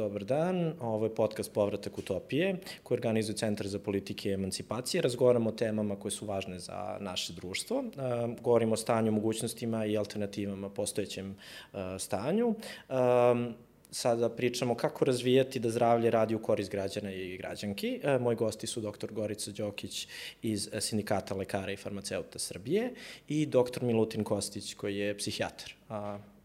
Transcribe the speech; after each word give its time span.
Dobar 0.00 0.24
dan, 0.24 0.72
ovo 0.80 1.06
je 1.06 1.14
podcast 1.14 1.52
Povratak 1.52 1.98
utopije 1.98 2.56
koji 2.82 2.96
organizuje 2.96 3.36
Centar 3.36 3.66
za 3.68 3.78
politike 3.78 4.30
i 4.30 4.32
emancipacije. 4.32 5.02
Razgovaramo 5.02 5.50
o 5.50 5.52
temama 5.52 5.96
koje 5.96 6.12
su 6.12 6.26
važne 6.26 6.58
za 6.58 6.96
naše 7.00 7.32
društvo. 7.32 7.84
Govorimo 8.40 8.72
o 8.72 8.76
stanju, 8.76 9.12
mogućnostima 9.12 9.84
i 9.86 9.96
alternativama 9.96 10.70
postojećem 10.70 11.36
stanju 11.98 12.54
sada 13.90 14.28
pričamo 14.28 14.74
kako 14.74 15.04
razvijati 15.04 15.58
da 15.58 15.70
zdravlje 15.70 16.10
radi 16.10 16.34
u 16.34 16.42
korist 16.42 16.70
građana 16.70 17.12
i 17.12 17.36
građanki. 17.36 18.00
E, 18.02 18.18
moji 18.18 18.36
gosti 18.36 18.66
su 18.66 18.80
dr. 18.80 19.12
Gorica 19.12 19.50
Đokić 19.50 20.08
iz 20.42 20.68
Sindikata 20.80 21.34
lekara 21.34 21.72
i 21.72 21.76
farmaceuta 21.76 22.38
Srbije 22.38 22.94
i 23.28 23.46
dr. 23.46 23.82
Milutin 23.82 24.24
Kostić 24.24 24.74
koji 24.74 24.96
je 24.96 25.18
psihijatar. 25.18 25.74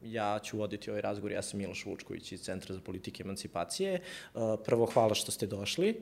Ja 0.05 0.40
ću 0.44 0.58
voditi 0.58 0.90
ovaj 0.90 1.02
razgovor, 1.02 1.32
ja 1.32 1.41
sam 1.41 1.59
Miloš 1.59 1.86
Vučković 1.86 2.32
iz 2.32 2.41
Centra 2.41 2.76
za 2.76 2.82
politike 2.82 3.23
i 3.23 3.26
emancipacije. 3.26 3.94
E, 3.94 4.00
prvo, 4.66 4.86
hvala 4.86 5.16
što 5.16 5.32
ste 5.32 5.48
došli. 5.48 5.96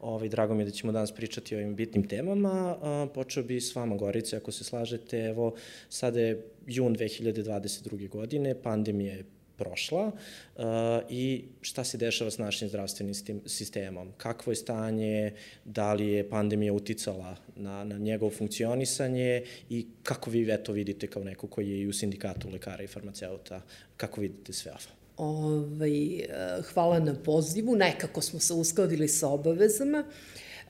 Ovaj, 0.00 0.28
drago 0.28 0.54
mi 0.54 0.62
je 0.62 0.64
da 0.64 0.70
ćemo 0.70 0.92
danas 0.92 1.12
pričati 1.12 1.54
o 1.54 1.58
ovim 1.58 1.74
bitnim 1.74 2.08
temama. 2.08 2.76
E, 2.76 3.14
počeo 3.14 3.42
bi 3.42 3.60
s 3.60 3.74
vama, 3.74 3.96
Gorice, 3.96 4.36
ako 4.36 4.52
se 4.52 4.64
slažete. 4.64 5.18
Evo, 5.18 5.54
sada 5.88 6.20
je 6.20 6.46
jun 6.66 6.96
2022. 6.96 8.08
godine, 8.08 8.62
pandemija 8.62 9.14
je 9.14 9.24
prošla 9.56 10.06
uh, 10.06 10.64
i 11.08 11.44
šta 11.60 11.84
se 11.84 11.98
dešava 11.98 12.30
s 12.30 12.38
našim 12.38 12.68
zdravstvenim 12.68 13.14
sistemom. 13.46 14.12
Kakvo 14.16 14.52
je 14.52 14.56
stanje, 14.56 15.32
da 15.64 15.92
li 15.92 16.08
je 16.08 16.28
pandemija 16.30 16.72
uticala 16.72 17.36
na, 17.56 17.84
na 17.84 17.98
njegovo 17.98 18.30
funkcionisanje 18.30 19.42
i 19.70 19.86
kako 20.02 20.30
vi 20.30 20.52
eto 20.52 20.72
vidite 20.72 21.06
kao 21.06 21.24
neko 21.24 21.46
koji 21.46 21.70
je 21.70 21.80
i 21.80 21.86
u 21.86 21.92
sindikatu 21.92 22.48
lekara 22.50 22.82
i 22.82 22.86
farmaceuta, 22.86 23.60
kako 23.96 24.20
vidite 24.20 24.52
sve 24.52 24.72
ovo? 24.72 25.04
Ovaj, 25.16 26.18
eh, 26.18 26.28
hvala 26.72 26.98
na 26.98 27.14
pozivu, 27.14 27.76
nekako 27.76 28.20
smo 28.20 28.40
se 28.40 28.52
uskladili 28.52 29.08
sa 29.08 29.28
obavezama. 29.28 30.04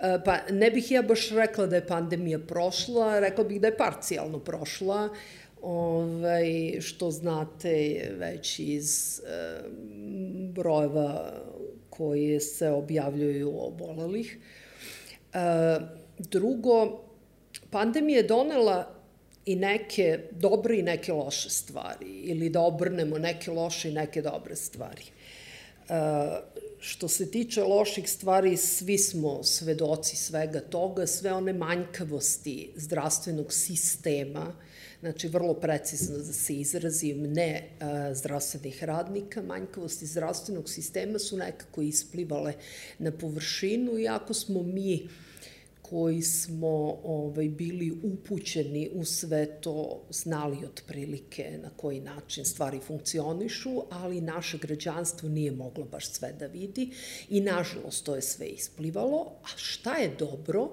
Eh, 0.01 0.19
pa 0.25 0.39
ne 0.51 0.71
bih 0.71 0.91
ja 0.91 1.03
baš 1.03 1.31
rekla 1.31 1.67
da 1.67 1.77
je 1.77 1.87
pandemija 1.87 2.39
prošla, 2.39 3.21
rekla 3.21 3.45
bih 3.45 3.61
da 3.61 3.67
je 3.67 3.77
parcijalno 3.77 4.39
prošla. 4.39 5.05
Uh, 5.05 5.44
ovaj, 5.65 6.81
što 6.81 7.11
znate 7.11 8.09
već 8.19 8.59
iz 8.59 9.21
e, 9.21 9.59
brojeva 10.53 11.33
koje 11.91 12.41
se 12.41 12.69
objavljuju 12.71 13.53
obolelih. 13.59 14.39
E, 15.33 15.39
drugo, 16.19 17.05
pandemija 17.71 18.17
je 18.17 18.23
donela 18.23 18.91
i 19.47 19.57
neke 19.57 20.19
dobre 20.31 20.79
i 20.79 20.83
neke 20.83 21.13
loše 21.13 21.51
stvari, 21.51 22.07
ili 22.07 22.51
da 22.51 22.61
obrnemo 22.61 23.19
neke 23.19 23.51
loše 23.51 23.89
i 23.89 23.95
neke 23.95 24.23
dobre 24.23 24.57
stvari. 24.57 25.03
E, 25.89 25.95
što 26.79 27.09
se 27.09 27.31
tiče 27.31 27.63
loših 27.63 28.11
stvari, 28.11 28.57
svi 28.57 28.99
smo 28.99 29.43
svedoci 29.43 30.17
svega 30.17 30.61
toga, 30.61 31.07
sve 31.07 31.33
one 31.33 31.53
manjkavosti 31.53 32.73
zdravstvenog 32.77 33.53
sistema, 33.53 34.55
znači 35.05 35.29
vrlo 35.29 35.55
precizno 35.55 36.19
da 36.19 36.33
se 36.33 36.55
izrazim, 36.55 37.23
ne 37.33 37.69
a, 37.81 38.15
zdravstvenih 38.15 38.85
radnika, 38.85 39.43
manjkavosti 39.43 40.07
zdravstvenog 40.07 40.71
sistema 40.71 41.19
su 41.19 41.37
nekako 41.37 41.83
isplivale 41.83 42.55
na 42.99 43.13
površinu, 43.13 43.99
iako 43.99 44.35
smo 44.35 44.63
mi 44.63 45.09
koji 45.83 46.23
smo 46.23 47.01
ovaj, 47.05 47.49
bili 47.49 47.93
upućeni 48.03 48.91
u 48.95 49.05
sve 49.05 49.61
to, 49.61 50.03
znali 50.11 50.65
otprilike 50.65 51.59
na 51.63 51.71
koji 51.77 52.01
način 52.01 52.45
stvari 52.45 52.81
funkcionišu, 52.87 53.83
ali 53.91 54.21
naše 54.21 54.59
građanstvo 54.59 55.29
nije 55.29 55.53
moglo 55.53 55.85
baš 55.85 56.11
sve 56.11 56.33
da 56.33 56.47
vidi 56.47 56.91
i 57.29 57.41
nažalost 57.41 58.05
to 58.05 58.15
je 58.15 58.23
sve 58.23 58.47
isplivalo. 58.47 59.33
A 59.43 59.57
šta 59.57 59.97
je 59.97 60.17
dobro? 60.19 60.71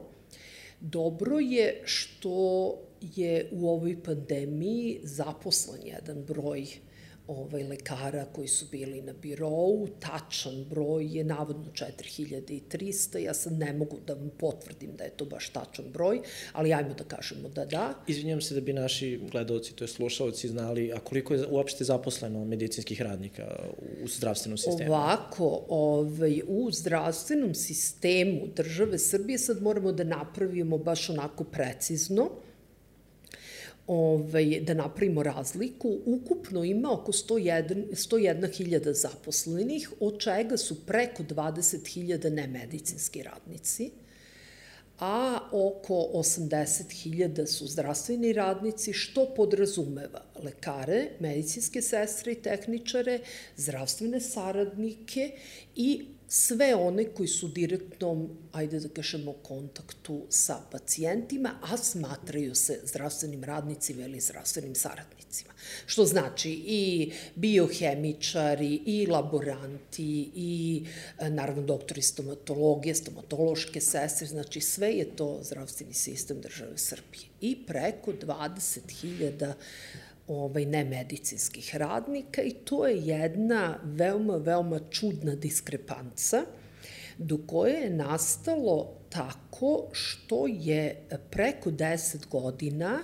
Dobro 0.80 1.40
je 1.40 1.82
što 1.86 2.78
je 3.02 3.50
u 3.52 3.70
ovoj 3.70 4.04
pandemiji 4.04 5.00
zaposlen 5.04 5.80
jedan 5.86 6.24
broj 6.24 6.68
ovaj, 7.28 7.64
lekara 7.64 8.26
koji 8.26 8.48
su 8.48 8.66
bili 8.72 9.02
na 9.02 9.14
birovu, 9.14 9.88
tačan 10.00 10.66
broj 10.70 11.18
je 11.18 11.24
navodno 11.24 11.72
4300, 11.72 13.18
ja 13.18 13.34
sad 13.34 13.54
ne 13.54 13.74
mogu 13.74 13.98
da 14.08 14.14
vam 14.14 14.30
potvrdim 14.38 14.96
da 14.98 15.04
je 15.04 15.10
to 15.10 15.26
baš 15.26 15.50
tačan 15.50 15.86
broj, 15.94 16.22
ali 16.54 16.74
ajmo 16.74 16.94
da 16.94 17.04
kažemo 17.04 17.50
da 17.50 17.66
da. 17.66 17.94
Izvinjam 18.08 18.42
se 18.42 18.56
da 18.56 18.62
bi 18.62 18.74
naši 18.74 19.20
gledalci, 19.32 19.76
to 19.76 19.84
je 19.84 19.88
slušalci, 19.88 20.48
znali, 20.48 20.92
a 20.94 21.00
koliko 21.00 21.34
je 21.34 21.48
uopšte 21.48 21.84
zaposleno 21.84 22.46
medicinskih 22.46 23.02
radnika 23.02 23.70
u 24.04 24.08
zdravstvenom 24.08 24.58
sistemu? 24.58 24.92
Ovako, 24.92 25.66
ovaj, 25.70 26.42
u 26.48 26.72
zdravstvenom 26.72 27.56
sistemu 27.56 28.48
države 28.56 29.00
Srbije 29.00 29.38
sad 29.38 29.62
moramo 29.62 29.92
da 29.92 30.04
napravimo 30.04 30.78
baš 30.78 31.10
onako 31.10 31.44
precizno, 31.44 32.30
ovaj, 33.92 34.60
da 34.62 34.74
napravimo 34.74 35.24
razliku, 35.24 35.98
ukupno 36.06 36.64
ima 36.64 36.92
oko 36.92 37.12
101.000 37.12 37.96
101 37.96 38.94
zaposlenih, 38.94 39.92
od 40.00 40.20
čega 40.20 40.58
su 40.58 40.86
preko 40.86 41.24
20.000 41.24 42.30
nemedicinski 42.30 43.24
radnici, 43.24 43.92
a 45.00 45.40
oko 45.52 45.94
80.000 46.14 47.46
su 47.46 47.68
zdravstveni 47.68 48.34
radnici, 48.34 48.94
što 48.94 49.26
podrazumeva 49.36 50.22
lekare, 50.44 51.08
medicinske 51.20 51.82
sestre 51.82 52.32
i 52.32 52.42
tehničare, 52.42 53.20
zdravstvene 53.58 54.20
saradnike 54.20 55.32
i 55.76 56.06
sve 56.34 56.76
one 56.76 57.06
koji 57.06 57.28
su 57.28 57.48
direktnom, 57.48 58.30
ajde 58.52 58.80
da 58.80 58.90
kažemo, 58.90 59.34
kontaktu 59.34 60.22
sa 60.30 60.62
pacijentima, 60.72 61.60
a 61.62 61.78
smatraju 61.78 62.56
se 62.56 62.80
zdravstvenim 62.84 63.44
radnicima 63.44 64.06
ili 64.06 64.20
zdravstvenim 64.20 64.76
saradnicima. 64.76 65.54
Što 65.86 66.06
znači 66.06 66.52
i 66.66 67.12
biohemičari, 67.36 68.82
i 68.86 69.08
laboranti, 69.08 70.32
i 70.36 70.86
naravno 71.30 71.64
doktori 71.64 72.02
stomatologije, 72.02 72.96
stomatološke 72.96 73.82
sestre, 73.82 74.28
znači 74.28 74.62
sve 74.62 74.92
je 74.92 75.16
to 75.16 75.40
zdravstveni 75.44 75.94
sistem 75.94 76.42
države 76.42 76.78
Srbije. 76.78 77.24
I 77.42 77.66
preko 77.66 78.12
20.000 78.12 79.54
ovaj, 80.32 80.66
nemedicinskih 80.66 81.76
radnika 81.76 82.42
i 82.42 82.52
to 82.52 82.88
je 82.88 82.98
jedna 83.08 83.78
veoma, 83.84 84.38
veoma 84.38 84.80
čudna 84.90 85.36
diskrepanca 85.36 86.42
do 87.18 87.40
koje 87.48 87.74
je 87.74 87.90
nastalo 87.90 88.98
tako 89.10 89.88
što 89.92 90.48
je 90.48 91.08
preko 91.30 91.72
10 91.72 92.28
godina 92.28 93.00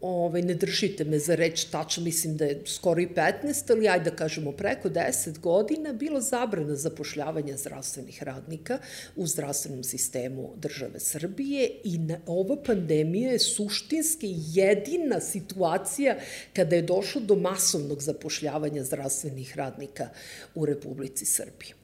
ovaj, 0.00 0.42
ne 0.42 0.54
držite 0.54 1.04
me 1.04 1.18
za 1.18 1.34
reč 1.34 1.64
tačno, 1.64 2.02
mislim 2.02 2.36
da 2.36 2.44
je 2.44 2.62
skoro 2.66 3.00
i 3.00 3.06
15, 3.06 3.70
ali 3.70 3.88
ajde 3.88 4.10
da 4.10 4.16
kažemo 4.16 4.52
preko 4.52 4.88
10 4.88 5.38
godina, 5.38 5.92
bilo 5.92 6.20
zabrana 6.20 6.76
zapošljavanja 6.76 7.56
zdravstvenih 7.56 8.22
radnika 8.22 8.78
u 9.16 9.26
zdravstvenom 9.26 9.84
sistemu 9.84 10.52
države 10.56 11.00
Srbije 11.00 11.70
i 11.84 11.98
na, 11.98 12.20
ova 12.26 12.56
pandemija 12.62 13.32
je 13.32 13.38
suštinski 13.38 14.34
jedina 14.52 15.20
situacija 15.20 16.16
kada 16.52 16.76
je 16.76 16.82
došlo 16.82 17.20
do 17.20 17.34
masovnog 17.34 18.02
zapošljavanja 18.02 18.84
zdravstvenih 18.84 19.56
radnika 19.56 20.08
u 20.54 20.66
Republici 20.66 21.24
Srbiji. 21.24 21.79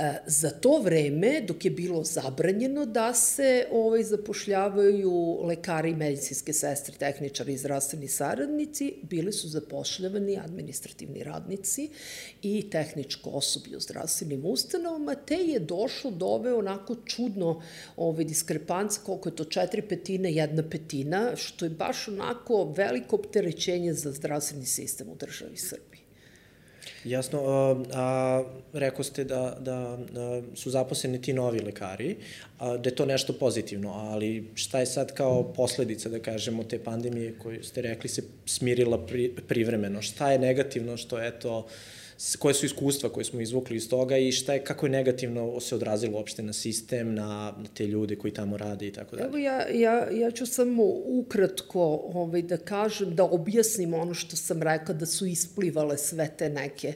E, 0.00 0.22
za 0.26 0.50
to 0.50 0.78
vreme, 0.78 1.40
dok 1.40 1.64
je 1.64 1.70
bilo 1.70 2.04
zabranjeno 2.04 2.86
da 2.86 3.14
se 3.14 3.66
ovaj, 3.72 4.02
zapošljavaju 4.02 5.40
lekari, 5.44 5.94
medicinske 5.94 6.52
sestre, 6.52 6.94
tehničari 6.98 7.52
i 7.52 7.58
zdravstveni 7.58 8.08
saradnici, 8.08 8.94
bili 9.02 9.32
su 9.32 9.48
zapošljavani 9.48 10.38
administrativni 10.38 11.24
radnici 11.24 11.90
i 12.42 12.70
tehničko 12.70 13.30
osoblje 13.30 13.76
u 13.76 13.80
zdravstvenim 13.80 14.44
ustanovama, 14.44 15.14
te 15.14 15.36
je 15.36 15.58
došlo 15.58 16.10
do 16.10 16.26
ove 16.26 16.54
onako 16.54 16.96
čudno 17.04 17.62
ovaj, 17.96 18.24
diskrepanca, 18.24 19.00
koliko 19.04 19.28
je 19.28 19.36
to 19.36 19.44
četiri 19.44 19.82
petine, 19.82 20.32
jedna 20.32 20.62
petina, 20.70 21.36
što 21.36 21.64
je 21.64 21.70
baš 21.70 22.08
onako 22.08 22.72
veliko 22.76 23.16
opterećenje 23.16 23.94
za 23.94 24.12
zdravstveni 24.12 24.66
sistem 24.66 25.08
u 25.08 25.14
državi 25.14 25.56
Srbije. 25.56 25.89
Jasno, 27.04 27.40
a, 27.44 27.76
a 27.94 28.42
rekao 28.72 29.04
ste 29.04 29.24
da, 29.24 29.56
da, 29.60 29.98
da 30.12 30.42
su 30.54 30.70
zaposleni 30.70 31.22
ti 31.22 31.32
novi 31.32 31.60
lekari, 31.60 32.16
a, 32.58 32.76
da 32.76 32.88
je 32.88 32.94
to 32.94 33.06
nešto 33.06 33.32
pozitivno, 33.32 33.92
ali 33.92 34.48
šta 34.54 34.80
je 34.80 34.86
sad 34.86 35.14
kao 35.14 35.52
posledica, 35.52 36.08
da 36.08 36.18
kažemo, 36.18 36.64
te 36.64 36.78
pandemije 36.78 37.34
koju 37.38 37.64
ste 37.64 37.82
rekli 37.82 38.08
se 38.08 38.22
smirila 38.46 39.06
pri, 39.06 39.32
privremeno? 39.48 40.02
Šta 40.02 40.32
je 40.32 40.38
negativno 40.38 40.96
što, 40.96 41.22
eto, 41.22 41.66
koje 42.38 42.54
su 42.54 42.66
iskustva 42.66 43.08
koje 43.08 43.24
smo 43.24 43.40
izvukli 43.40 43.76
iz 43.76 43.88
toga 43.88 44.16
i 44.16 44.32
šta 44.32 44.52
je, 44.52 44.64
kako 44.64 44.86
je 44.86 44.90
negativno 44.90 45.60
se 45.60 45.74
odrazilo 45.74 46.18
uopšte 46.18 46.42
na 46.42 46.52
sistem, 46.52 47.14
na, 47.14 47.54
na 47.58 47.68
te 47.74 47.86
ljude 47.86 48.16
koji 48.16 48.34
tamo 48.34 48.56
rade 48.56 48.86
i 48.86 48.92
tako 48.92 49.16
dalje? 49.16 49.28
Evo 49.28 49.38
ja, 49.38 49.68
ja, 49.68 50.10
ja 50.10 50.30
ću 50.30 50.46
samo 50.46 50.82
ukratko 51.06 51.82
ovaj, 52.14 52.42
da 52.42 52.56
kažem, 52.56 53.14
da 53.14 53.24
objasnim 53.24 53.94
ono 53.94 54.14
što 54.14 54.36
sam 54.36 54.62
rekla, 54.62 54.94
da 54.94 55.06
su 55.06 55.26
isplivale 55.26 55.98
sve 55.98 56.30
te 56.38 56.48
neke 56.48 56.94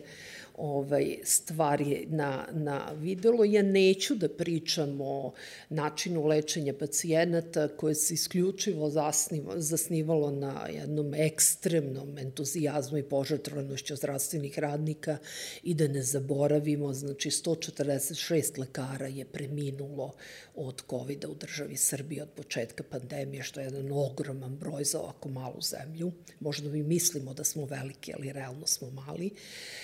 ovaj, 0.54 1.16
stvari 1.24 2.06
na, 2.10 2.48
na 2.52 2.92
videlo. 3.00 3.44
Ja 3.44 3.62
neću 3.62 4.14
da 4.14 4.28
pričam 4.28 5.00
o 5.00 5.32
načinu 5.68 6.26
lečenja 6.26 6.74
pacijenata 6.74 7.68
koje 7.68 7.94
se 7.94 8.14
isključivo 8.14 8.90
zasniva, 8.90 9.60
zasnivalo 9.60 10.30
na 10.30 10.66
jednom 10.72 11.14
ekstremnom 11.14 12.18
entuzijazmu 12.18 12.98
i 12.98 13.02
požrtvanošću 13.02 13.96
zdravstvenih 13.96 14.58
radnika 14.58 15.18
i 15.62 15.74
da 15.74 15.88
ne 15.88 16.02
zaboravimo, 16.02 16.92
znači 16.92 17.30
146 17.30 18.58
lekara 18.58 19.06
je 19.06 19.24
preminulo 19.24 20.12
od 20.54 20.82
COVID-a 20.90 21.28
u 21.28 21.34
državi 21.34 21.76
Srbije 21.76 22.22
od 22.22 22.30
početka 22.36 22.82
pandemije, 22.82 23.42
što 23.42 23.60
je 23.60 23.64
jedan 23.64 23.92
ogroman 23.92 24.56
broj 24.56 24.84
za 24.84 25.00
ovako 25.00 25.28
malu 25.28 25.60
zemlju. 25.60 26.12
Možda 26.40 26.68
mi 26.68 26.82
mislimo 26.82 27.34
da 27.34 27.44
smo 27.44 27.64
veliki, 27.64 28.12
ali 28.16 28.32
realno 28.32 28.66
smo 28.66 28.90
mali. 28.90 29.26
E, 29.26 29.83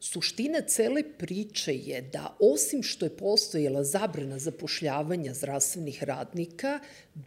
Suština 0.00 0.60
cele 0.60 1.02
priče 1.18 1.74
je 1.74 2.00
da 2.02 2.36
osim 2.38 2.82
što 2.82 3.06
je 3.06 3.16
postojala 3.16 3.84
zabrana 3.84 4.38
zapošljavanja 4.38 5.34
zdravstvenih 5.34 6.04
radnika, 6.04 6.80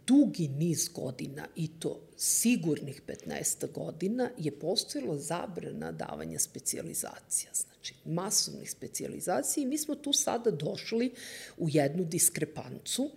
dugi 0.06 0.48
niz 0.48 0.88
godina, 0.88 1.46
i 1.56 1.68
to 1.78 2.00
sigurnih 2.16 3.02
15 3.06 3.72
godina, 3.72 4.30
je 4.38 4.58
postojala 4.58 5.18
zabrana 5.18 5.92
davanja 5.92 6.38
specializacija, 6.38 7.50
znači 7.52 7.94
masovnih 8.04 8.70
specializacija 8.70 9.62
i 9.62 9.66
mi 9.66 9.78
smo 9.78 9.94
tu 9.94 10.12
sada 10.12 10.50
došli 10.50 11.12
u 11.58 11.68
jednu 11.68 12.04
diskrepancu, 12.04 13.10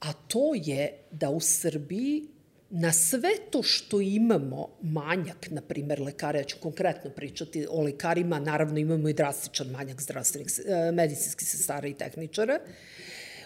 a 0.00 0.12
to 0.12 0.52
je 0.54 0.98
da 1.10 1.30
u 1.30 1.40
Srbiji 1.40 2.28
na 2.74 2.92
sve 2.92 3.30
to 3.50 3.62
što 3.62 4.00
imamo 4.00 4.68
manjak, 4.82 5.50
na 5.50 5.60
primer 5.60 6.00
lekara, 6.00 6.38
ja 6.38 6.44
ću 6.44 6.56
konkretno 6.60 7.10
pričati 7.10 7.66
o 7.70 7.82
lekarima, 7.82 8.38
naravno 8.38 8.78
imamo 8.78 9.08
i 9.08 9.12
drastičan 9.12 9.66
manjak 9.66 10.00
zdravstvenih, 10.02 10.48
e, 10.66 10.92
medicinskih 10.92 11.48
sestara 11.48 11.88
i 11.88 11.94
tehničara, 11.94 12.58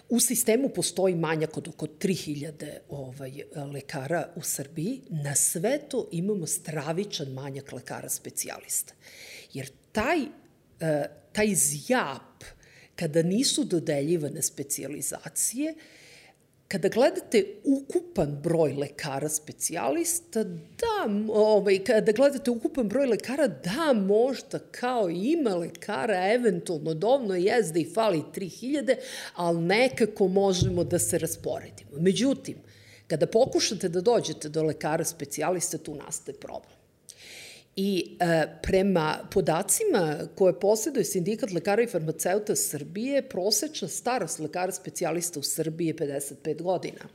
U 0.09 0.21
sistemu 0.21 0.69
postoji 0.69 1.15
manjak 1.15 1.57
od 1.57 1.69
oko 1.69 1.87
3000 1.87 2.79
ovaj, 2.89 3.33
lekara 3.73 4.29
u 4.37 4.43
Srbiji. 4.43 5.01
Na 5.11 5.35
sve 5.35 5.79
to 5.89 6.09
imamo 6.13 6.47
stravičan 6.47 7.29
manjak 7.29 7.73
lekara 7.73 8.09
specijalista. 8.09 8.95
Jer 9.53 9.71
taj, 9.93 10.19
e, 10.81 11.05
taj 11.33 11.55
zjap, 11.55 12.45
kada 12.97 13.23
nisu 13.23 13.65
dodeljivane 13.65 14.43
specializacije, 14.43 15.75
Kada 16.69 16.89
gledate 16.89 17.45
ukupan 17.65 18.39
broj 18.43 18.73
lekara 18.73 19.29
specijalista, 19.29 20.45
da, 20.45 21.09
ovaj, 21.33 21.85
kada 21.85 22.13
gledate 22.13 22.51
ukupan 22.51 22.89
broj 22.89 23.07
lekara, 23.07 23.47
da, 23.49 23.93
možda 23.93 24.59
kao 24.59 25.09
ima 25.11 25.55
lekara, 25.55 26.33
eventualno 26.33 26.95
dovoljno 26.95 27.35
jezda 27.35 27.79
i 27.79 27.91
fali 27.95 28.23
3000, 28.35 28.97
ali 29.35 29.61
nekako 29.61 30.29
možemo 30.29 30.85
da 30.85 30.99
se 30.99 31.19
rasporedimo. 31.19 31.91
Međutim, 31.99 32.57
kada 33.07 33.27
pokušate 33.27 33.89
da 33.89 34.01
dođete 34.01 34.49
do 34.49 34.63
lekara 34.63 35.05
specijalista, 35.05 35.79
tu 35.79 35.95
nastaje 35.95 36.39
problem. 36.39 36.76
I 37.77 38.17
e, 38.21 38.47
prema 38.63 39.19
podacima 39.31 40.19
koje 40.35 40.61
posjeduje 40.61 41.05
Sindikat 41.05 41.51
lekara 41.51 41.83
i 41.83 41.87
farmaceuta 41.87 42.57
Srbije, 42.57 43.29
prosečna 43.29 43.89
starost 43.89 44.39
lekara 44.39 44.73
specijalista 44.73 45.41
u 45.41 45.43
Srbiji 45.43 45.87
je 45.87 45.97
55 45.97 46.63
godina. 46.63 47.09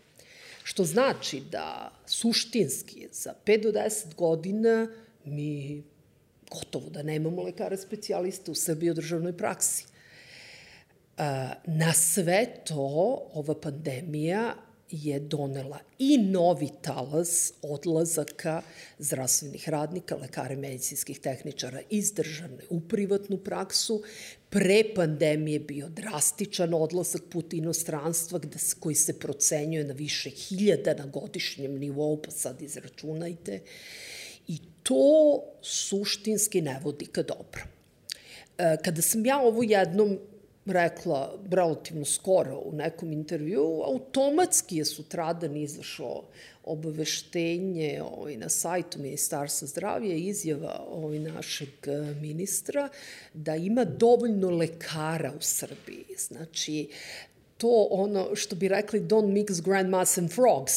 Što 0.64 0.84
znači 0.84 1.42
da 1.52 1.92
suštinski 2.06 3.08
za 3.12 3.34
5 3.46 3.64
do 3.64 3.72
10 3.72 4.16
godina 4.16 4.88
mi 5.26 5.84
gotovo 6.52 6.90
da 6.90 7.04
nemamo 7.04 7.44
lekara 7.44 7.78
specijalista 7.78 8.52
u 8.52 8.56
Srbiji 8.56 8.92
u 8.92 8.94
državnoj 8.94 9.38
praksi. 9.38 9.86
E, 11.18 11.24
na 11.66 11.94
sve 11.94 12.48
to 12.66 13.30
ova 13.34 13.62
pandemija 13.62 14.56
je 14.92 15.20
donela 15.20 15.80
i 16.00 16.18
novi 16.18 16.70
talas 16.82 17.54
odlazaka 17.62 18.62
zdravstvenih 19.00 19.70
radnika, 19.70 20.16
lekara 20.16 20.54
i 20.54 20.58
medicinskih 20.58 21.20
tehničara 21.20 21.82
iz 21.90 22.14
državne 22.14 22.64
u 22.70 22.80
privatnu 22.80 23.38
praksu. 23.38 24.04
Pre 24.50 24.84
pandemije 24.96 25.60
bio 25.60 25.90
drastičan 25.90 26.74
odlazak 26.74 27.22
put 27.30 27.54
inostranstva 27.54 28.40
gde, 28.40 28.58
koji 28.80 28.96
se 28.96 29.20
procenjuje 29.20 29.84
na 29.84 29.94
više 29.94 30.30
hiljada 30.30 30.94
na 30.94 31.06
godišnjem 31.06 31.80
nivou, 31.80 32.22
pa 32.22 32.32
sad 32.32 32.62
izračunajte. 32.62 33.60
I 34.48 34.58
to 34.84 35.44
suštinski 35.62 36.62
ne 36.62 36.80
vodi 36.84 37.06
ka 37.06 37.24
dobro. 37.24 37.64
E, 38.58 38.78
kada 38.84 39.02
sam 39.02 39.26
ja 39.26 39.40
ovo 39.40 39.64
jednom 39.64 40.20
rekla 40.66 41.40
relativno 41.52 42.06
skoro 42.06 42.62
u 42.66 42.72
nekom 42.74 43.12
intervju, 43.12 43.82
automatski 43.86 44.78
je 44.78 44.86
sutradan 44.86 45.58
izašao 45.58 46.24
obaveštenje 46.64 48.02
ovaj, 48.04 48.38
na 48.38 48.50
sajtu 48.50 49.00
Ministarstva 49.00 49.68
zdravlja 49.68 50.14
izjava 50.16 50.86
ovaj, 50.90 51.20
našeg 51.20 51.70
eh, 51.86 52.16
ministra 52.22 52.90
da 53.34 53.56
ima 53.56 53.86
dovoljno 53.86 54.50
lekara 54.50 55.34
u 55.38 55.42
Srbiji. 55.42 56.06
Znači, 56.18 56.90
to 57.62 57.88
ono 57.92 58.36
što 58.36 58.56
bi 58.56 58.68
rekli 58.68 59.02
don't 59.02 59.34
mix 59.34 59.62
grandmas 59.62 60.18
and 60.18 60.32
frogs. 60.32 60.74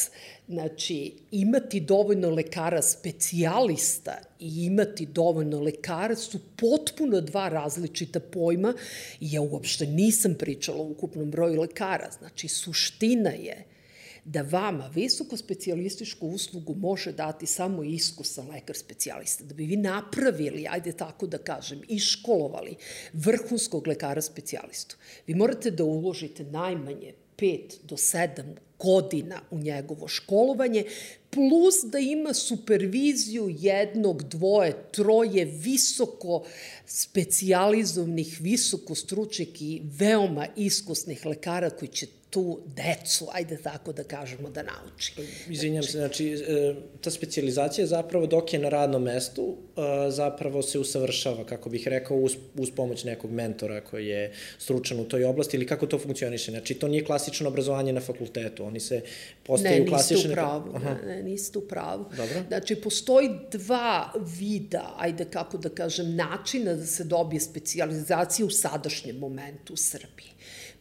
Znači, 0.48 1.12
imati 1.30 1.80
dovoljno 1.80 2.30
lekara 2.30 2.82
specijalista 2.82 4.18
i 4.40 4.64
imati 4.64 5.06
dovoljno 5.06 5.60
lekara 5.60 6.16
su 6.16 6.38
potpuno 6.56 7.20
dva 7.20 7.48
različita 7.48 8.20
pojma 8.20 8.74
ja 9.20 9.42
uopšte 9.42 9.86
nisam 9.86 10.34
pričala 10.38 10.78
o 10.78 10.88
ukupnom 10.90 11.30
broju 11.30 11.60
lekara. 11.60 12.10
Znači, 12.18 12.48
suština 12.48 13.30
je 13.30 13.64
da 14.24 14.42
vama 14.42 14.90
visoko 14.94 15.36
specijalističku 15.36 16.26
uslugu 16.26 16.74
može 16.74 17.12
dati 17.12 17.46
samo 17.46 17.84
iskusan 17.84 18.50
lekar 18.50 18.76
specijalista. 18.76 19.44
Da 19.44 19.54
bi 19.54 19.66
vi 19.66 19.76
napravili, 19.76 20.66
ajde 20.70 20.92
tako 20.92 21.26
da 21.26 21.38
kažem, 21.38 21.82
i 21.88 21.98
školovali 21.98 22.76
vrhunskog 23.12 23.86
lekara 23.86 24.22
specijalistu. 24.22 24.96
Vi 25.26 25.34
morate 25.34 25.70
da 25.70 25.84
uložite 25.84 26.44
najmanje 26.44 27.12
5 27.36 27.60
do 27.82 27.96
7 27.96 28.42
godina 28.78 29.40
u 29.50 29.58
njegovo 29.58 30.08
školovanje, 30.08 30.84
plus 31.34 31.74
da 31.84 31.98
ima 31.98 32.34
superviziju 32.34 33.54
jednog, 33.58 34.22
dvoje, 34.22 34.74
troje 34.92 35.44
visoko 35.44 36.44
specijalizovnih, 36.86 38.40
visoko 38.40 38.94
stručnih 38.94 39.62
i 39.62 39.82
veoma 39.84 40.46
iskusnih 40.56 41.26
lekara 41.26 41.70
koji 41.70 41.88
će 41.88 42.06
tu 42.34 42.60
decu, 42.66 43.26
ajde 43.32 43.56
tako 43.62 43.92
da 43.92 44.04
kažemo, 44.04 44.50
da 44.50 44.62
nauči. 44.62 45.12
Izvinjam 45.48 45.82
se, 45.82 45.98
znači, 45.98 46.32
e, 46.32 46.74
ta 47.00 47.10
specializacija 47.10 47.86
zapravo 47.86 48.26
dok 48.26 48.52
je 48.52 48.58
na 48.58 48.68
radnom 48.68 49.02
mestu, 49.02 49.56
e, 49.76 50.10
zapravo 50.10 50.62
se 50.62 50.78
usavršava, 50.78 51.44
kako 51.46 51.70
bih 51.70 51.88
rekao, 51.88 52.16
uz, 52.16 52.36
uz 52.58 52.70
pomoć 52.76 53.04
nekog 53.04 53.30
mentora 53.30 53.80
koji 53.80 54.06
je 54.06 54.32
stručan 54.58 55.00
u 55.00 55.04
toj 55.04 55.24
oblasti 55.24 55.56
ili 55.56 55.66
kako 55.66 55.86
to 55.86 55.98
funkcioniše. 55.98 56.50
Znači, 56.50 56.74
to 56.74 56.88
nije 56.88 57.04
klasično 57.04 57.48
obrazovanje 57.48 57.92
na 57.92 58.00
fakultetu, 58.00 58.64
oni 58.64 58.80
se 58.80 59.00
postaju 59.42 59.86
klasične... 59.86 60.16
Ne, 60.16 60.28
niste 60.28 60.32
u 60.32 60.34
pravu, 60.34 60.78
ne, 61.06 61.22
niste 61.24 61.58
u 61.58 61.68
pravu. 61.68 62.04
Dobro. 62.16 62.42
Znači, 62.48 62.76
postoji 62.76 63.30
dva 63.52 64.12
vida, 64.38 64.94
ajde 64.98 65.24
kako 65.24 65.58
da 65.58 65.68
kažem, 65.68 66.16
načina 66.16 66.74
da 66.74 66.86
se 66.86 67.04
dobije 67.04 67.40
specializacija 67.40 68.46
u 68.46 68.50
sadašnjem 68.50 69.18
momentu 69.18 69.72
u 69.72 69.76
Srbiji. 69.76 70.33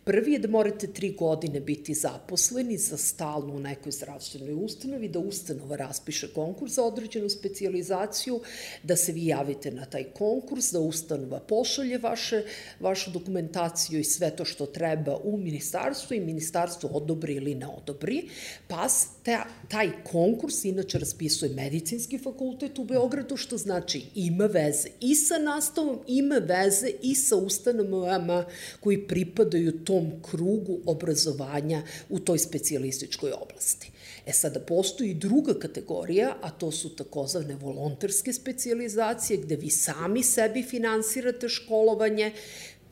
Prvi 0.06 0.34
je 0.34 0.40
da 0.40 0.48
morate 0.48 0.88
tri 0.88 1.12
godine 1.12 1.60
biti 1.60 1.94
zaposleni 1.94 2.78
za 2.78 2.98
stalno 2.98 3.54
u 3.54 3.60
nekoj 3.60 3.92
zdravstvenoj 3.92 4.54
ustanovi, 4.54 5.08
da 5.08 5.20
ustanova 5.20 5.76
raspiše 5.76 6.28
konkurs 6.34 6.74
za 6.74 6.84
određenu 6.84 7.30
specializaciju, 7.30 8.40
da 8.84 8.96
se 8.96 9.12
vi 9.12 9.26
javite 9.26 9.72
na 9.72 9.86
taj 9.86 10.04
konkurs, 10.04 10.72
da 10.72 10.80
ustanova 10.80 11.40
pošalje 11.40 11.98
vaše, 11.98 12.44
vašu 12.80 13.12
dokumentaciju 13.12 14.00
i 14.00 14.04
sve 14.04 14.36
to 14.36 14.46
što 14.46 14.66
treba 14.66 15.18
u 15.24 15.38
ministarstvu 15.38 16.16
i 16.16 16.20
ministarstvo 16.20 16.90
odobri 16.90 17.36
ili 17.36 17.56
ne 17.56 17.68
odobri, 17.68 18.30
pa 18.68 18.88
ta, 19.24 19.46
taj 19.68 19.92
konkurs 20.12 20.66
inače 20.66 21.00
raspisuje 21.00 21.54
medicinski 21.54 22.18
fakultet 22.18 22.80
u 22.80 22.84
Beogradu, 22.84 23.38
što 23.38 23.58
znači 23.58 24.04
ima 24.16 24.46
veze 24.46 24.90
i 25.00 25.16
sa 25.16 25.38
nastavom, 25.38 26.00
ima 26.08 26.36
veze 26.36 26.92
i 27.02 27.16
sa 27.16 27.36
ustanovama 27.36 28.46
koji 28.80 29.08
pripadaju 29.08 29.84
tom 29.94 30.12
krugu 30.32 30.80
obrazovanja 30.86 31.84
u 32.10 32.20
toj 32.20 32.40
specijalističkoj 32.40 33.32
oblasti. 33.32 33.92
E 34.26 34.34
sada, 34.34 34.60
postoji 34.60 35.14
druga 35.14 35.54
kategorija, 35.60 36.36
a 36.42 36.50
to 36.50 36.72
su 36.72 36.96
takozvane 36.96 37.56
volonterske 37.56 38.34
specijalizacije, 38.34 39.38
gde 39.38 39.56
vi 39.56 39.70
sami 39.70 40.24
sebi 40.24 40.64
finansirate 40.64 41.50
školovanje, 41.50 42.32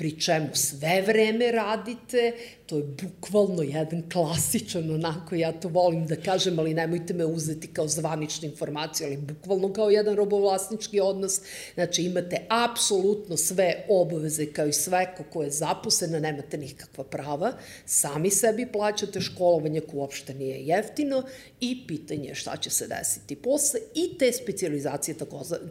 pri 0.02 0.20
čemu 0.20 0.48
sve 0.54 1.02
vreme 1.02 1.52
radite, 1.52 2.34
to 2.66 2.78
je 2.78 2.84
bukvalno 2.84 3.62
jedan 3.64 4.02
klasičan, 4.10 4.92
onako 4.92 5.36
ja 5.36 5.52
to 5.52 5.70
volim 5.70 6.08
da 6.08 6.16
kažem, 6.16 6.60
ali 6.60 6.74
nemojte 6.74 7.14
me 7.14 7.26
uzeti 7.26 7.68
kao 7.68 7.88
zvaničnu 7.88 8.48
informaciju, 8.50 9.08
ali 9.08 9.18
bukvalno 9.18 9.74
kao 9.74 9.90
jedan 9.90 10.16
robovlasnički 10.16 11.00
odnos, 11.00 11.42
znači 11.74 12.04
imate 12.04 12.42
apsolutno 12.50 13.38
sve 13.38 13.86
obaveze 13.90 14.46
kao 14.46 14.68
i 14.68 14.74
sve 14.74 15.16
ko 15.34 15.44
je 15.44 15.52
zaposlena, 15.52 16.20
nemate 16.20 16.58
nikakva 16.58 17.04
prava, 17.04 17.54
sami 17.86 18.32
sebi 18.32 18.66
plaćate 18.72 19.22
školovanje 19.22 19.82
koje 19.82 20.00
uopšte 20.00 20.34
nije 20.34 20.66
jeftino 20.66 21.24
i 21.60 21.88
pitanje 21.88 22.30
je 22.30 22.36
šta 22.36 22.58
će 22.58 22.70
se 22.70 22.88
desiti 22.88 23.36
posle 23.36 23.80
i 23.96 24.18
te 24.18 24.32
specializacije 24.32 25.16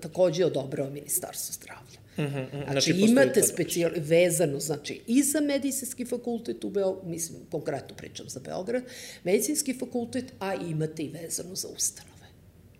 takođe 0.01 0.45
odobrao 0.47 0.91
Ministarstvo 0.91 1.53
zdravlja. 1.53 1.90
Mm 2.21 2.35
-hmm, 2.35 2.65
znači, 2.65 2.93
znači 2.93 3.11
imate 3.11 3.43
specijal, 3.43 3.91
vezano, 3.97 4.61
znači, 4.61 5.01
i 5.07 5.23
za 5.23 5.41
medicinski 5.41 6.05
fakultet 6.05 6.65
u 6.65 6.71
Beogradu, 6.71 7.11
mislim, 7.11 7.39
konkretno 7.51 7.97
pričam 7.97 8.29
za 8.29 8.41
Beograd, 8.41 8.83
medicinski 9.25 9.75
fakultet, 9.75 10.33
a 10.39 10.55
imate 10.55 11.03
i 11.03 11.09
vezano 11.09 11.55
za 11.55 11.69
ustanove. 11.69 12.27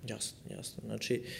Jasno, 0.09 0.39
jasno. 0.51 0.83
Znači, 0.87 1.23
uh, 1.25 1.31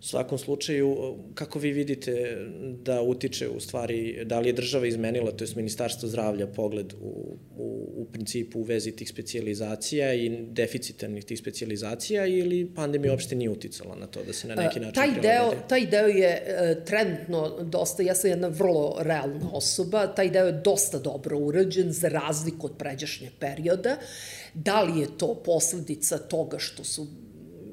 U 0.00 0.02
svakom 0.02 0.38
slučaju, 0.38 1.16
kako 1.34 1.58
vi 1.58 1.72
vidite 1.72 2.36
da 2.82 3.02
utiče 3.02 3.48
u 3.48 3.60
stvari, 3.60 4.24
da 4.24 4.40
li 4.40 4.48
je 4.48 4.52
država 4.52 4.86
izmenila, 4.86 5.32
to 5.32 5.44
je 5.44 5.50
Ministarstvo 5.56 6.08
zdravlja, 6.08 6.46
pogled 6.46 6.92
u, 6.92 7.38
u, 7.56 7.94
u 7.96 8.04
principu 8.12 8.60
u 8.60 8.62
vezi 8.62 8.92
tih 8.92 9.08
specializacija 9.08 10.14
i 10.14 10.28
deficitarnih 10.50 11.24
tih 11.24 11.38
specializacija 11.38 12.26
ili 12.26 12.70
pandemija 12.74 13.12
uopšte 13.12 13.34
nije 13.34 13.50
uticala 13.50 13.96
na 13.96 14.06
to 14.06 14.22
da 14.24 14.32
se 14.32 14.48
na 14.48 14.54
neki 14.54 14.80
način 14.80 14.94
taj 14.94 15.20
deo, 15.20 15.52
taj 15.68 15.86
deo 15.86 16.06
je 16.06 16.42
e, 16.46 16.84
trenutno 16.84 17.62
dosta, 17.62 18.02
ja 18.02 18.14
sam 18.14 18.30
jedna 18.30 18.48
vrlo 18.48 18.96
realna 19.00 19.50
osoba, 19.52 20.06
taj 20.06 20.30
deo 20.30 20.46
je 20.46 20.52
dosta 20.52 20.98
dobro 20.98 21.38
urađen 21.38 21.92
za 21.92 22.08
razliku 22.08 22.66
od 22.66 22.72
pređašnjeg 22.78 23.32
perioda. 23.38 23.96
Da 24.54 24.82
li 24.82 25.00
je 25.00 25.18
to 25.18 25.42
posledica 25.44 26.18
toga 26.18 26.58
što 26.58 26.84
su 26.84 27.06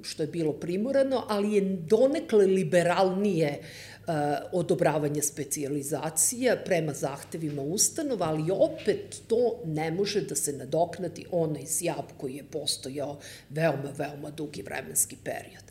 što 0.04 0.24
je 0.24 0.28
bilo 0.28 0.54
primorano, 0.54 1.26
ali 1.28 1.54
je 1.54 1.62
donekle 1.62 2.46
liberalnije 2.46 3.60
uh, 3.60 4.14
odobravanje 4.52 5.22
specializacija 5.22 6.56
prema 6.66 6.94
zahtevima 6.94 7.62
ustanova, 7.62 8.26
ali 8.26 8.52
opet 8.52 9.22
to 9.28 9.62
ne 9.66 9.92
može 9.92 10.22
da 10.22 10.36
se 10.36 10.54
nadoknati 10.54 11.26
onaj 11.32 11.66
sjab 11.66 12.06
koji 12.18 12.36
je 12.36 12.44
postojao 12.44 13.20
veoma, 13.50 13.92
veoma 13.98 14.30
dugi 14.30 14.62
vremenski 14.62 15.16
period. 15.24 15.64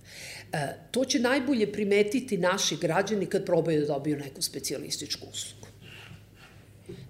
Uh, 0.53 0.59
to 0.91 1.05
će 1.05 1.19
najbolje 1.19 1.73
primetiti 1.73 2.39
naši 2.39 2.77
građani 2.77 3.27
kad 3.27 3.47
probaju 3.47 3.81
da 3.81 3.87
dobiju 3.87 4.17
neku 4.17 4.43
specijalističku 4.43 5.27
uslugu. 5.33 5.67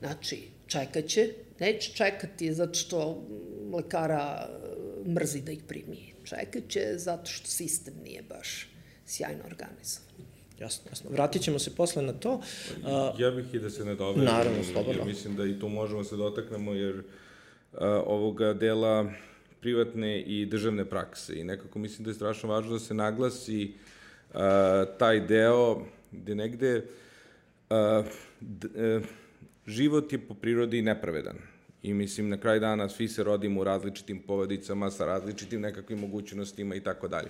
Znači, 0.01 0.43
čekat 0.67 1.07
će, 1.07 1.35
neće 1.61 1.93
čekati 1.93 2.55
zato 2.55 2.75
što 2.75 3.23
lekara 3.73 4.49
mrzi 5.07 5.41
da 5.41 5.53
ih 5.53 5.63
primi 5.69 6.10
čekat 6.31 6.69
će 6.69 6.81
zato 6.97 7.31
što 7.31 7.47
sistem 7.47 7.95
nije 8.05 8.23
baš 8.23 8.69
sjajno 9.07 9.45
organizovan. 9.45 10.11
Jasno, 10.59 10.91
jasno. 10.91 11.11
Vratit 11.11 11.43
ćemo 11.43 11.59
se 11.59 11.77
posle 11.77 12.03
na 12.03 12.13
to. 12.13 12.41
Ja 13.19 13.31
bih 13.31 13.55
i 13.55 13.59
da 13.59 13.71
se 13.71 13.85
ne 13.85 13.95
dovedim. 13.95 14.25
Naravno, 14.25 14.65
slobodno. 14.73 15.05
Mislim 15.05 15.37
da 15.37 15.47
i 15.47 15.59
tu 15.59 15.69
možemo 15.69 16.05
se 16.05 16.17
dotaknemo, 16.17 16.73
jer 16.73 16.97
uh, 16.97 17.03
ovoga 18.07 18.53
dela 18.53 19.13
privatne 19.61 20.21
i 20.21 20.47
državne 20.47 20.85
prakse. 20.85 21.41
I 21.41 21.45
nekako 21.45 21.79
mislim 21.79 22.05
da 22.05 22.11
je 22.11 22.15
strašno 22.15 22.49
važno 22.49 22.73
da 22.73 22.79
se 22.79 22.95
naglasi 22.95 23.73
uh, 24.35 24.41
taj 24.99 25.21
deo 25.21 25.87
gde 26.13 26.35
negde 26.35 26.85
uh, 27.71 28.07
d, 28.41 28.69
uh, 28.97 29.03
život 29.67 30.13
je 30.13 30.19
po 30.19 30.35
prirodi 30.35 30.83
nepravedan 30.83 31.50
I 31.83 31.95
mislim, 31.95 32.29
na 32.29 32.37
kraj 32.37 32.61
dana 32.61 32.89
svi 32.89 33.09
se 33.09 33.25
rodimo 33.25 33.61
u 33.61 33.65
različitim 33.65 34.23
povodicama, 34.23 34.91
sa 34.91 35.07
različitim 35.07 35.61
nekakvim 35.61 35.99
mogućnostima 35.99 36.75
i 36.75 36.81
tako 36.81 37.09
dalje. 37.09 37.29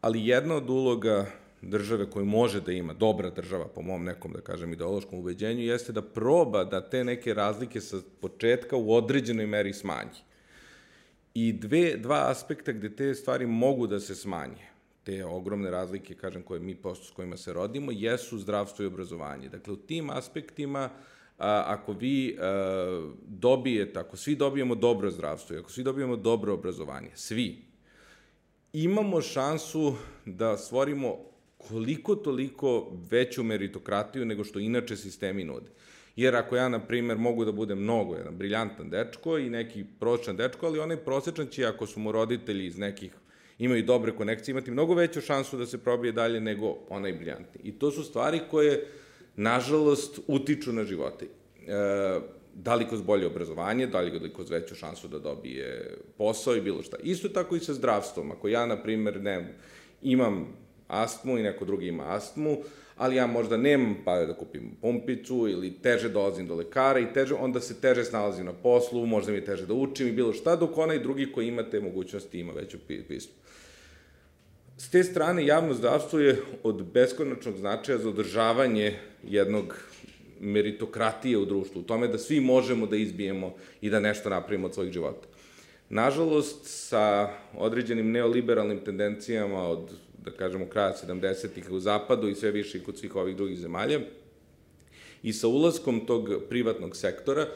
Ali 0.00 0.26
jedna 0.26 0.54
od 0.54 0.70
uloga 0.70 1.26
države 1.62 2.10
koju 2.10 2.24
može 2.24 2.60
da 2.60 2.72
ima, 2.72 2.92
dobra 2.92 3.30
država 3.30 3.68
po 3.68 3.82
mom 3.82 4.04
nekom, 4.04 4.32
da 4.32 4.40
kažem, 4.40 4.72
ideološkom 4.72 5.18
ubeđenju, 5.18 5.62
jeste 5.62 5.92
da 5.92 6.02
proba 6.02 6.64
da 6.64 6.80
te 6.80 7.04
neke 7.04 7.34
razlike 7.34 7.80
sa 7.80 7.96
početka 8.20 8.76
u 8.76 8.94
određenoj 8.94 9.46
meri 9.46 9.72
smanji. 9.72 10.20
I 11.34 11.52
dve, 11.52 11.96
dva 11.96 12.30
aspekta 12.30 12.72
gde 12.72 12.96
te 12.96 13.14
stvari 13.14 13.46
mogu 13.46 13.86
da 13.86 14.00
se 14.00 14.14
smanje, 14.14 14.68
te 15.04 15.24
ogromne 15.24 15.70
razlike, 15.70 16.14
kažem, 16.14 16.42
koje 16.42 16.60
mi 16.60 16.74
posto 16.74 17.04
s 17.04 17.10
kojima 17.10 17.36
se 17.36 17.52
rodimo, 17.52 17.92
jesu 17.92 18.38
zdravstvo 18.38 18.82
i 18.82 18.86
obrazovanje. 18.86 19.48
Dakle, 19.48 19.72
u 19.72 19.76
tim 19.76 20.10
aspektima 20.10 20.84
uh, 20.84 21.15
ako 21.38 21.92
vi 21.92 22.38
dobijete, 23.26 23.98
ako 23.98 24.16
svi 24.16 24.34
dobijemo 24.34 24.74
dobro 24.74 25.10
zdravstvo 25.10 25.56
i 25.56 25.58
ako 25.58 25.70
svi 25.70 25.82
dobijemo 25.82 26.16
dobro 26.16 26.54
obrazovanje, 26.54 27.10
svi, 27.14 27.56
imamo 28.72 29.20
šansu 29.22 29.94
da 30.24 30.56
stvorimo 30.56 31.16
koliko 31.56 32.14
toliko 32.14 32.92
veću 33.10 33.42
meritokratiju 33.42 34.24
nego 34.24 34.44
što 34.44 34.58
inače 34.58 34.96
sistemi 34.96 35.44
nude. 35.44 35.70
Jer 36.16 36.36
ako 36.36 36.56
ja, 36.56 36.68
na 36.68 36.80
primer, 36.86 37.18
mogu 37.18 37.44
da 37.44 37.52
budem 37.52 37.78
mnogo 37.78 38.16
jedan 38.16 38.36
briljantan 38.36 38.90
dečko 38.90 39.38
i 39.38 39.50
neki 39.50 39.84
prosječan 40.00 40.36
dečko, 40.36 40.66
ali 40.66 40.78
onaj 40.78 40.96
prosječan 40.96 41.46
će, 41.46 41.64
ako 41.64 41.86
su 41.86 42.00
mu 42.00 42.12
roditelji 42.12 42.66
iz 42.66 42.78
nekih 42.78 43.12
imaju 43.58 43.82
dobre 43.82 44.16
konekcije, 44.16 44.52
imati 44.52 44.70
mnogo 44.70 44.94
veću 44.94 45.20
šansu 45.20 45.56
da 45.56 45.66
se 45.66 45.78
probije 45.78 46.12
dalje 46.12 46.40
nego 46.40 46.76
onaj 46.88 47.12
briljantni. 47.12 47.60
I 47.62 47.78
to 47.78 47.90
su 47.90 48.04
stvari 48.04 48.40
koje 48.50 48.86
nažalost, 49.36 50.20
utiču 50.26 50.72
na 50.72 50.84
živote. 50.84 51.26
E, 51.26 52.20
da 52.54 52.74
li 52.74 52.88
kroz 52.88 53.02
bolje 53.02 53.26
obrazovanje, 53.26 53.86
da 53.86 54.00
li 54.00 54.32
kroz 54.34 54.50
veću 54.50 54.74
šansu 54.74 55.08
da 55.08 55.18
dobije 55.18 55.96
posao 56.18 56.56
i 56.56 56.60
bilo 56.60 56.82
šta. 56.82 56.96
Isto 57.02 57.28
tako 57.28 57.56
i 57.56 57.60
sa 57.60 57.74
zdravstvom. 57.74 58.30
Ako 58.30 58.48
ja, 58.48 58.66
na 58.66 58.82
primer, 58.82 59.20
ne, 59.22 59.54
imam 60.02 60.46
astmu 60.88 61.38
i 61.38 61.42
neko 61.42 61.64
drugi 61.64 61.86
ima 61.86 62.04
astmu, 62.06 62.56
ali 62.96 63.16
ja 63.16 63.26
možda 63.26 63.56
nemam 63.56 63.96
pa 64.04 64.24
da 64.24 64.34
kupim 64.34 64.76
pumpicu 64.80 65.48
ili 65.48 65.72
teže 65.82 66.08
dolazim 66.08 66.46
do 66.46 66.54
lekara 66.54 66.98
i 66.98 67.12
teže, 67.12 67.34
onda 67.34 67.60
se 67.60 67.80
teže 67.80 68.04
snalazim 68.04 68.46
na 68.46 68.52
poslu, 68.52 69.06
možda 69.06 69.32
mi 69.32 69.38
je 69.38 69.44
teže 69.44 69.66
da 69.66 69.74
učim 69.74 70.08
i 70.08 70.12
bilo 70.12 70.32
šta, 70.32 70.56
dok 70.56 70.78
onaj 70.78 70.98
drugi 70.98 71.32
koji 71.32 71.48
ima 71.48 71.70
te 71.70 71.80
mogućnosti 71.80 72.40
ima 72.40 72.52
veću 72.52 72.78
pismu. 73.08 73.34
S 74.78 74.90
te 74.90 75.04
strane, 75.04 75.46
javno 75.46 75.74
zdravstvo 75.74 76.18
je 76.18 76.42
od 76.62 76.82
beskonačnog 76.92 77.56
značaja 77.56 77.98
za 77.98 78.08
održavanje 78.08 78.98
jednog 79.24 79.76
meritokratije 80.40 81.38
u 81.38 81.44
društvu, 81.44 81.80
u 81.80 81.84
tome 81.84 82.08
da 82.08 82.18
svi 82.18 82.40
možemo 82.40 82.86
da 82.86 82.96
izbijemo 82.96 83.54
i 83.80 83.90
da 83.90 84.00
nešto 84.00 84.30
napravimo 84.30 84.66
od 84.66 84.74
svojih 84.74 84.92
života. 84.92 85.28
Nažalost, 85.88 86.60
sa 86.62 87.28
određenim 87.56 88.10
neoliberalnim 88.10 88.84
tendencijama 88.84 89.68
od, 89.68 89.92
da 90.24 90.30
kažemo, 90.30 90.66
kraja 90.66 90.94
70-ih 91.06 91.70
u 91.70 91.80
zapadu 91.80 92.28
i 92.28 92.34
sve 92.34 92.50
više 92.50 92.78
i 92.78 92.84
kod 92.84 92.98
svih 92.98 93.16
ovih 93.16 93.36
drugih 93.36 93.58
zemalja, 93.58 94.00
i 95.22 95.32
sa 95.32 95.48
ulaskom 95.48 96.06
tog 96.06 96.30
privatnog 96.48 96.96
sektora, 96.96 97.46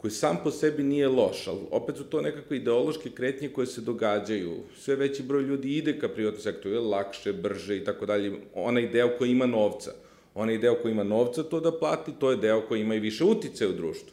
koji 0.00 0.10
sam 0.10 0.36
po 0.44 0.50
sebi 0.50 0.82
nije 0.82 1.08
loš, 1.08 1.48
ali 1.48 1.58
opet 1.70 1.96
su 1.96 2.04
to 2.04 2.20
nekakve 2.20 2.56
ideološke 2.56 3.10
kretnje 3.10 3.48
koje 3.48 3.66
se 3.66 3.80
događaju. 3.80 4.56
Sve 4.76 4.96
veći 4.96 5.22
broj 5.22 5.42
ljudi 5.42 5.76
ide 5.76 5.98
ka 5.98 6.08
privatnom 6.08 6.42
sektoru, 6.42 6.74
je 6.74 6.80
lakše, 6.80 7.32
brže 7.32 7.76
i 7.76 7.84
tako 7.84 8.06
dalje. 8.06 8.32
Onaj 8.54 8.88
deo 8.88 9.10
koji 9.18 9.30
ima 9.30 9.46
novca. 9.46 9.92
Onaj 10.34 10.58
deo 10.58 10.74
koji 10.82 10.92
ima 10.92 11.02
novca 11.04 11.42
to 11.42 11.60
da 11.60 11.78
plati, 11.78 12.12
to 12.18 12.30
je 12.30 12.36
deo 12.36 12.60
koji 12.60 12.80
ima 12.80 12.94
i 12.94 13.00
više 13.00 13.24
utice 13.24 13.68
u 13.68 13.72
društvu. 13.72 14.12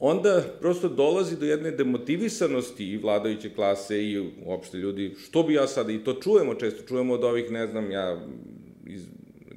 Onda 0.00 0.44
prosto 0.60 0.88
dolazi 0.88 1.36
do 1.36 1.46
jedne 1.46 1.70
demotivisanosti 1.70 2.84
i 2.84 2.98
vladajuće 2.98 3.50
klase 3.54 4.04
i 4.04 4.30
uopšte 4.46 4.78
ljudi, 4.78 5.14
što 5.24 5.42
bi 5.42 5.54
ja 5.54 5.66
sada, 5.66 5.92
i 5.92 6.04
to 6.04 6.14
čujemo 6.14 6.54
često, 6.54 6.86
čujemo 6.86 7.14
od 7.14 7.24
ovih, 7.24 7.50
ne 7.50 7.66
znam, 7.66 7.90
ja, 7.90 8.20
iz, 8.86 9.02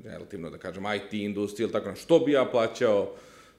relativno 0.03 0.49
da 0.49 0.57
kažem, 0.57 0.83
IT 0.95 1.13
industrije 1.13 1.63
ili 1.63 1.71
tako, 1.71 1.95
što 1.95 2.19
bi 2.19 2.31
ja 2.31 2.45
plaćao, 2.45 3.13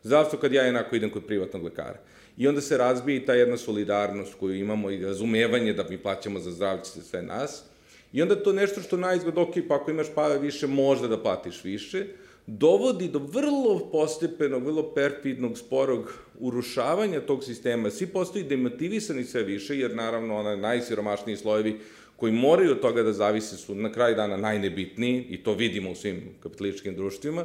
zdravstvo 0.05 0.39
kad 0.39 0.53
ja 0.53 0.63
jednako 0.63 0.97
idem 0.97 1.11
kod 1.11 1.27
privatnog 1.27 1.65
lekara. 1.65 1.99
I 2.37 2.49
onda 2.49 2.61
se 2.61 2.79
razbije 2.79 3.17
i 3.17 3.27
ta 3.27 3.35
jedna 3.35 3.57
solidarnost 3.57 4.35
koju 4.35 4.55
imamo 4.55 4.91
i 4.91 5.05
razumevanje 5.05 5.73
da 5.73 5.85
mi 5.91 5.99
plaćamo 5.99 6.41
za 6.41 6.51
zdravlje 6.51 6.85
sve 6.85 7.23
nas. 7.23 7.65
I 8.13 8.23
onda 8.23 8.43
to 8.43 8.53
nešto 8.53 8.81
što 8.81 8.97
najizgled, 8.97 9.39
ok, 9.39 9.55
pa 9.69 9.75
ako 9.75 9.91
imaš 9.91 10.07
pare 10.15 10.39
više, 10.39 10.67
možda 10.67 11.09
da 11.09 11.23
platiš 11.23 11.65
više, 11.65 12.07
dovodi 12.47 13.09
do 13.09 13.19
vrlo 13.19 13.89
postepenog, 13.93 14.65
vrlo 14.65 14.95
perfidnog, 14.95 15.59
sporog 15.59 16.13
urušavanja 16.39 17.21
tog 17.21 17.45
sistema. 17.45 17.91
Svi 17.91 18.07
postoji 18.07 18.45
demotivisani 18.45 19.25
sve 19.25 19.43
više, 19.43 19.79
jer 19.79 19.97
naravno 19.97 20.37
ona 20.37 20.57
najsiromašniji 20.57 21.37
slojevi 21.37 21.81
koji 22.17 22.33
moraju 22.33 22.71
od 22.71 22.81
toga 22.81 23.03
da 23.03 23.13
zavise 23.13 23.57
su 23.57 23.75
na 23.75 23.93
kraju 23.93 24.17
dana 24.17 24.37
najnebitniji, 24.37 25.27
i 25.31 25.43
to 25.43 25.55
vidimo 25.55 25.91
u 25.91 25.95
svim 25.95 26.23
kapitalističkim 26.43 26.97
društvima, 26.97 27.45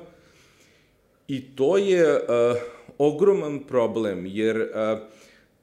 I 1.29 1.41
to 1.55 1.77
je 1.77 2.13
uh, 2.13 2.57
ogroman 2.97 3.59
problem, 3.59 4.25
jer 4.25 4.57
uh, 4.57 4.99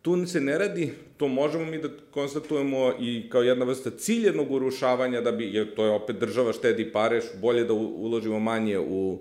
tu 0.03 0.27
se 0.27 0.41
ne 0.41 0.59
radi, 0.59 0.93
to 1.17 1.29
možemo 1.29 1.65
mi 1.65 1.79
da 1.79 1.89
konstatujemo 2.11 2.93
i 3.01 3.29
kao 3.31 3.43
jedna 3.43 3.65
vrsta 3.65 3.91
ciljenog 3.91 4.53
urušavanja, 4.53 5.21
da 5.21 5.33
bi, 5.33 5.51
jer 5.55 5.75
to 5.75 5.85
je 5.85 5.91
opet 5.91 6.17
država 6.17 6.53
štedi 6.53 6.93
pare, 6.93 7.21
bolje 7.41 7.65
da 7.65 7.73
uložimo 7.73 8.39
manje 8.41 8.79
u 8.79 9.19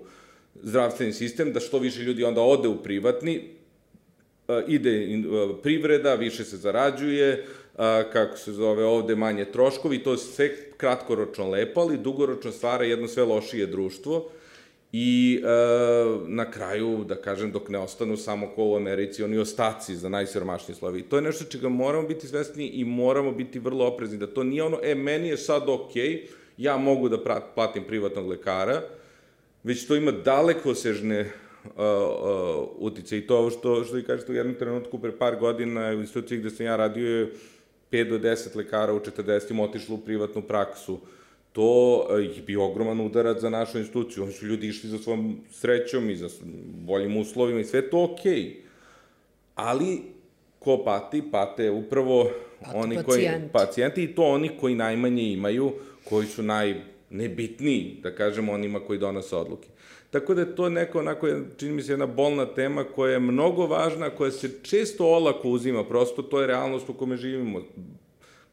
zdravstveni 0.62 1.12
sistem, 1.12 1.52
da 1.52 1.60
što 1.60 1.78
više 1.78 2.00
ljudi 2.00 2.24
onda 2.24 2.40
ode 2.40 2.68
u 2.68 2.82
privatni, 2.82 3.42
ide 4.68 5.22
privreda, 5.62 6.14
više 6.14 6.44
se 6.44 6.56
zarađuje, 6.56 7.46
kako 8.12 8.38
se 8.38 8.52
zove 8.52 8.84
ovde, 8.84 9.16
manje 9.16 9.44
troškovi, 9.44 10.02
to 10.02 10.12
je 10.12 10.18
sve 10.18 10.56
kratkoročno 10.76 11.50
lepo, 11.50 11.80
ali 11.80 11.98
dugoročno 11.98 12.52
stvara 12.52 12.84
jedno 12.84 13.08
sve 13.08 13.24
lošije 13.24 13.66
društvo 13.66 14.30
i 14.98 15.42
e, 15.44 15.48
na 16.26 16.50
kraju, 16.50 17.04
da 17.04 17.16
kažem, 17.16 17.50
dok 17.52 17.68
ne 17.68 17.78
ostanu 17.78 18.16
samo 18.16 18.46
ko 18.54 18.64
u 18.64 18.76
Americi, 18.76 19.22
oni 19.22 19.38
ostaci 19.38 19.96
za 19.96 20.08
najsiromašnije 20.08 20.76
slovi. 20.76 21.02
to 21.02 21.16
je 21.16 21.22
nešto 21.22 21.44
čega 21.44 21.68
moramo 21.68 22.08
biti 22.08 22.26
svesni 22.26 22.66
i 22.66 22.84
moramo 22.84 23.32
biti 23.32 23.58
vrlo 23.58 23.86
oprezni, 23.86 24.18
da 24.18 24.26
to 24.26 24.44
nije 24.44 24.62
ono, 24.62 24.78
e, 24.82 24.94
meni 24.94 25.28
je 25.28 25.36
sad 25.36 25.68
okej, 25.68 26.02
okay, 26.02 26.26
ja 26.56 26.76
mogu 26.76 27.08
da 27.08 27.42
platim 27.54 27.84
privatnog 27.84 28.26
lekara, 28.26 28.82
već 29.64 29.86
to 29.86 29.96
ima 29.96 30.12
daleko 30.12 30.74
sežne 30.74 31.20
uh, 31.20 31.70
uh, 31.70 32.68
utice. 32.78 33.18
I 33.18 33.26
to 33.26 33.38
ovo 33.38 33.50
što, 33.50 33.84
što 33.84 33.98
i 33.98 34.04
kažete 34.04 34.32
u 34.32 34.34
jednom 34.34 34.54
trenutku 34.54 34.98
pre 34.98 35.12
par 35.12 35.36
godina 35.36 35.90
u 35.90 36.00
instituciji 36.00 36.38
gde 36.38 36.50
sam 36.50 36.66
ja 36.66 36.76
radio 36.76 37.18
je 37.18 37.32
5 37.90 38.08
do 38.08 38.18
10 38.18 38.56
lekara 38.56 38.92
u 38.92 39.00
40 39.00 39.62
otišlo 39.62 39.94
u 39.94 39.98
privatnu 39.98 40.42
praksu. 40.42 40.98
To 41.56 42.06
je 42.18 42.42
bio 42.46 42.64
ogroman 42.64 43.00
udarac 43.00 43.40
za 43.40 43.50
našu 43.50 43.78
instituciju. 43.78 44.22
Oni 44.22 44.32
su 44.32 44.46
ljudi 44.46 44.68
išli 44.68 44.90
za 44.90 44.98
svojom 44.98 45.36
srećom 45.50 46.10
i 46.10 46.16
za 46.16 46.28
boljim 46.64 47.16
uslovima 47.16 47.60
i 47.60 47.64
sve 47.64 47.90
to 47.90 48.04
okej. 48.04 48.32
Okay. 48.32 48.54
Ali 49.54 50.02
ko 50.58 50.82
pati? 50.84 51.22
Pate 51.30 51.70
upravo 51.70 52.30
Pati 52.60 52.76
oni 52.76 52.96
pacijenti. 52.96 53.40
koji 53.40 53.48
pacijenti 53.52 54.04
i 54.04 54.14
to 54.14 54.22
oni 54.22 54.50
koji 54.60 54.74
najmanje 54.74 55.32
imaju, 55.32 55.72
koji 56.04 56.26
su 56.26 56.42
najnebitniji, 56.42 57.96
da 58.02 58.14
kažemo, 58.14 58.52
onima 58.52 58.80
koji 58.80 58.98
donose 58.98 59.36
odluke. 59.36 59.68
Tako 60.10 60.34
da 60.34 60.40
je 60.40 60.56
to 60.56 60.68
neko, 60.68 60.98
onako, 60.98 61.28
čini 61.56 61.72
mi 61.72 61.82
se, 61.82 61.92
jedna 61.92 62.06
bolna 62.06 62.46
tema 62.46 62.84
koja 62.84 63.12
je 63.12 63.20
mnogo 63.20 63.66
važna, 63.66 64.10
koja 64.10 64.30
se 64.30 64.50
često 64.62 65.06
olako 65.06 65.48
uzima, 65.48 65.84
prosto 65.84 66.22
to 66.22 66.40
je 66.40 66.46
realnost 66.46 66.88
u 66.88 66.94
kome 66.94 67.16
živimo. 67.16 67.62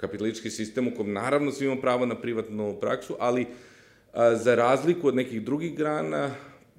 Kapitalički 0.04 0.50
sistem 0.50 0.88
u 0.88 0.96
kom 0.98 1.14
naravno 1.14 1.52
svi 1.52 1.66
imamo 1.66 1.82
pravo 1.82 2.06
na 2.06 2.16
privatnu 2.16 2.76
praksu, 2.82 3.16
ali 3.20 3.46
a, 4.14 4.36
za 4.36 4.56
razliku 4.56 5.08
od 5.08 5.16
nekih 5.16 5.42
drugih 5.42 5.78
grana, 5.78 6.32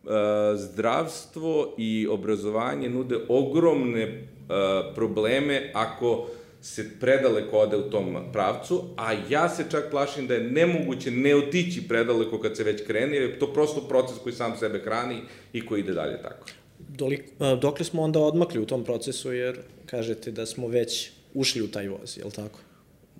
a, 0.07 0.54
zdravstvo 0.57 1.75
i 1.78 2.07
obrazovanje 2.11 2.88
nude 2.88 3.16
ogromne 3.28 4.28
a, 4.49 4.93
probleme 4.95 5.71
ako 5.75 6.26
se 6.62 6.85
predaleko 7.00 7.59
ode 7.59 7.76
u 7.76 7.90
tom 7.90 8.16
pravcu, 8.33 8.83
a 8.97 9.12
ja 9.31 9.49
se 9.49 9.64
čak 9.71 9.90
plašim 9.90 10.26
da 10.26 10.35
je 10.35 10.50
nemoguće 10.50 11.11
ne 11.11 11.35
otići 11.37 11.88
predaleko 11.88 12.40
kad 12.40 12.57
se 12.57 12.64
već 12.64 12.87
krene, 12.87 13.16
jer 13.16 13.23
je 13.23 13.38
to 13.38 13.52
prosto 13.52 13.81
proces 13.88 14.19
koji 14.23 14.35
sam 14.35 14.57
sebe 14.59 14.78
hrani 14.85 15.21
i 15.52 15.66
koji 15.66 15.81
ide 15.81 15.93
dalje 15.93 16.23
tako. 16.23 16.47
Doli, 16.78 17.25
dokle 17.61 17.85
smo 17.85 18.02
onda 18.02 18.21
odmakli 18.21 18.61
u 18.61 18.66
tom 18.66 18.85
procesu, 18.85 19.33
jer 19.33 19.59
kažete 19.87 20.31
da 20.31 20.47
smo 20.47 20.69
već 20.69 21.11
ušli 21.35 21.62
u 21.62 21.69
taj 21.69 21.88
voz, 21.88 22.19
je 22.19 22.25
li 22.25 22.31
tako? 22.31 22.59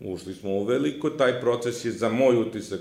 Ušli 0.01 0.35
smo 0.35 0.51
u 0.51 0.65
veliko, 0.65 1.11
taj 1.11 1.41
proces 1.41 1.85
je 1.85 1.93
za 1.93 2.09
moj 2.09 2.37
utisak 2.37 2.81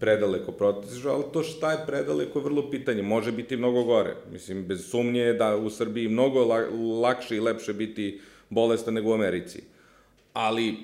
predaleko 0.00 0.52
protižu, 0.52 1.08
ali 1.08 1.24
to 1.32 1.42
šta 1.42 1.72
je 1.72 1.86
predaleko 1.86 2.38
je 2.38 2.44
vrlo 2.44 2.70
pitanje. 2.70 3.02
Može 3.02 3.32
biti 3.32 3.56
mnogo 3.56 3.84
gore. 3.84 4.16
Mislim, 4.32 4.64
bez 4.66 4.90
sumnje 4.90 5.32
da 5.32 5.56
u 5.56 5.70
Srbiji 5.70 6.08
mnogo 6.08 6.44
lakše 7.02 7.36
i 7.36 7.40
lepše 7.40 7.72
biti 7.72 8.20
bolestan 8.50 8.94
nego 8.94 9.10
u 9.10 9.14
Americi 9.14 9.62
ali 10.32 10.74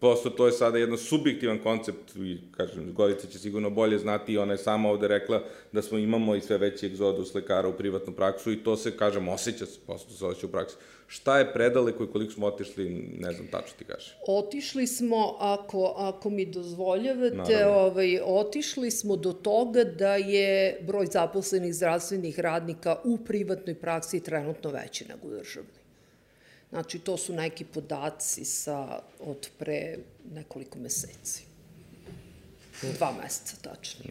prosto 0.00 0.30
to 0.30 0.46
je 0.46 0.52
sada 0.52 0.78
jedan 0.78 0.98
subjektivan 0.98 1.58
koncept 1.58 2.16
i 2.16 2.38
kažem, 2.56 2.92
Gorica 2.94 3.26
će 3.26 3.38
sigurno 3.38 3.70
bolje 3.70 3.98
znati 3.98 4.32
i 4.32 4.38
ona 4.38 4.52
je 4.52 4.58
sama 4.58 4.88
ovde 4.88 5.08
rekla 5.08 5.42
da 5.72 5.82
smo 5.82 5.98
imamo 5.98 6.34
i 6.34 6.40
sve 6.40 6.58
veći 6.58 6.86
egzodus 6.86 7.34
lekara 7.34 7.68
u 7.68 7.72
privatnu 7.72 8.12
praksu 8.12 8.52
i 8.52 8.56
to 8.56 8.76
se, 8.76 8.96
kažem, 8.96 9.28
osjeća 9.28 9.66
se, 9.66 9.78
prosto 9.86 10.12
se 10.12 10.26
osjeća 10.26 10.46
u 10.46 10.50
praksi. 10.50 10.76
Šta 11.06 11.38
je 11.38 11.52
predaleko 11.52 12.04
i 12.04 12.12
koliko 12.12 12.32
smo 12.32 12.46
otišli, 12.46 12.88
ne 13.18 13.32
znam 13.32 13.46
tačno 13.46 13.72
ti 13.78 13.84
kaže. 13.84 14.16
Otišli 14.28 14.86
smo, 14.86 15.36
ako, 15.38 15.94
ako 15.96 16.30
mi 16.30 16.46
dozvoljavate, 16.46 17.66
ovaj, 17.66 18.20
otišli 18.24 18.90
smo 18.90 19.16
do 19.16 19.32
toga 19.32 19.84
da 19.84 20.16
je 20.16 20.80
broj 20.86 21.06
zaposlenih 21.06 21.74
zdravstvenih 21.74 22.40
radnika 22.40 22.96
u 23.04 23.18
privatnoj 23.18 23.74
praksi 23.74 24.20
trenutno 24.20 24.70
veći 24.70 25.04
nego 25.08 25.26
u 25.26 25.30
državnoj. 25.30 25.79
Znači, 26.70 26.98
to 26.98 27.16
su 27.16 27.34
neki 27.34 27.64
podaci 27.64 28.44
sa, 28.44 29.02
od 29.20 29.48
pre 29.58 29.98
nekoliko 30.34 30.78
meseci. 30.78 31.42
Dva 32.96 33.14
meseca, 33.22 33.56
tačno. 33.62 34.04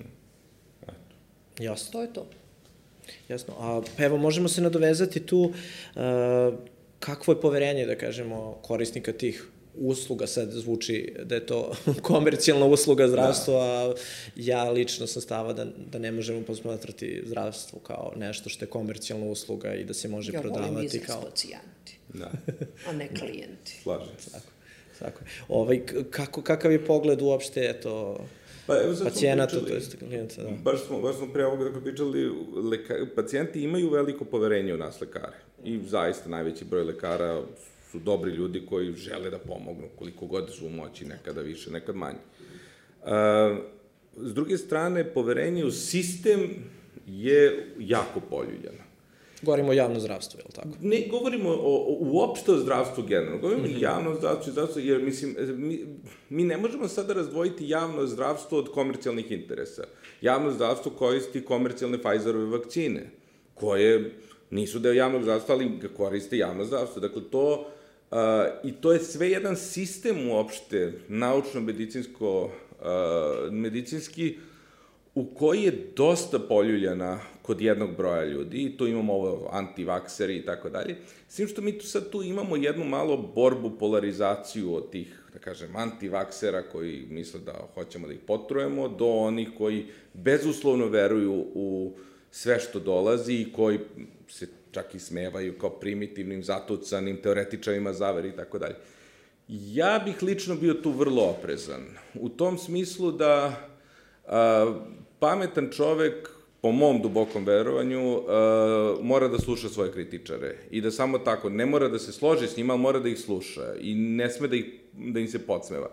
Jasno. 1.60 1.92
To 1.92 2.02
je 2.02 2.14
to. 2.14 2.28
Jasno. 3.30 3.54
A, 3.60 3.82
pa 3.98 4.04
evo, 4.04 4.18
možemo 4.18 4.48
se 4.48 4.62
nadovezati 4.62 5.26
tu 5.26 5.40
uh, 5.40 5.54
kakvo 7.00 7.34
je 7.34 7.42
poverenje, 7.42 7.86
da 7.86 7.98
kažemo, 7.98 8.60
korisnika 8.62 9.14
tih 9.14 9.48
usluga, 9.80 10.28
sad 10.28 10.52
zvuči 10.52 11.14
da 11.24 11.36
je 11.36 11.46
to 11.46 11.72
komercijalna 12.02 12.66
usluga 12.66 13.08
zdravstva, 13.08 13.54
da. 13.54 13.60
a 13.60 13.94
ja 14.36 14.70
lično 14.70 15.08
sam 15.08 15.22
stava 15.22 15.54
da, 15.54 15.66
da 15.92 16.00
ne 16.00 16.12
možemo 16.12 16.42
posmatrati 16.42 17.24
zdravstvo 17.26 17.80
kao 17.80 18.14
nešto 18.16 18.50
što 18.50 18.66
je 18.66 18.70
komercijalna 18.70 19.26
usluga 19.26 19.74
i 19.74 19.84
da 19.84 19.94
se 19.94 20.08
može 20.08 20.32
ja 20.34 20.42
prodavati 20.42 20.70
kao... 20.70 20.74
Ja 20.74 20.76
volim 20.76 20.88
izraz 20.94 21.18
pacijenti, 21.24 21.98
da. 22.14 22.32
a 22.88 22.94
ne 22.94 23.08
klijenti. 23.08 23.80
Slažem 23.84 24.16
se. 24.20 24.32
Tako, 24.32 24.48
tako. 25.00 25.22
Ovaj, 25.48 25.82
kako, 26.10 26.42
kakav 26.42 26.72
je 26.72 26.86
pogled 26.86 27.22
uopšte, 27.22 27.66
eto, 27.70 28.18
Pa 28.70 28.76
evo 28.84 28.96
sad 28.96 29.08
pacijenata, 29.08 29.60
to 29.60 29.74
je 29.74 29.82
klijenta, 30.00 30.44
da. 30.44 30.50
Baš 30.64 30.86
smo, 30.86 31.00
baš 31.00 31.16
smo 31.16 31.34
pre 31.34 31.46
ovoga 31.46 31.64
dakle 31.64 31.82
pričali, 31.82 32.32
leka, 32.72 33.06
pacijenti 33.16 33.62
imaju 33.62 33.90
veliko 33.90 34.26
poverenje 34.26 34.74
u 34.74 34.78
nas 34.78 35.02
lekare. 35.02 35.38
I 35.64 35.80
zaista 35.88 36.30
najveći 36.30 36.66
broj 36.66 36.84
lekara 36.84 37.42
su 37.92 38.00
dobri 38.00 38.32
ljudi 38.32 38.66
koji 38.70 38.94
žele 38.94 39.30
da 39.30 39.38
pomognu, 39.38 39.88
koliko 39.96 40.26
god 40.26 40.50
su 40.54 40.66
u 40.66 40.70
moći, 40.70 41.06
nekada 41.06 41.42
više, 41.42 41.72
nekad 41.72 41.96
manje. 41.96 42.20
Uh, 43.02 43.10
s 44.18 44.34
druge 44.34 44.58
strane, 44.58 45.14
poverenje 45.14 45.66
u 45.66 45.72
sistem 45.72 46.50
je 47.08 47.68
jako 47.80 48.20
poljuljeno. 48.20 48.90
Govorimo 49.42 49.70
o 49.70 49.74
javnom 49.74 50.00
zdravstvu, 50.00 50.40
je 50.40 50.44
li 50.44 50.52
tako? 50.54 50.68
Ne, 50.82 51.08
govorimo 51.10 51.50
o, 51.50 51.56
o, 51.56 51.98
uopšte 52.00 52.52
o 52.52 52.58
zdravstvu 52.58 53.04
generalno. 53.04 53.42
Govorimo 53.42 53.64
mm 53.64 53.70
-hmm. 53.70 53.78
o 53.78 53.82
javnom 53.82 54.16
zdravstvu 54.16 54.50
i 54.50 54.52
zdravstvu, 54.52 54.82
jer 54.82 55.02
mislim, 55.02 55.36
mi, 55.40 55.86
mi 56.30 56.44
ne 56.44 56.58
možemo 56.58 56.88
sada 56.88 57.14
razdvojiti 57.14 57.70
javno 57.70 58.08
zdravstvo 58.08 58.58
od 58.58 58.72
komercijalnih 58.72 59.32
interesa. 59.32 59.84
Javno 60.22 60.52
zdravstvo 60.52 60.92
koristi 60.92 61.46
komercijalne 61.46 61.98
Pfizerove 61.98 62.46
vakcine, 62.46 63.10
koje 63.54 64.12
nisu 64.50 64.80
deo 64.80 64.94
javnog 64.94 65.22
zdravstva, 65.22 65.56
ali 65.56 65.80
koriste 65.98 66.38
javno 66.38 66.66
zdravstvo. 66.66 67.02
Dakle, 67.02 67.22
to 67.32 67.68
I 68.64 68.72
to 68.72 68.92
je 68.92 69.00
sve 69.00 69.30
jedan 69.30 69.56
sistem 69.56 70.30
uopšte, 70.30 70.94
naučno-medicinsko, 71.08 72.44
uh, 72.44 73.54
medicinski, 73.54 74.38
u 75.16 75.26
koji 75.26 75.64
je 75.64 75.92
dosta 75.96 76.40
poljuljana 76.40 77.20
kod 77.42 77.62
jednog 77.62 77.96
broja 77.98 78.26
ljudi, 78.26 78.58
i 78.58 78.78
tu 78.78 78.88
imamo 78.88 79.14
ovo 79.14 79.50
antivakseri 79.52 80.38
i 80.38 80.46
tako 80.46 80.70
dalje, 80.70 80.96
s 81.28 81.36
tim 81.36 81.48
što 81.48 81.62
mi 81.62 81.78
tu 81.78 81.86
sad 81.86 82.10
tu 82.10 82.24
imamo 82.24 82.56
jednu 82.56 82.86
malo 82.86 83.18
borbu, 83.18 83.72
polarizaciju 83.80 84.76
od 84.76 84.92
tih, 84.92 85.24
da 85.34 85.40
kažem, 85.40 85.76
antivaksera 85.76 86.62
koji 86.62 87.06
misle 87.10 87.40
da 87.40 87.68
hoćemo 87.74 88.08
da 88.08 88.14
ih 88.14 88.20
potrujemo, 88.28 88.88
do 88.88 89.06
onih 89.06 89.50
koji 89.58 89.86
bezuslovno 90.14 90.88
veruju 90.88 91.46
u 91.54 91.94
sve 92.32 92.60
što 92.60 92.80
dolazi 92.80 93.34
i 93.34 93.52
koji 93.54 93.80
se 94.28 94.48
čak 94.72 94.96
i 94.96 95.00
smevaju 95.00 95.58
kao 95.58 95.70
primitivnim, 95.70 96.44
zatucanim 96.44 97.18
teoretičarima 97.22 97.94
zavere 97.94 98.30
i 98.30 98.36
tako 98.36 98.60
dalje. 98.60 98.76
Ja 99.48 100.02
bih 100.06 100.24
lično 100.24 100.56
bio 100.56 100.74
tu 100.74 100.92
vrlo 100.92 101.24
oprezan. 101.24 101.86
U 102.14 102.30
tom 102.30 102.58
smislu 102.58 103.12
da 103.12 103.56
a, 104.28 104.76
pametan 105.20 105.70
čovek, 105.72 106.30
po 106.62 106.72
mom 106.72 107.02
dubokom 107.02 107.46
verovanju, 107.46 108.22
a, 108.28 108.96
mora 109.02 109.28
da 109.28 109.40
sluša 109.40 109.70
svoje 109.70 109.92
kritičare. 109.92 110.56
I 110.72 110.82
da 110.82 110.92
samo 110.92 111.18
tako, 111.18 111.50
ne 111.50 111.66
mora 111.66 111.88
da 111.88 112.00
se 112.00 112.12
složi 112.12 112.48
s 112.48 112.58
njima, 112.58 112.78
mora 112.78 113.00
da 113.00 113.10
ih 113.10 113.20
sluša. 113.20 113.74
I 113.82 113.96
ne 113.96 114.30
sme 114.30 114.48
da, 114.48 114.56
ih, 114.56 114.66
da 114.94 115.20
im 115.20 115.28
se 115.28 115.40
podsmeva. 115.40 115.90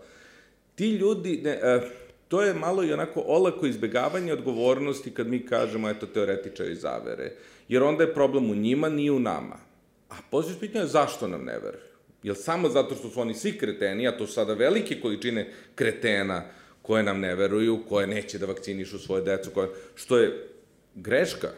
Ti 0.74 0.90
ljudi, 0.90 1.40
ne, 1.44 1.58
a, 1.62 1.80
to 2.28 2.42
je 2.42 2.54
malo 2.54 2.84
i 2.84 2.92
onako 2.92 3.22
olako 3.26 3.66
izbegavanje 3.66 4.32
odgovornosti 4.32 5.10
kad 5.10 5.26
mi 5.26 5.46
kažemo, 5.46 5.88
eto, 5.90 6.06
teoretičari 6.06 6.74
zavere 6.74 7.32
jer 7.68 7.82
onda 7.82 8.04
je 8.04 8.14
problem 8.14 8.50
u 8.50 8.54
njima, 8.54 8.88
nije 8.88 9.12
u 9.12 9.18
nama. 9.18 9.56
A 10.08 10.14
poziv 10.30 10.58
pitanja 10.60 10.84
je 10.84 10.88
zašto 10.88 11.28
nam 11.28 11.44
ne 11.44 11.58
veruju? 11.58 11.86
Jel 12.22 12.34
samo 12.34 12.68
zato 12.68 12.94
što 12.94 13.08
su 13.08 13.20
oni 13.20 13.34
svi 13.34 13.58
kreteni, 13.58 14.08
a 14.08 14.16
to 14.18 14.26
su 14.26 14.32
sada 14.32 14.54
velike 14.54 15.00
količine 15.00 15.52
kretena 15.74 16.44
koje 16.82 17.02
nam 17.02 17.20
ne 17.20 17.34
veruju, 17.34 17.78
koje 17.88 18.06
neće 18.06 18.38
da 18.38 18.46
vakcinišu 18.46 18.98
svoje 18.98 19.22
decu, 19.22 19.50
koje, 19.50 19.68
što 19.94 20.18
je 20.18 20.48
greška 20.94 21.50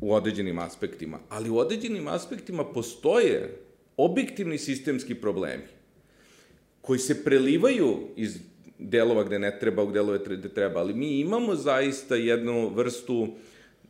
u 0.00 0.14
određenim 0.14 0.58
aspektima. 0.58 1.18
Ali 1.28 1.50
u 1.50 1.58
određenim 1.58 2.08
aspektima 2.08 2.64
postoje 2.64 3.56
objektivni 3.96 4.58
sistemski 4.58 5.14
problemi 5.14 5.64
koji 6.80 6.98
se 6.98 7.24
prelivaju 7.24 7.98
iz 8.16 8.38
delova 8.78 9.24
gde 9.24 9.38
ne 9.38 9.58
treba 9.58 9.82
u 9.82 9.92
delove 9.92 10.18
gde 10.26 10.48
treba, 10.48 10.80
ali 10.80 10.94
mi 10.94 11.20
imamo 11.20 11.54
zaista 11.54 12.16
jednu 12.16 12.68
vrstu 12.68 13.20
uh, 13.20 13.28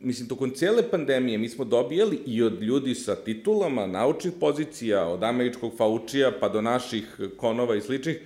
mislim, 0.05 0.27
tokom 0.29 0.51
cele 0.51 0.83
pandemije 0.91 1.37
mi 1.37 1.49
smo 1.49 1.65
dobijali 1.65 2.19
i 2.25 2.43
od 2.43 2.61
ljudi 2.61 2.95
sa 2.95 3.15
titulama, 3.15 3.87
naučnih 3.87 4.33
pozicija, 4.39 5.07
od 5.07 5.23
američkog 5.23 5.73
Faučija 5.77 6.31
pa 6.39 6.49
do 6.49 6.61
naših 6.61 7.19
konova 7.37 7.75
i 7.75 7.81
sličnih, 7.81 8.19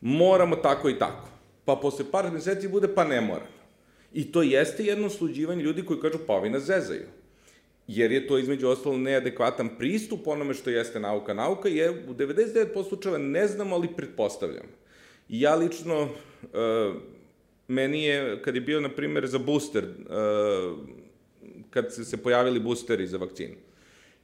moramo 0.00 0.56
tako 0.56 0.88
i 0.88 0.98
tako. 0.98 1.28
Pa 1.64 1.76
posle 1.76 2.04
par 2.10 2.32
meseci 2.32 2.68
bude 2.68 2.88
pa 2.94 3.04
ne 3.04 3.20
moramo. 3.20 3.58
I 4.12 4.32
to 4.32 4.42
jeste 4.42 4.84
jedno 4.84 5.10
sluđivanje 5.10 5.62
ljudi 5.62 5.82
koji 5.82 6.00
kažu 6.00 6.18
pa 6.26 6.32
ovi 6.32 6.50
nas 6.50 6.62
zezaju. 6.62 7.06
Jer 7.88 8.12
je 8.12 8.26
to 8.26 8.38
između 8.38 8.68
ostalo 8.68 8.96
neadekvatan 8.96 9.68
pristup 9.78 10.26
onome 10.26 10.54
što 10.54 10.70
jeste 10.70 11.00
nauka. 11.00 11.34
Nauka 11.34 11.68
je 11.68 11.90
u 11.90 12.14
99% 12.14 12.88
slučajeva 12.88 13.18
ne 13.18 13.46
znamo, 13.46 13.76
ali 13.76 13.94
pretpostavljamo. 13.96 14.68
Ja 15.28 15.54
lično, 15.54 16.02
uh, 16.02 16.08
meni 17.68 18.04
je, 18.04 18.42
kad 18.42 18.54
je 18.54 18.60
bio, 18.60 18.80
na 18.80 18.88
primjer, 18.88 19.26
za 19.26 19.38
booster, 19.38 19.84
uh, 19.84 20.78
kad 21.82 21.94
se, 21.94 22.04
se 22.04 22.16
pojavili 22.16 22.60
boosteri 22.60 23.06
za 23.06 23.18
vakcinu, 23.18 23.54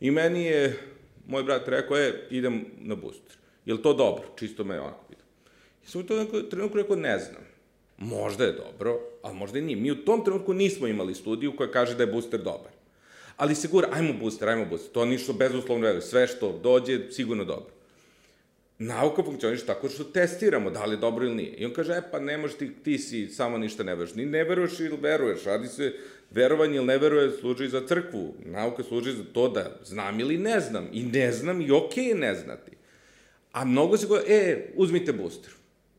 i 0.01 0.11
meni 0.11 0.45
je 0.45 0.79
moj 1.27 1.43
brat 1.43 1.69
rekao, 1.69 1.97
je, 1.97 2.27
idem 2.31 2.65
na 2.79 2.95
booster. 2.95 3.37
Je 3.67 3.75
li 3.75 3.83
to 3.83 3.95
dobro? 3.95 4.25
Čisto 4.37 4.65
me 4.65 4.81
onako 4.81 5.05
pitao. 5.09 5.27
I 5.85 5.87
sam 5.87 6.01
u 6.01 6.05
tom 6.05 6.27
trenutku 6.51 6.79
rekao, 6.79 6.97
ne 6.97 7.19
znam. 7.19 7.43
Možda 7.99 8.45
je 8.45 8.53
dobro, 8.53 9.01
ali 9.23 9.37
možda 9.37 9.59
i 9.59 9.63
nije. 9.63 9.77
Mi 9.77 9.91
u 9.91 10.05
tom 10.05 10.25
trenutku 10.25 10.55
nismo 10.55 10.87
imali 10.87 11.15
studiju 11.15 11.57
koja 11.57 11.71
kaže 11.71 11.95
da 11.95 12.03
je 12.03 12.13
booster 12.13 12.41
dobar. 12.41 12.73
Ali 13.37 13.55
sigurno, 13.55 13.89
ajmo 13.93 14.13
booster, 14.13 14.49
ajmo 14.49 14.65
booster. 14.65 14.93
To 14.93 15.05
ništa 15.05 15.33
bezuslovno 15.33 15.87
veruje. 15.87 16.03
Sve 16.03 16.27
što 16.27 16.61
dođe, 16.63 17.11
sigurno 17.11 17.45
dobro. 17.45 17.75
Nauka 18.79 19.23
funkcioniše 19.23 19.67
tako 19.67 19.89
što 19.89 20.05
testiramo 20.05 20.71
da 20.71 20.85
li 20.85 20.95
je 20.95 21.01
dobro 21.01 21.25
ili 21.25 21.35
nije. 21.35 21.53
I 21.53 21.65
on 21.65 21.73
kaže, 21.73 21.93
e 21.93 22.03
pa 22.11 22.21
ne 22.21 22.39
možeš 22.39 22.57
ti, 22.57 22.71
ti 22.85 22.99
si 22.99 23.29
samo 23.29 23.59
ništa 23.59 23.83
ne 23.83 23.95
veruješ. 23.95 24.15
Ni 24.15 24.27
ne 24.27 24.45
veruješ 24.45 24.81
ili 24.81 24.99
veruješ. 25.01 25.45
Radi 25.45 25.69
se, 25.69 25.93
verovanje 26.35 26.77
ili 26.77 26.87
ne 26.87 26.99
veruje 26.99 27.31
služi 27.41 27.69
za 27.69 27.87
crkvu. 27.87 28.35
Nauka 28.45 28.83
služi 28.83 29.13
za 29.13 29.25
to 29.33 29.49
da 29.49 29.81
znam 29.85 30.21
ili 30.21 30.39
ne 30.39 30.61
znam. 30.61 30.89
I 30.93 31.03
ne 31.03 31.33
znam 31.33 31.61
i 31.61 31.71
okej 31.71 32.05
okay 32.05 32.19
ne 32.19 32.35
znati. 32.35 32.71
A 33.53 33.65
mnogo 33.65 33.97
se 33.97 34.07
govore, 34.07 34.25
e, 34.29 34.73
uzmite 34.77 35.13
booster 35.13 35.51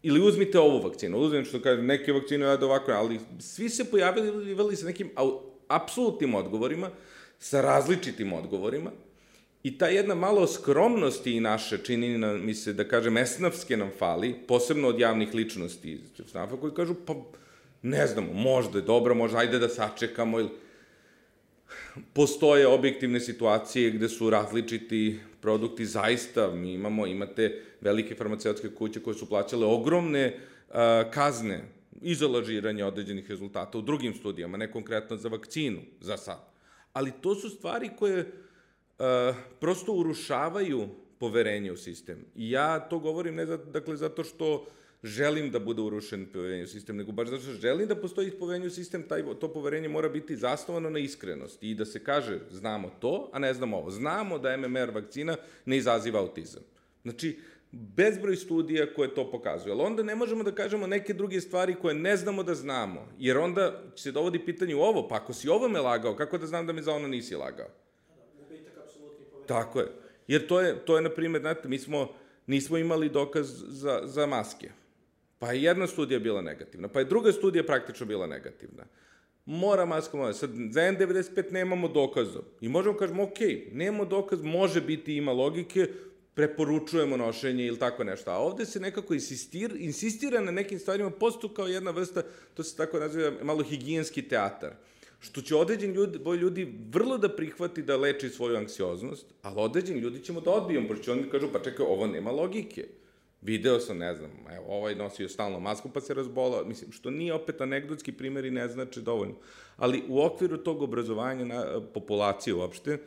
ili 0.06 0.22
uzmite 0.22 0.60
ovu 0.60 0.82
vakcinu, 0.82 1.18
uzmite 1.18 1.50
što 1.50 1.62
kaže, 1.62 1.82
neke 1.82 2.14
vakcine 2.14 2.46
rade 2.46 2.66
ovako, 2.66 2.92
ali 2.92 3.20
svi 3.40 3.70
se 3.70 3.86
pojavili 3.86 4.76
sa 4.76 4.86
nekim 4.86 5.10
apsolutnim 5.68 6.36
odgovorima, 6.36 6.90
sa 7.40 7.62
različitim 7.62 8.34
odgovorima, 8.34 8.92
i 9.64 9.78
ta 9.78 9.88
jedna 9.88 10.16
malo 10.16 10.48
skromnosti 10.48 11.32
i 11.32 11.40
naše 11.40 11.78
čini 11.78 12.18
nam, 12.18 12.46
mi 12.46 12.54
se, 12.54 12.74
da 12.74 12.84
kažem, 12.88 13.18
esnafske 13.18 13.78
nam 13.78 13.90
fali, 13.98 14.36
posebno 14.48 14.88
od 14.88 15.00
javnih 15.00 15.34
ličnosti 15.34 15.92
iz 15.92 16.00
SNAF-a, 16.32 16.58
koji 16.58 16.74
kažu, 16.74 16.96
pa, 17.06 17.14
ne 17.86 18.08
znamo, 18.08 18.34
možda 18.34 18.78
je 18.78 18.82
dobro, 18.82 19.16
možda, 19.16 19.38
ajde 19.38 19.60
da 19.60 19.70
sačekamo, 19.70 20.40
ili 20.40 20.50
postoje 22.14 22.68
objektivne 22.68 23.20
situacije 23.20 23.92
gde 23.92 24.10
su 24.10 24.30
različiti 24.30 25.20
produkti, 25.42 25.86
zaista 25.86 26.52
mi 26.52 26.74
imamo, 26.74 27.08
imate 27.08 27.62
velike 27.82 28.16
farmaceutske 28.16 28.70
kuće 28.70 29.00
koje 29.00 29.14
su 29.14 29.30
plaćale 29.30 29.66
ogromne 29.66 30.40
a, 30.74 31.04
kazne 31.14 31.62
i 32.02 32.16
za 32.16 32.28
lažiranje 32.28 32.86
određenih 32.86 33.30
rezultata 33.30 33.78
u 33.78 33.82
drugim 33.82 34.14
studijama, 34.14 34.58
ne 34.58 34.72
konkretno 34.72 35.18
za 35.18 35.30
vakcinu, 35.30 35.82
za 36.00 36.18
sad. 36.18 36.50
Ali 36.94 37.12
to 37.22 37.36
su 37.36 37.50
stvari 37.50 37.90
koje 38.00 38.32
a, 39.00 39.34
prosto 39.60 39.94
urušavaju 39.94 40.88
poverenje 41.20 41.72
u 41.72 41.78
sistem. 41.78 42.26
I 42.36 42.52
ja 42.52 42.80
to 42.80 43.00
govorim 43.00 43.36
ne 43.36 43.46
za, 43.46 43.58
dakle, 43.58 43.98
zato 43.98 44.24
što 44.24 44.66
želim 45.06 45.52
da 45.52 45.60
bude 45.60 45.82
urušen 45.82 46.26
poverenje 46.34 46.64
u 46.64 46.68
sistem, 46.68 46.98
nego 46.98 47.12
baš 47.12 47.28
zato 47.28 47.42
što 47.42 47.52
želim 47.52 47.88
da 47.88 47.96
postoji 47.96 48.32
poverenje 48.32 48.68
u 48.68 48.70
sistem, 48.70 49.04
taj, 49.04 49.24
to 49.40 49.54
poverenje 49.54 49.90
mora 49.90 50.10
biti 50.10 50.36
zasnovano 50.36 50.90
na 50.90 51.00
iskrenosti 51.00 51.70
i 51.70 51.76
da 51.76 51.86
se 51.86 52.04
kaže 52.04 52.40
znamo 52.52 52.92
to, 53.00 53.30
a 53.34 53.40
ne 53.40 53.54
znamo 53.54 53.78
ovo. 53.78 53.92
Znamo 53.92 54.40
da 54.40 54.58
MMR 54.58 54.90
vakcina 54.94 55.36
ne 55.66 55.78
izaziva 55.78 56.20
autizam. 56.20 56.64
Znači, 57.04 57.40
bezbroj 57.72 58.36
studija 58.36 58.94
koje 58.94 59.16
to 59.16 59.32
pokazuju. 59.32 59.74
Ali 59.74 59.82
onda 59.82 60.04
ne 60.04 60.16
možemo 60.16 60.44
da 60.44 60.52
kažemo 60.52 60.88
neke 60.88 61.14
druge 61.14 61.42
stvari 61.42 61.76
koje 61.82 61.96
ne 61.96 62.18
znamo 62.18 62.44
da 62.44 62.56
znamo, 62.56 63.08
jer 63.20 63.38
onda 63.38 63.84
se 63.96 64.12
dovodi 64.12 64.40
pitanje 64.46 64.76
u 64.76 64.82
ovo, 64.82 65.08
pa 65.08 65.16
ako 65.16 65.34
si 65.34 65.50
ovo 65.50 65.68
me 65.68 65.80
lagao, 65.80 66.16
kako 66.16 66.38
da 66.38 66.48
znam 66.48 66.68
da 66.68 66.74
me 66.74 66.82
za 66.82 66.94
ono 66.94 67.08
nisi 67.08 67.36
lagao? 67.36 67.68
Tako 69.48 69.80
je. 69.80 69.88
Jer 70.28 70.48
to 70.48 70.62
je, 70.62 70.86
to 70.86 70.96
je, 70.96 71.02
na 71.02 71.10
primjer, 71.10 71.42
znate, 71.42 71.70
mi 71.70 71.80
smo, 71.80 72.10
nismo 72.48 72.78
imali 72.78 73.10
dokaz 73.10 73.64
za, 73.68 74.02
za 74.04 74.26
maske 74.26 74.70
Pa 75.40 75.52
je 75.52 75.64
jedna 75.64 75.88
studija 75.88 76.20
bila 76.20 76.42
negativna, 76.42 76.88
pa 76.88 77.00
je 77.00 77.06
druga 77.06 77.32
studija 77.32 77.64
praktično 77.64 78.06
bila 78.06 78.28
negativna. 78.28 78.86
Mora 79.46 79.86
maska, 79.86 80.18
mora. 80.18 80.34
Sad, 80.34 80.50
za 80.50 80.82
N95 80.82 81.52
nemamo 81.52 81.88
dokaza. 81.88 82.40
I 82.62 82.70
možemo 82.70 82.98
kažemo, 82.98 83.24
ok, 83.24 83.40
nemamo 83.72 84.06
dokaz, 84.06 84.42
može 84.42 84.82
biti, 84.82 85.16
ima 85.16 85.32
logike, 85.32 85.88
preporučujemo 86.34 87.18
nošenje 87.18 87.66
ili 87.66 87.80
tako 87.80 88.04
nešto. 88.04 88.32
A 88.32 88.38
ovde 88.38 88.66
se 88.66 88.80
nekako 88.80 89.14
insistir, 89.14 89.76
insistira 89.80 90.42
na 90.42 90.52
nekim 90.52 90.80
stvarima, 90.80 91.10
postu 91.10 91.50
kao 91.50 91.68
jedna 91.68 91.92
vrsta, 91.92 92.24
to 92.54 92.64
se 92.64 92.78
tako 92.78 93.00
naziva, 93.00 93.32
malo 93.44 93.64
higijenski 93.64 94.22
teatar. 94.22 94.74
Što 95.20 95.42
će 95.42 95.56
određen 95.56 95.92
ljudi, 95.92 96.20
boj 96.20 96.38
ljudi 96.38 96.74
vrlo 96.90 97.18
da 97.18 97.36
prihvati 97.36 97.84
da 97.84 97.98
leči 97.98 98.30
svoju 98.30 98.58
anksioznost, 98.58 99.26
ali 99.42 99.56
određen 99.58 99.98
ljudi 99.98 100.24
ćemo 100.24 100.42
da 100.42 100.52
odbijemo, 100.52 100.88
pošto 100.88 101.04
će 101.04 101.12
oni 101.12 101.30
kažu, 101.30 101.48
pa 101.54 101.60
čekaj, 101.60 101.86
ovo 101.86 102.08
nema 102.08 102.32
logike. 102.32 102.88
Video 103.46 103.80
sam, 103.80 103.98
ne 103.98 104.16
znam, 104.16 104.32
evo, 104.56 104.66
ovaj 104.68 104.96
nosio 104.96 105.30
stalno 105.30 105.60
masku 105.60 105.90
pa 105.94 106.02
se 106.02 106.14
razbolao, 106.14 106.66
mislim, 106.66 106.92
što 106.92 107.12
nije 107.12 107.34
opet 107.34 107.62
anegdotski 107.62 108.12
primjer 108.12 108.46
i 108.46 108.52
ne 108.52 108.68
znači 108.68 109.02
dovoljno. 109.02 109.36
Ali 109.78 110.04
u 110.10 110.22
okviru 110.22 110.58
tog 110.58 110.82
obrazovanja 110.82 111.46
na, 111.46 111.82
populacije 111.94 112.54
uopšte, 112.54 112.98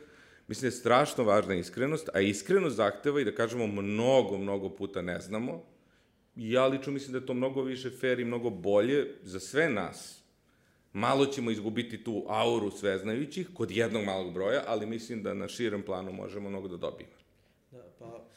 mislim 0.47 0.61
da 0.61 0.67
je 0.67 0.79
strašno 0.79 1.23
važna 1.23 1.55
iskrenost, 1.55 2.09
a 2.13 2.19
iskrenost 2.19 2.75
zahteva 2.75 3.21
i 3.21 3.25
da 3.25 3.35
kažemo 3.35 3.67
mnogo, 3.67 4.37
mnogo 4.37 4.69
puta 4.69 5.01
ne 5.01 5.19
znamo, 5.19 5.63
ja 6.35 6.67
lično 6.67 6.93
mislim 6.93 7.11
da 7.11 7.17
je 7.17 7.25
to 7.25 7.33
mnogo 7.33 7.61
više 7.61 7.89
fair 7.89 8.19
i 8.19 8.25
mnogo 8.25 8.49
bolje 8.49 9.15
za 9.23 9.39
sve 9.39 9.69
nas. 9.69 10.23
Malo 10.93 11.25
ćemo 11.25 11.51
izgubiti 11.51 12.03
tu 12.03 12.25
auru 12.27 12.71
sveznajućih 12.71 13.49
kod 13.53 13.71
jednog 13.71 14.03
malog 14.05 14.33
broja, 14.33 14.63
ali 14.67 14.85
mislim 14.85 15.23
da 15.23 15.33
na 15.33 15.47
širem 15.47 15.81
planu 15.81 16.11
možemo 16.11 16.49
mnogo 16.49 16.67
da 16.67 16.77
dobijemo. 16.77 17.13
Da, 17.71 17.83
pa 17.99 18.28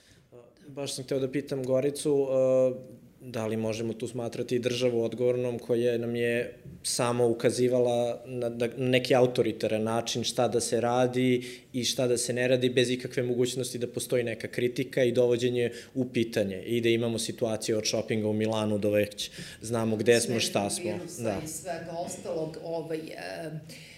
Baš 0.74 0.94
sam 0.94 1.04
hteo 1.04 1.18
da 1.18 1.30
pitam 1.30 1.62
Goricu, 1.62 2.12
uh, 2.12 2.76
da 3.20 3.46
li 3.46 3.56
možemo 3.56 3.92
tu 3.92 4.08
smatrati 4.08 4.58
državu 4.58 5.02
odgovornom 5.04 5.58
koja 5.58 5.98
nam 5.98 6.16
je 6.16 6.54
samo 6.82 7.28
ukazivala 7.28 8.22
na 8.26 8.48
da, 8.48 8.68
neki 8.76 9.14
autoritaran 9.14 9.82
način 9.82 10.24
šta 10.24 10.48
da 10.48 10.60
se 10.60 10.80
radi 10.80 11.44
i 11.72 11.84
šta 11.84 12.06
da 12.06 12.16
se 12.16 12.32
ne 12.32 12.48
radi 12.48 12.70
bez 12.70 12.90
ikakve 12.90 13.22
mogućnosti 13.22 13.78
da 13.78 13.86
postoji 13.86 14.24
neka 14.24 14.48
kritika 14.48 15.04
i 15.04 15.12
dovođenje 15.12 15.70
u 15.94 16.04
pitanje 16.04 16.62
i 16.62 16.80
da 16.80 16.88
imamo 16.88 17.18
situaciju 17.18 17.78
od 17.78 17.84
šopinga 17.84 18.28
u 18.28 18.32
Milanu 18.32 18.78
do 18.78 18.90
već 18.90 19.30
znamo 19.60 19.96
gde 19.96 20.20
smo, 20.20 20.40
šta 20.40 20.70
smo. 20.70 20.98
Da. 21.18 21.40
I 21.44 21.48
svega 21.48 21.92
ostalog, 22.06 22.58
ovaj, 22.64 22.98
uh, 22.98 23.02
E, 23.02 23.91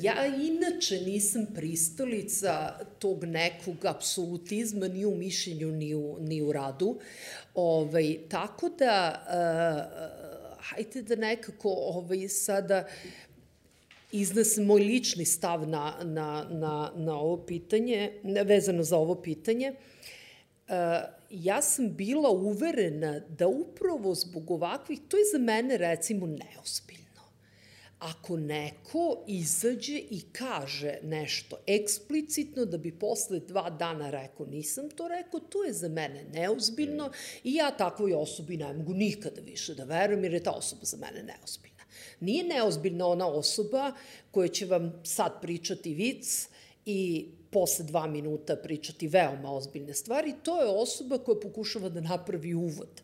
ja 0.00 0.26
inače 0.26 1.00
nisam 1.00 1.46
pristalica 1.54 2.78
tog 2.98 3.24
nekog 3.24 3.84
apsolutizma 3.84 4.88
ni 4.88 5.04
u 5.04 5.14
mišljenju 5.14 5.72
ni 5.72 5.94
u, 5.94 6.16
ni 6.20 6.42
u 6.42 6.52
radu. 6.52 6.98
Ovaj, 7.54 8.18
tako 8.28 8.68
da, 8.68 9.22
uh, 9.26 10.64
hajte 10.64 11.02
da 11.02 11.16
nekako 11.16 11.68
ovaj, 11.70 12.28
sada 12.28 12.86
iznesem 14.12 14.64
moj 14.64 14.80
lični 14.80 15.24
stav 15.24 15.68
na, 15.68 15.94
na, 16.04 16.46
na, 16.50 16.92
na 16.96 17.18
ovo 17.18 17.36
pitanje, 17.46 18.12
vezano 18.44 18.82
za 18.82 18.96
ovo 18.96 19.14
pitanje. 19.14 19.72
Uh, 20.68 20.74
ja 21.30 21.62
sam 21.62 21.96
bila 21.96 22.30
uverena 22.30 23.20
da 23.28 23.48
upravo 23.48 24.14
zbog 24.14 24.50
ovakvih, 24.50 25.00
to 25.08 25.16
je 25.16 25.24
za 25.32 25.38
mene 25.38 25.76
recimo 25.76 26.26
neospilno 26.26 27.07
ako 27.98 28.36
neko 28.36 29.24
izađe 29.26 29.98
i 29.98 30.20
kaže 30.32 30.98
nešto 31.02 31.56
eksplicitno 31.66 32.64
da 32.64 32.78
bi 32.78 32.98
posle 32.98 33.40
dva 33.40 33.70
dana 33.70 34.10
rekao 34.10 34.46
nisam 34.46 34.90
to 34.90 35.08
rekao, 35.08 35.40
to 35.40 35.64
je 35.64 35.72
za 35.72 35.88
mene 35.88 36.24
neozbiljno 36.32 37.10
i 37.44 37.54
ja 37.54 37.70
takvoj 37.70 38.14
osobi 38.14 38.56
ne 38.56 38.72
mogu 38.72 38.94
nikada 38.94 39.40
više 39.40 39.74
da 39.74 39.84
verujem 39.84 40.24
jer 40.24 40.34
je 40.34 40.42
ta 40.42 40.50
osoba 40.50 40.84
za 40.84 40.96
mene 40.96 41.22
neozbiljna. 41.22 41.84
Nije 42.20 42.44
neozbiljna 42.44 43.06
ona 43.06 43.28
osoba 43.28 43.92
koja 44.30 44.48
će 44.48 44.66
vam 44.66 45.00
sad 45.04 45.40
pričati 45.40 45.94
vic 45.94 46.48
i 46.86 47.28
posle 47.50 47.84
dva 47.84 48.06
minuta 48.06 48.56
pričati 48.56 49.08
veoma 49.08 49.52
ozbiljne 49.52 49.94
stvari, 49.94 50.34
to 50.42 50.60
je 50.60 50.68
osoba 50.68 51.18
koja 51.18 51.40
pokušava 51.40 51.88
da 51.88 52.00
napravi 52.00 52.54
uvod. 52.54 53.02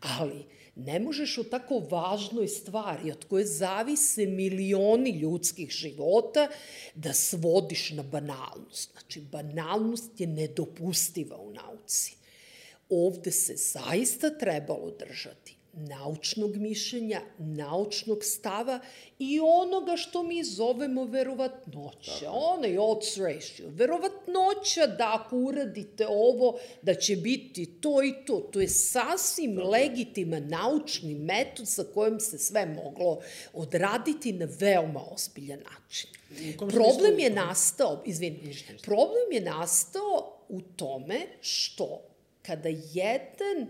Ali, 0.00 0.44
ne 0.78 1.00
možeš 1.00 1.38
o 1.38 1.44
tako 1.44 1.78
važnoj 1.90 2.48
stvari, 2.48 3.12
od 3.12 3.24
koje 3.24 3.46
zavise 3.46 4.26
milioni 4.26 5.10
ljudskih 5.10 5.70
života, 5.70 6.48
da 6.94 7.12
svodiš 7.12 7.90
na 7.90 8.02
banalnost. 8.02 8.92
Znači, 8.92 9.20
banalnost 9.20 10.20
je 10.20 10.26
nedopustiva 10.26 11.36
u 11.36 11.52
nauci. 11.52 12.16
Ovde 12.88 13.30
se 13.32 13.56
zaista 13.56 14.30
trebalo 14.38 14.90
držati 14.98 15.57
naučnog 15.78 16.56
mišljenja, 16.56 17.20
naučnog 17.38 18.24
stava 18.24 18.80
i 19.18 19.40
onoga 19.40 19.96
što 19.96 20.22
mi 20.22 20.44
zovemo 20.44 21.04
verovatnoća, 21.04 22.30
onaj 22.30 22.78
odds 22.78 23.16
ratio. 23.16 23.68
Verovatnoća 23.68 24.86
da 24.86 25.14
ako 25.14 25.36
uradite 25.36 26.06
ovo, 26.06 26.58
da 26.82 26.94
će 26.94 27.16
biti 27.16 27.66
to 27.80 28.02
i 28.02 28.12
to. 28.26 28.48
To 28.52 28.60
je 28.60 28.68
sasvim 28.68 29.56
Tako. 29.56 29.68
legitiman 29.68 30.48
naučni 30.48 31.14
metod 31.14 31.68
sa 31.68 31.84
kojim 31.94 32.20
se 32.20 32.38
sve 32.38 32.66
moglo 32.66 33.20
odraditi 33.52 34.32
na 34.32 34.48
veoma 34.60 35.00
ozbiljan 35.10 35.60
način. 35.60 36.10
Problem 36.56 37.18
je 37.18 37.30
nastao, 37.30 38.02
izvini, 38.06 38.56
problem 38.82 39.32
je 39.32 39.40
nastao 39.40 40.38
u 40.48 40.60
tome 40.60 41.20
što 41.40 42.02
kada 42.42 42.68
jedan 42.92 43.66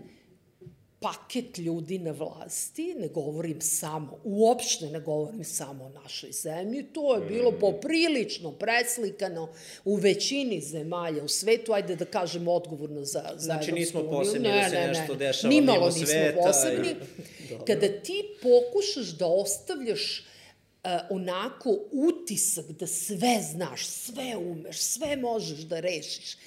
paket 0.99 1.57
ljudi 1.57 1.99
na 1.99 2.11
vlasti, 2.11 2.95
ne 2.97 3.07
govorim 3.07 3.61
samo, 3.61 4.19
uopšte 4.23 4.85
ne 4.85 4.99
govorim 4.99 5.43
samo 5.43 5.85
o 5.85 5.89
našoj 5.89 6.31
zemlji, 6.31 6.83
to 6.83 7.15
je 7.15 7.21
bilo 7.21 7.51
mm. 7.51 7.59
poprilično 7.59 8.51
preslikano 8.51 9.49
u 9.85 9.95
većini 9.95 10.61
zemalja 10.61 11.23
u 11.23 11.27
svetu, 11.27 11.73
ajde 11.73 11.95
da 11.95 12.05
kažem 12.05 12.47
odgovorno 12.47 13.05
za, 13.05 13.23
za 13.35 13.39
Znači 13.39 13.71
nismo 13.71 14.03
posebni 14.11 14.49
ne, 14.49 14.61
da 14.61 14.69
se 14.69 14.75
ne, 14.75 14.87
nešto 14.87 15.13
ne. 15.13 15.19
dešava 15.19 15.49
Nimalo 15.49 15.79
mimo 15.79 15.91
sveta. 15.91 16.13
Nimalo 16.13 16.47
nismo 16.47 16.47
posebni. 16.47 16.95
Kada 17.67 17.87
ti 17.87 18.23
pokušaš 18.41 19.07
da 19.17 19.27
ostavljaš 19.27 20.19
uh, 20.83 20.91
onako 21.09 21.79
utisak 21.91 22.65
da 22.65 22.87
sve 22.87 23.41
znaš, 23.51 23.85
sve 23.85 24.37
umeš, 24.37 24.77
sve 24.77 25.15
možeš 25.15 25.59
da 25.59 25.79
rešiš, 25.79 26.37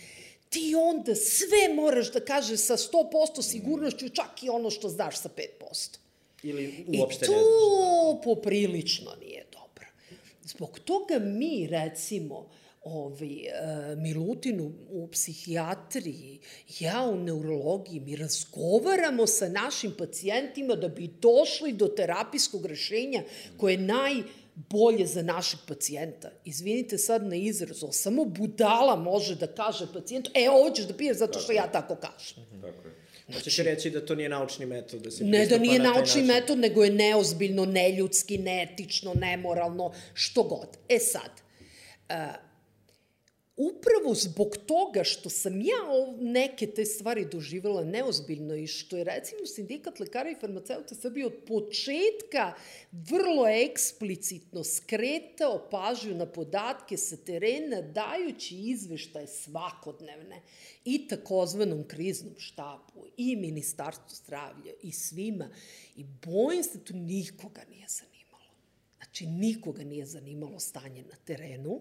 ti 0.52 0.74
onda 0.74 1.14
sve 1.14 1.74
moraš 1.74 2.12
da 2.12 2.20
kažeš 2.20 2.60
sa 2.60 2.76
100% 2.76 3.42
sigurnošću, 3.42 4.08
čak 4.08 4.42
i 4.42 4.48
ono 4.48 4.70
što 4.70 4.88
znaš 4.88 5.20
sa 5.20 5.28
5%. 5.28 5.98
Ili 6.42 6.84
uopšte 6.98 7.20
ne 7.20 7.26
znaš. 7.26 7.38
I 7.38 7.42
to 7.42 8.12
da. 8.14 8.20
poprilično 8.24 9.10
nije 9.20 9.44
dobro. 9.52 9.86
Zbog 10.44 10.78
toga 10.78 11.18
mi, 11.18 11.66
recimo, 11.70 12.48
ovi, 12.84 13.46
uh, 13.46 13.98
Milutinu 13.98 14.72
u 14.90 15.08
psihijatriji, 15.08 16.40
ja 16.80 17.02
u 17.02 17.16
neurologiji, 17.16 18.00
mi 18.00 18.16
razgovaramo 18.16 19.26
sa 19.26 19.48
našim 19.48 19.94
pacijentima 19.98 20.74
da 20.74 20.88
bi 20.88 21.06
došli 21.20 21.72
do 21.72 21.88
terapijskog 21.88 22.66
rešenja 22.66 23.22
koje 23.56 23.72
je 23.72 23.78
naj 23.78 24.22
bolje 24.54 25.06
za 25.06 25.22
našeg 25.22 25.60
pacijenta. 25.68 26.30
Izvinite 26.44 26.98
sad 26.98 27.26
na 27.26 27.36
izraz, 27.36 27.84
samo 27.90 28.24
budala 28.24 28.96
može 28.96 29.34
da 29.34 29.46
kaže 29.46 29.86
pacijentu, 29.92 30.30
e, 30.34 30.50
ovo 30.50 30.70
ćeš 30.70 30.84
da 30.84 30.96
piješ 30.96 31.16
zato 31.16 31.38
što 31.38 31.52
ja 31.52 31.72
tako 31.72 31.96
kažem. 31.96 32.44
Tako 32.60 32.88
je. 32.88 33.02
Znači, 33.26 33.38
Hoćeš 33.38 33.56
reći 33.58 33.90
da 33.90 34.06
to 34.06 34.14
nije 34.14 34.28
naučni 34.28 34.66
metod, 34.66 35.02
da 35.02 35.10
se 35.10 35.24
Ne 35.24 35.46
da 35.46 35.58
nije 35.58 35.78
na 35.78 35.92
naučni 35.92 36.22
metod, 36.22 36.58
nego 36.58 36.84
je 36.84 36.90
neozbiljno, 36.90 37.64
neljudski, 37.64 38.38
neetično, 38.38 39.14
nemoralno, 39.14 39.92
što 40.14 40.42
god. 40.42 40.68
E 40.88 40.98
sad, 40.98 41.30
uh, 42.08 42.51
upravo 43.56 44.14
zbog 44.14 44.56
toga 44.66 45.04
što 45.04 45.30
sam 45.30 45.60
ja 45.60 45.82
neke 46.20 46.66
te 46.66 46.84
stvari 46.84 47.26
doživjela 47.32 47.84
neozbiljno 47.84 48.54
i 48.54 48.66
što 48.66 48.96
je 48.96 49.04
recimo 49.04 49.46
sindikat 49.46 50.00
lekara 50.00 50.30
i 50.30 50.36
farmaceuta 50.40 50.94
Srbije 50.94 51.26
od 51.26 51.34
početka 51.46 52.52
vrlo 52.92 53.48
eksplicitno 53.48 54.64
skretao 54.64 55.68
pažnju 55.70 56.14
na 56.14 56.26
podatke 56.26 56.96
sa 56.96 57.16
terena 57.16 57.82
dajući 57.82 58.56
izveštaje 58.56 59.26
svakodnevne 59.26 60.42
i 60.84 61.08
takozvanom 61.08 61.84
kriznom 61.88 62.34
štapu 62.38 63.04
i 63.16 63.36
ministarstvu 63.36 64.16
zdravlja 64.24 64.72
i 64.82 64.92
svima 64.92 65.48
i 65.96 66.04
bojim 66.04 66.62
se 66.62 66.84
to 66.84 66.94
nikoga 66.94 67.64
nije 67.70 67.86
zanimalo. 67.88 68.52
Znači, 68.96 69.26
nikoga 69.26 69.84
nije 69.84 70.06
zanimalo 70.06 70.60
stanje 70.60 71.02
na 71.02 71.16
terenu 71.24 71.80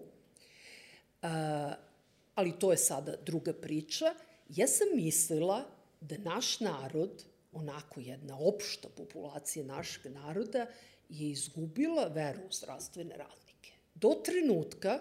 ali 2.34 2.58
to 2.58 2.70
je 2.70 2.76
sada 2.76 3.16
druga 3.16 3.52
priča. 3.52 4.14
Ja 4.48 4.66
sam 4.66 4.86
mislila 4.94 5.64
da 6.00 6.18
naš 6.18 6.60
narod, 6.60 7.24
onako 7.52 8.00
jedna 8.00 8.38
opšta 8.38 8.88
populacija 8.96 9.64
našeg 9.64 10.12
naroda, 10.12 10.66
je 11.08 11.30
izgubila 11.30 12.04
veru 12.04 12.40
u 12.48 12.52
zdravstvene 12.52 13.16
radnike. 13.16 13.72
Do 13.94 14.14
trenutka, 14.24 15.00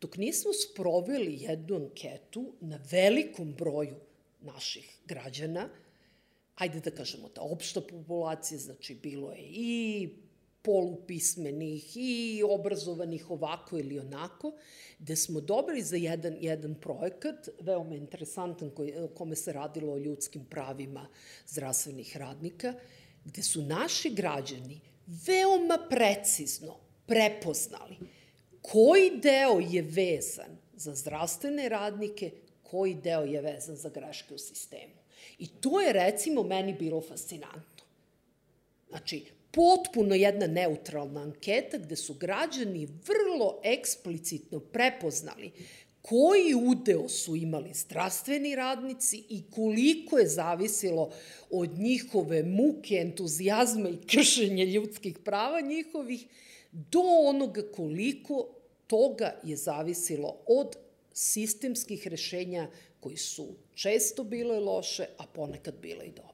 dok 0.00 0.16
nismo 0.16 0.52
sproveli 0.52 1.36
jednu 1.40 1.76
anketu 1.76 2.52
na 2.60 2.80
velikom 2.90 3.54
broju 3.54 3.96
naših 4.40 4.98
građana, 5.06 5.68
ajde 6.54 6.80
da 6.80 6.90
kažemo 6.90 7.28
ta 7.28 7.42
opšta 7.42 7.80
populacija, 7.80 8.58
znači 8.58 8.94
bilo 8.94 9.32
je 9.32 9.42
i 9.42 10.08
polupismenih 10.64 11.96
i 11.96 12.42
obrazovanih 12.48 13.30
ovako 13.30 13.78
ili 13.78 13.98
onako, 13.98 14.52
gde 14.98 15.16
smo 15.16 15.40
dobili 15.40 15.82
za 15.82 15.96
jedan, 15.96 16.36
jedan 16.40 16.74
projekat, 16.74 17.48
veoma 17.60 17.94
interesantan, 17.94 18.70
koji, 18.70 18.94
kome 19.14 19.36
se 19.36 19.52
radilo 19.52 19.92
o 19.92 19.98
ljudskim 19.98 20.44
pravima 20.44 21.08
zdravstvenih 21.46 22.16
radnika, 22.16 22.74
gde 23.24 23.42
su 23.42 23.62
naši 23.62 24.10
građani 24.10 24.80
veoma 25.06 25.78
precizno 25.90 26.76
prepoznali 27.06 27.96
koji 28.62 29.10
deo 29.20 29.60
je 29.60 29.82
vezan 29.82 30.56
za 30.74 30.94
zdravstvene 30.94 31.68
radnike, 31.68 32.30
koji 32.62 32.94
deo 32.94 33.24
je 33.24 33.40
vezan 33.40 33.76
za 33.76 33.88
greške 33.88 34.34
u 34.34 34.38
sistemu. 34.38 34.94
I 35.38 35.46
to 35.46 35.80
je 35.80 35.92
recimo 35.92 36.42
meni 36.42 36.74
bilo 36.74 37.00
fascinantno. 37.00 37.84
Znači, 38.88 39.24
potpuno 39.54 40.14
jedna 40.14 40.46
neutralna 40.46 41.20
anketa 41.20 41.78
gde 41.78 41.96
su 41.96 42.14
građani 42.14 42.86
vrlo 42.86 43.60
eksplicitno 43.64 44.60
prepoznali 44.60 45.52
koji 46.02 46.54
udeo 46.54 47.08
su 47.08 47.36
imali 47.36 47.74
zdravstveni 47.74 48.54
radnici 48.54 49.24
i 49.28 49.42
koliko 49.50 50.18
je 50.18 50.28
zavisilo 50.28 51.10
od 51.50 51.78
njihove 51.78 52.42
muke, 52.42 52.94
entuzijazma 52.94 53.88
i 53.88 54.06
kršenja 54.06 54.64
ljudskih 54.64 55.18
prava 55.18 55.60
njihovih, 55.60 56.26
do 56.72 57.00
onoga 57.00 57.62
koliko 57.72 58.48
toga 58.86 59.40
je 59.44 59.56
zavisilo 59.56 60.36
od 60.46 60.76
sistemskih 61.12 62.06
rešenja 62.06 62.68
koji 63.00 63.16
su 63.16 63.48
često 63.74 64.24
bile 64.24 64.60
loše, 64.60 65.06
a 65.18 65.26
ponekad 65.26 65.74
bile 65.82 66.06
i 66.06 66.10
dobre. 66.10 66.33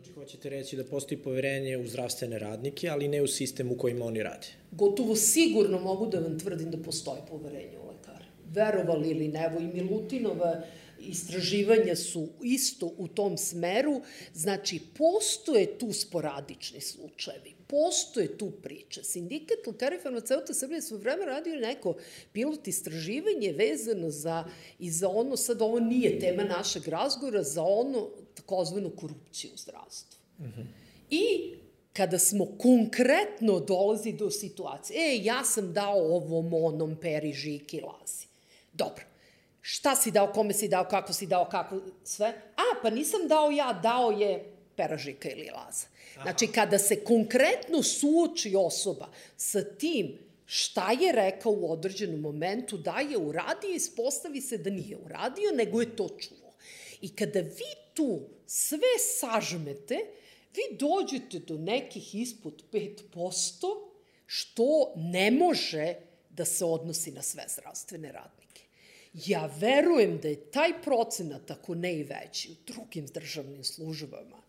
Znači, 0.00 0.12
hoćete 0.12 0.48
reći 0.48 0.76
da 0.76 0.84
postoji 0.84 1.18
poverenje 1.18 1.76
u 1.76 1.86
zdravstvene 1.86 2.38
radnike, 2.38 2.88
ali 2.88 3.08
ne 3.08 3.22
u 3.22 3.26
sistem 3.26 3.72
u 3.72 3.76
kojima 3.76 4.04
oni 4.04 4.22
rade. 4.22 4.46
Gotovo 4.70 5.16
sigurno 5.16 5.78
mogu 5.78 6.06
da 6.06 6.20
vam 6.20 6.38
tvrdim 6.38 6.70
da 6.70 6.78
postoji 6.78 7.20
poverenje 7.28 7.78
u 7.78 7.88
lekare. 7.88 8.24
Verovali 8.50 9.10
ili 9.10 9.28
ne, 9.28 9.44
evo 9.44 9.60
i 9.60 9.82
Milutinova 9.82 10.62
istraživanja 11.00 11.96
su 11.96 12.28
isto 12.42 12.92
u 12.98 13.08
tom 13.08 13.36
smeru, 13.36 14.00
znači 14.34 14.80
postoje 14.98 15.78
tu 15.78 15.92
sporadični 15.92 16.80
slučajevi, 16.80 17.54
postoje 17.66 18.38
tu 18.38 18.50
priče. 18.50 19.04
Sindikat 19.04 19.66
lekara 19.66 19.96
i 19.96 19.98
farmaceuta 19.98 20.54
Srbije 20.54 20.82
svoj 20.82 21.00
vreme 21.00 21.24
radio 21.24 21.56
neko 21.56 21.94
pilot 22.32 22.68
istraživanje 22.68 23.52
vezano 23.52 24.10
za, 24.10 24.44
i 24.78 24.90
za 24.90 25.08
ono, 25.08 25.36
sad 25.36 25.62
ovo 25.62 25.80
nije 25.80 26.18
tema 26.18 26.44
našeg 26.44 26.88
razgovora, 26.88 27.42
za 27.42 27.62
ono 27.62 28.08
takozvanu 28.50 28.90
korupciju 28.90 29.50
u 29.54 29.56
zdravstvu. 29.56 30.18
Uh 30.38 30.44
-huh. 30.44 30.64
I 31.10 31.54
kada 31.92 32.18
smo 32.18 32.46
konkretno 32.58 33.60
dolazi 33.60 34.12
do 34.12 34.30
situacije, 34.30 34.98
e, 34.98 35.24
ja 35.24 35.44
sam 35.44 35.72
dao 35.72 35.98
ovom 35.98 36.54
onom 36.54 36.96
peri, 37.00 37.32
žiki, 37.32 37.80
lazi. 37.80 38.26
Dobro, 38.72 39.04
šta 39.60 39.96
si 39.96 40.10
dao, 40.10 40.32
kome 40.32 40.54
si 40.54 40.68
dao, 40.68 40.84
kako 40.84 41.12
si 41.12 41.26
dao, 41.26 41.48
kako, 41.50 41.80
sve? 42.04 42.28
A, 42.56 42.80
pa 42.82 42.90
nisam 42.90 43.28
dao 43.28 43.50
ja, 43.50 43.80
dao 43.82 44.10
je 44.10 44.44
peražika 44.76 45.30
ili 45.30 45.50
laza. 45.50 45.86
Aha. 46.14 46.22
Znači, 46.22 46.46
kada 46.46 46.78
se 46.78 47.04
konkretno 47.04 47.82
suoči 47.82 48.54
osoba 48.56 49.08
sa 49.36 49.64
tim 49.64 50.18
šta 50.46 50.92
je 50.92 51.12
rekao 51.12 51.52
u 51.52 51.72
određenom 51.72 52.20
momentu, 52.20 52.76
da 52.76 53.00
je 53.00 53.18
uradio, 53.18 53.70
ispostavi 53.70 54.40
se 54.40 54.58
da 54.58 54.70
nije 54.70 54.96
uradio, 54.96 55.50
nego 55.54 55.80
je 55.80 55.96
to 55.96 56.08
čuo. 56.08 56.52
I 57.00 57.08
kada 57.08 57.40
vi 57.40 57.70
tu 57.94 58.20
sve 58.52 58.98
sažmete, 59.20 59.98
vi 60.54 60.76
dođete 60.78 61.38
do 61.38 61.58
nekih 61.58 62.14
ispod 62.14 62.62
5%, 62.72 63.50
što 64.26 64.92
ne 64.96 65.30
može 65.30 65.94
da 66.30 66.44
se 66.44 66.64
odnosi 66.64 67.12
na 67.12 67.22
sve 67.22 67.44
zdravstvene 67.48 68.12
radnike. 68.12 68.62
Ja 69.14 69.50
verujem 69.60 70.18
da 70.18 70.28
je 70.28 70.50
taj 70.50 70.82
procenat, 70.82 71.50
ako 71.50 71.74
ne 71.74 71.94
i 71.98 72.02
veći, 72.02 72.50
u 72.50 72.72
drugim 72.72 73.06
državnim 73.06 73.64
službama, 73.64 74.42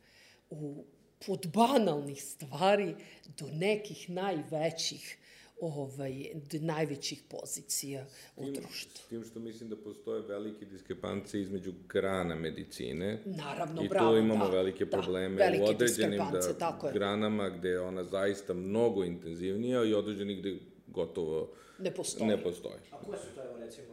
u, 0.50 0.84
pod 1.26 1.48
banalnih 1.54 2.24
stvari 2.24 2.96
do 3.38 3.48
nekih 3.54 4.10
najvećih 4.10 5.18
ovaj, 5.62 6.26
najvećih 6.52 7.24
pozicija 7.30 8.06
u 8.36 8.46
društvu. 8.46 9.04
S 9.06 9.10
tim 9.10 9.24
što 9.24 9.40
mislim 9.40 9.70
da 9.70 9.76
postoje 9.76 10.22
velike 10.22 10.66
diskrepancije 10.66 11.42
između 11.42 11.74
grana 11.90 12.36
medicine. 12.36 13.20
Naravno, 13.26 13.84
I 13.84 13.90
bravo, 13.90 14.12
tu 14.12 14.18
imamo 14.18 14.46
da, 14.46 14.52
velike 14.52 14.86
da, 14.86 14.92
probleme 14.92 15.36
velike 15.36 15.64
u 15.64 15.66
određenim 15.66 16.22
da, 16.32 16.54
tako 16.54 16.88
je. 16.88 16.94
granama 16.94 17.50
gde 17.50 17.70
je 17.70 17.80
ona 17.80 18.04
zaista 18.04 18.54
mnogo 18.54 19.04
intenzivnija 19.04 19.84
i 19.84 19.94
određenih 19.94 20.40
gde 20.40 20.58
gotovo 20.88 21.54
ne 21.80 21.94
postoji. 21.94 22.28
Ne 22.30 22.44
postoji. 22.44 22.80
A 22.92 22.98
koje 23.06 23.20
su 23.20 23.36
to, 23.36 23.44
evo, 23.44 23.58
recimo, 23.58 23.88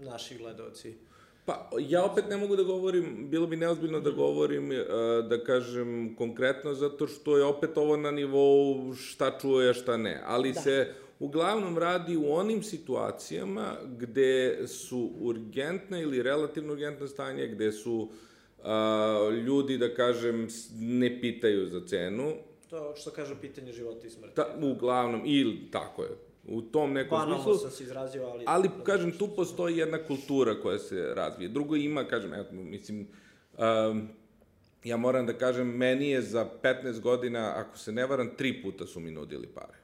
naši 0.00 0.38
gledalci? 0.38 0.94
Pa, 1.44 1.70
ja 1.78 2.04
opet 2.04 2.24
ne 2.30 2.36
mogu 2.36 2.56
da 2.56 2.62
govorim, 2.62 3.30
bilo 3.30 3.46
bi 3.46 3.56
neozbiljno 3.56 4.00
da 4.00 4.10
govorim, 4.10 4.72
e, 4.72 4.84
da 5.28 5.44
kažem 5.44 6.14
konkretno, 6.18 6.74
zato 6.74 7.06
što 7.06 7.36
je 7.36 7.44
opet 7.44 7.76
ovo 7.76 7.96
na 7.96 8.10
nivou 8.10 8.94
šta 8.94 9.38
čuje, 9.40 9.74
šta 9.74 9.96
ne. 9.96 10.22
Ali 10.26 10.52
da. 10.52 10.60
se 10.60 10.94
uglavnom 11.18 11.78
radi 11.78 12.16
u 12.16 12.32
onim 12.32 12.62
situacijama 12.62 13.76
gde 13.98 14.68
su 14.68 15.10
urgentna 15.20 16.00
ili 16.00 16.22
relativno 16.22 16.72
urgentna 16.72 17.08
stanje, 17.08 17.48
gde 17.48 17.72
su 17.72 18.08
a, 18.62 19.30
ljudi, 19.46 19.78
da 19.78 19.94
kažem, 19.94 20.48
ne 20.78 21.20
pitaju 21.20 21.68
za 21.68 21.86
cenu. 21.86 22.32
To 22.70 22.94
što 22.96 23.10
kažu 23.10 23.34
pitanje 23.40 23.72
života 23.72 24.06
i 24.06 24.10
smrti. 24.10 24.34
Ta, 24.34 24.46
uglavnom, 24.62 25.22
ili 25.24 25.70
tako 25.70 26.02
je, 26.02 26.10
u 26.44 26.62
tom 26.62 26.92
nekom 26.92 27.18
Banalno 27.18 27.42
smislu. 27.42 27.58
sam 27.58 27.70
se 27.70 27.84
izrazio, 27.84 28.26
ali... 28.26 28.44
Ali, 28.46 28.70
kažem, 28.84 29.12
tu 29.12 29.28
postoji 29.36 29.76
jedna 29.76 29.98
kultura 30.04 30.60
koja 30.62 30.78
se 30.78 31.12
razvije. 31.14 31.48
Drugo 31.48 31.76
ima, 31.76 32.04
kažem, 32.04 32.34
eto, 32.34 32.52
mislim, 32.52 33.06
um, 33.58 34.08
ja 34.84 34.96
moram 34.96 35.26
da 35.26 35.32
kažem, 35.32 35.68
meni 35.76 36.10
je 36.10 36.22
za 36.22 36.48
15 36.62 37.00
godina, 37.00 37.52
ako 37.56 37.78
se 37.78 37.92
ne 37.92 38.06
varam, 38.06 38.30
tri 38.36 38.62
puta 38.62 38.86
su 38.86 39.00
mi 39.00 39.10
nudili 39.10 39.46
pare 39.46 39.79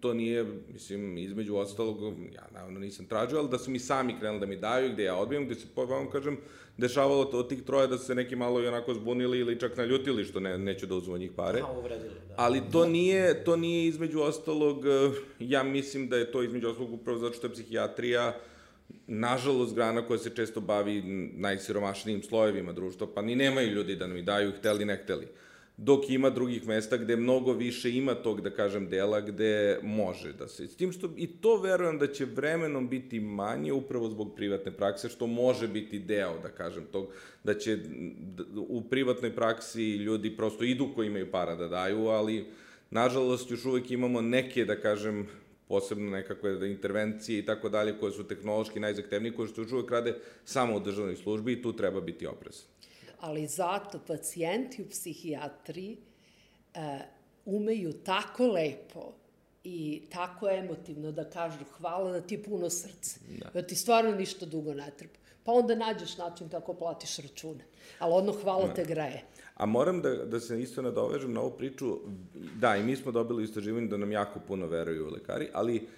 to 0.00 0.14
nije, 0.14 0.44
mislim, 0.72 1.18
između 1.18 1.56
ostalog, 1.56 2.02
ja 2.34 2.48
naravno 2.52 2.80
nisam 2.80 3.06
tražio, 3.06 3.38
ali 3.38 3.48
da 3.48 3.58
su 3.58 3.70
mi 3.70 3.78
sami 3.78 4.18
krenuli 4.18 4.40
da 4.40 4.46
mi 4.46 4.56
daju, 4.56 4.92
gde 4.92 5.04
ja 5.04 5.16
odbijem, 5.16 5.44
gde 5.44 5.54
se, 5.54 5.66
po 5.74 5.84
vam 5.84 6.10
kažem, 6.10 6.38
dešavalo 6.76 7.24
to 7.24 7.38
od 7.38 7.48
tih 7.48 7.62
troje 7.62 7.86
da 7.86 7.98
su 7.98 8.04
se 8.04 8.14
neki 8.14 8.36
malo 8.36 8.62
i 8.62 8.66
onako 8.66 8.94
zbunili 8.94 9.38
ili 9.38 9.60
čak 9.60 9.76
naljutili 9.76 10.24
što 10.24 10.40
ne, 10.40 10.58
neću 10.58 10.86
da 10.86 10.94
uzmu 10.94 11.18
njih 11.18 11.30
pare. 11.36 11.60
A, 11.60 11.78
uvredili, 11.78 12.10
da. 12.28 12.34
Ali 12.36 12.62
to 12.72 12.86
nije, 12.86 13.44
to 13.44 13.56
nije 13.56 13.86
između 13.86 14.20
ostalog, 14.20 14.84
ja 15.38 15.62
mislim 15.62 16.08
da 16.08 16.16
je 16.16 16.32
to 16.32 16.42
između 16.42 16.68
ostalog 16.68 16.92
upravo 16.92 17.18
zato 17.18 17.34
što 17.34 17.46
je 17.46 17.52
psihijatrija, 17.52 18.36
nažalost, 19.06 19.74
grana 19.74 20.06
koja 20.06 20.18
se 20.18 20.30
često 20.30 20.60
bavi 20.60 21.02
najsiromašnijim 21.36 22.22
slojevima 22.22 22.72
društva, 22.72 23.06
pa 23.14 23.22
ni 23.22 23.36
nemaju 23.36 23.70
ljudi 23.70 23.96
da 23.96 24.06
nam 24.06 24.24
daju, 24.24 24.52
hteli, 24.58 24.84
ne 24.84 24.96
hteli. 24.96 25.24
Uh, 25.24 25.43
dok 25.76 26.10
ima 26.10 26.30
drugih 26.30 26.66
mesta 26.66 26.96
gde 26.96 27.16
mnogo 27.16 27.52
više 27.52 27.96
ima 27.96 28.14
tog, 28.14 28.40
da 28.40 28.50
kažem, 28.50 28.88
dela 28.88 29.20
gde 29.20 29.78
može 29.82 30.32
da 30.32 30.48
se... 30.48 30.66
S 30.66 30.76
tim 30.76 30.92
što 30.92 31.10
i 31.16 31.26
to 31.26 31.56
verujem 31.60 31.98
da 31.98 32.06
će 32.06 32.24
vremenom 32.24 32.88
biti 32.88 33.20
manje 33.20 33.72
upravo 33.72 34.08
zbog 34.08 34.36
privatne 34.36 34.72
prakse, 34.72 35.08
što 35.08 35.26
može 35.26 35.68
biti 35.68 35.98
deo, 35.98 36.38
da 36.42 36.48
kažem, 36.48 36.84
tog, 36.92 37.08
da 37.44 37.54
će 37.54 37.78
u 38.68 38.82
privatnoj 38.90 39.34
praksi 39.34 39.82
ljudi 39.82 40.36
prosto 40.36 40.64
idu 40.64 40.88
koji 40.94 41.06
imaju 41.06 41.30
para 41.30 41.54
da 41.54 41.68
daju, 41.68 42.06
ali 42.06 42.44
nažalost 42.90 43.50
još 43.50 43.64
uvek 43.64 43.90
imamo 43.90 44.20
neke, 44.20 44.64
da 44.64 44.80
kažem, 44.80 45.26
posebno 45.68 46.10
nekakve 46.10 46.70
intervencije 46.70 47.38
i 47.38 47.46
tako 47.46 47.68
dalje, 47.68 47.98
koje 48.00 48.12
su 48.12 48.24
tehnološki 48.24 48.80
najzahtevnije, 48.80 49.34
koje 49.34 49.48
što 49.48 49.60
još 49.60 49.72
uvek 49.72 49.90
rade 49.90 50.14
samo 50.44 50.76
u 50.76 50.80
državnoj 50.80 51.16
službi 51.16 51.52
i 51.52 51.62
tu 51.62 51.72
treba 51.72 52.00
biti 52.00 52.26
oprezan 52.26 52.73
ali 53.20 53.46
zato 53.46 54.00
pacijenti 54.06 54.82
u 54.82 54.88
psihijatriji 54.88 55.96
uh, 56.74 56.80
umeju 57.44 57.92
tako 57.92 58.46
lepo 58.46 59.12
i 59.64 60.02
tako 60.12 60.48
emotivno 60.48 61.12
da 61.12 61.30
kažu 61.30 61.58
hvala 61.78 62.12
da 62.12 62.20
ti 62.20 62.34
je 62.34 62.42
puno 62.42 62.70
srce, 62.70 63.20
da, 63.38 63.50
da 63.54 63.66
ti 63.66 63.74
stvarno 63.74 64.10
ništa 64.10 64.46
dugo 64.46 64.74
ne 64.74 64.90
treba. 64.98 65.14
Pa 65.44 65.52
onda 65.52 65.74
nađeš 65.74 66.16
način 66.16 66.48
kako 66.48 66.74
platiš 66.74 67.16
račune. 67.16 67.64
Ali 67.98 68.14
odno 68.14 68.32
hvala 68.32 68.66
da. 68.66 68.74
te 68.74 68.84
greje. 68.84 69.22
A 69.54 69.66
moram 69.66 70.02
da, 70.02 70.10
da 70.10 70.40
se 70.40 70.62
isto 70.62 70.82
nadovežem 70.82 71.32
na 71.32 71.40
ovu 71.40 71.50
priču. 71.50 71.98
Da, 72.60 72.76
i 72.76 72.82
mi 72.82 72.96
smo 72.96 73.12
dobili 73.12 73.44
istraživanje 73.44 73.86
da 73.86 73.96
nam 73.96 74.12
jako 74.12 74.40
puno 74.48 74.66
veruju 74.66 75.10
lekari, 75.10 75.48
ali 75.52 75.76
uh, 75.76 75.88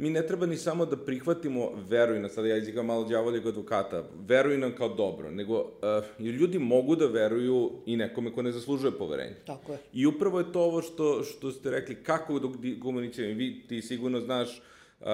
mi 0.00 0.10
ne 0.10 0.26
treba 0.26 0.46
ni 0.46 0.56
samo 0.56 0.86
da 0.86 0.96
prihvatimo, 0.96 1.70
veruj 1.88 2.28
sada 2.28 2.48
ja 2.48 2.56
izigam 2.56 2.86
malo 2.86 3.04
djavoljeg 3.04 3.46
advokata, 3.46 4.04
veruj 4.28 4.58
nam 4.58 4.72
kao 4.72 4.88
dobro, 4.88 5.30
nego 5.30 5.60
uh, 5.60 6.26
ljudi 6.26 6.58
mogu 6.58 6.96
da 6.96 7.06
veruju 7.06 7.70
i 7.86 7.96
nekome 7.96 8.32
ko 8.32 8.42
ne 8.42 8.52
zaslužuje 8.52 8.92
poverenje. 8.98 9.34
Tako 9.46 9.72
je. 9.72 9.78
I 9.92 10.06
upravo 10.06 10.38
je 10.38 10.52
to 10.52 10.60
ovo 10.60 10.82
što, 10.82 11.22
što 11.24 11.52
ste 11.52 11.70
rekli, 11.70 11.94
kako 11.94 12.38
da 12.38 12.48
komuniciramo. 12.82 13.34
Vi, 13.34 13.64
ti 13.68 13.82
sigurno 13.82 14.20
znaš 14.20 14.62
uh, 15.00 15.06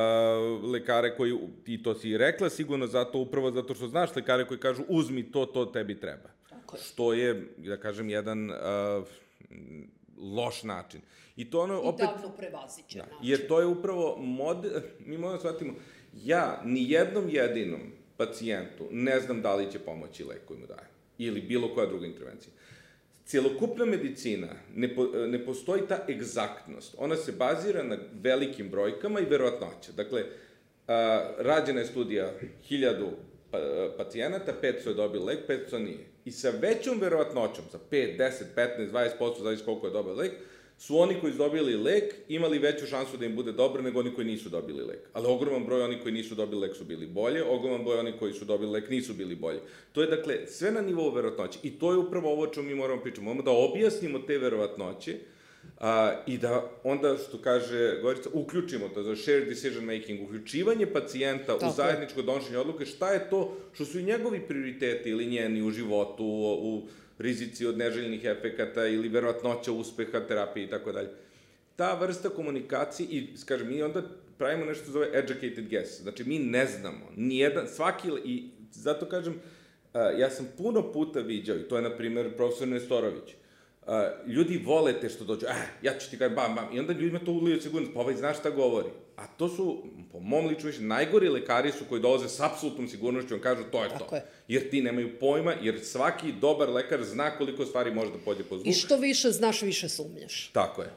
lekare 0.73 1.17
koji, 1.17 1.39
ti 1.65 1.83
to 1.83 1.95
si 1.95 2.19
rekla 2.19 2.51
sigurno 2.51 2.87
zato, 2.87 3.19
upravo 3.19 3.51
zato 3.51 3.75
što 3.75 3.89
znaš 3.89 4.17
lekare 4.17 4.47
koji 4.47 4.61
kažu 4.61 4.83
uzmi 4.89 5.33
to, 5.33 5.47
to 5.47 5.67
tebi 5.67 6.01
treba. 6.01 6.29
Tako 6.51 6.77
je. 6.77 6.83
Što 6.83 7.13
je, 7.13 7.49
da 7.57 7.77
kažem, 7.77 8.11
jedan 8.11 8.51
uh, 8.51 8.57
loš 10.19 10.63
način. 10.63 11.01
I 11.37 11.51
to 11.51 11.61
ono 11.61 11.81
opet... 11.81 12.05
I 12.05 12.07
davno 12.07 12.37
prevazićen 12.37 13.01
da, 13.01 13.07
način. 13.07 13.29
Jer 13.29 13.49
to 13.49 13.61
je 13.61 13.67
upravo 13.67 14.17
mod... 14.17 14.67
Mi 15.07 15.19
moramo 15.19 15.33
da 15.33 15.39
shvatimo, 15.39 15.75
ja 16.25 16.63
ni 16.65 16.91
jednom 16.91 17.29
jedinom 17.29 17.81
pacijentu 18.17 18.85
ne 18.91 19.21
znam 19.21 19.43
da 19.43 19.55
li 19.55 19.73
će 19.73 19.79
pomoći 19.79 20.25
lek 20.25 20.45
koji 20.45 20.61
mu 20.61 20.67
daje. 20.67 20.89
Ili 21.19 21.41
bilo 21.41 21.75
koja 21.75 21.87
druga 21.87 22.07
intervencija. 22.07 22.53
Cijelokupna 23.25 23.85
medicina, 23.85 24.49
ne, 24.75 24.95
po, 24.95 25.05
ne 25.05 25.45
postoji 25.45 25.83
ta 25.89 26.05
egzaktnost. 26.09 26.95
Ona 26.99 27.17
se 27.17 27.33
bazira 27.33 27.83
na 27.83 27.97
velikim 28.23 28.69
brojkama 28.71 29.21
i 29.21 29.25
verovatnoća. 29.25 29.93
Dakle, 29.93 30.25
a, 30.89 31.29
rađena 31.39 31.81
je 31.81 31.87
studija 31.87 32.33
hiljadu 32.63 33.11
pa, 33.51 33.59
pacijenata, 33.97 34.53
500 34.63 34.89
je 34.89 34.95
dobili 34.95 35.25
lek, 35.25 35.39
500 35.49 35.79
nije. 35.79 36.05
I 36.25 36.31
sa 36.31 36.51
većom 36.51 37.01
verovatnoćom, 37.01 37.65
sa 37.73 37.79
5, 37.91 38.19
10, 38.19 38.31
15, 38.57 38.91
20%, 39.21 39.43
zavisi 39.43 39.65
koliko 39.65 39.87
je 39.87 39.93
dobio 39.93 40.15
lek, 40.15 40.33
su 40.79 40.99
oni 40.99 41.21
koji 41.21 41.33
su 41.33 41.39
dobili 41.39 41.77
lek 41.77 42.15
imali 42.29 42.59
veću 42.59 42.87
šansu 42.87 43.17
da 43.17 43.27
im 43.27 43.37
bude 43.37 43.53
dobro 43.53 43.83
nego 43.83 44.01
oni 44.01 44.15
koji 44.15 44.27
nisu 44.27 44.49
dobili 44.49 44.83
lek. 44.85 44.99
Ali 45.13 45.27
ogroman 45.27 45.65
broj 45.65 45.83
oni 45.83 45.99
koji 46.03 46.15
nisu 46.15 46.35
dobili 46.35 46.61
lek 46.61 46.77
su 46.77 46.85
bili 46.85 47.07
bolje, 47.07 47.45
ogroman 47.45 47.85
broj 47.85 47.99
oni 47.99 48.13
koji 48.19 48.33
su 48.33 48.45
dobili 48.45 48.71
lek 48.71 48.91
nisu 48.91 49.15
bili 49.15 49.35
bolje. 49.35 49.61
To 49.93 50.01
je 50.01 50.07
dakle 50.07 50.47
sve 50.47 50.71
na 50.71 50.81
nivou 50.81 51.11
verovatnoće. 51.11 51.59
I 51.63 51.71
to 51.71 51.93
je 51.93 51.99
upravo 51.99 52.33
ovo 52.33 52.47
čemu 52.47 52.69
mi 52.69 52.75
moramo 52.75 53.03
pričati. 53.03 53.23
Moramo 53.23 53.43
da 53.43 53.51
objasnimo 53.51 54.19
te 54.19 54.39
verovatnoće, 54.39 55.17
a, 55.81 56.23
i 56.27 56.39
da 56.39 56.71
onda, 56.85 57.17
što 57.29 57.39
kaže 57.39 57.99
Gorica, 58.03 58.29
uključimo 58.33 58.89
to 58.89 59.03
za 59.03 59.17
shared 59.17 59.49
decision 59.49 59.85
making, 59.85 60.23
uključivanje 60.23 60.87
pacijenta 60.87 61.59
Tako 61.59 61.67
u 61.67 61.75
zajedničko 61.77 62.23
donošenje 62.23 62.59
odluke, 62.59 62.87
šta 62.87 63.13
je 63.13 63.31
to 63.31 63.57
što 63.73 63.85
su 63.85 63.99
i 63.99 64.03
njegovi 64.03 64.41
prioriteti 64.41 65.11
ili 65.11 65.27
njeni 65.27 65.63
u 65.63 65.71
životu, 65.71 66.25
u, 66.25 66.75
u 66.75 66.83
rizici 67.19 67.67
od 67.67 67.79
neželjenih 67.79 68.25
efekata 68.25 68.87
ili 68.87 69.09
verovatnoća 69.09 69.73
uspeha 69.73 70.21
terapije 70.21 70.67
i 70.67 70.71
tako 70.71 70.93
dalje. 70.93 71.09
Ta 71.77 71.95
vrsta 71.95 72.29
komunikacije 72.29 73.09
i, 73.11 73.29
kažem, 73.47 73.69
mi 73.69 73.83
onda 73.83 74.03
pravimo 74.39 74.65
nešto 74.65 74.83
što 74.83 74.93
zove 74.93 75.11
educated 75.13 75.69
guess. 75.69 76.01
Znači, 76.03 76.25
mi 76.25 76.39
ne 76.39 76.67
znamo. 76.67 77.11
Nijedan, 77.17 77.67
svaki, 77.69 78.09
i 78.25 78.51
zato 78.73 79.07
kažem, 79.07 79.41
ja 80.19 80.31
sam 80.31 80.49
puno 80.59 80.93
puta 80.93 81.21
viđao, 81.21 81.57
i 81.57 81.69
to 81.69 81.77
je, 81.77 81.83
na 81.83 81.97
primer, 81.97 82.37
profesor 82.37 82.69
Nestorović, 82.69 83.25
Uh, 83.31 83.46
ljudi 84.27 84.63
vole 84.65 85.01
te 85.01 85.09
što 85.09 85.25
dođu, 85.25 85.47
eh, 85.47 85.67
ja 85.83 85.99
ću 85.99 86.11
ti 86.11 86.19
kažem, 86.19 86.35
bam, 86.35 86.55
bam, 86.55 86.69
i 86.73 86.79
onda 86.79 86.93
ljudima 86.93 87.19
to 87.19 87.33
ulije 87.33 87.61
sigurnost, 87.61 87.95
pa 87.95 88.01
ovaj 88.01 88.15
znaš 88.15 88.39
šta 88.39 88.51
govori. 88.51 88.89
A 89.17 89.27
to 89.27 89.49
su, 89.49 89.83
po 90.13 90.21
mom 90.21 90.47
ličnom 90.47 90.67
više, 90.67 90.83
najgori 90.83 91.29
lekari 91.29 91.73
su 91.73 91.85
koji 91.89 92.03
dolaze 92.03 92.29
s 92.29 92.41
apsolutnom 92.41 92.89
sigurnošću, 92.89 93.35
on 93.35 93.41
kažu 93.41 93.63
to 93.73 93.83
je 93.83 93.89
Tako 93.89 94.05
to. 94.05 94.17
Je. 94.17 94.25
Jer 94.49 94.71
ti 94.71 94.83
nemaju 94.83 95.19
pojma, 95.21 95.55
jer 95.63 95.81
svaki 95.85 96.33
dobar 96.33 96.69
lekar 96.69 97.05
zna 97.05 97.31
koliko 97.31 97.67
stvari 97.67 97.95
može 97.95 98.13
da 98.13 98.19
pođe 98.25 98.45
po 98.45 98.57
zvuk. 98.57 98.67
I 98.67 98.73
što 98.73 98.97
više 98.97 99.31
znaš, 99.31 99.63
više 99.63 99.89
sumnjaš. 99.89 100.51
Tako 100.53 100.83
je. 100.83 100.91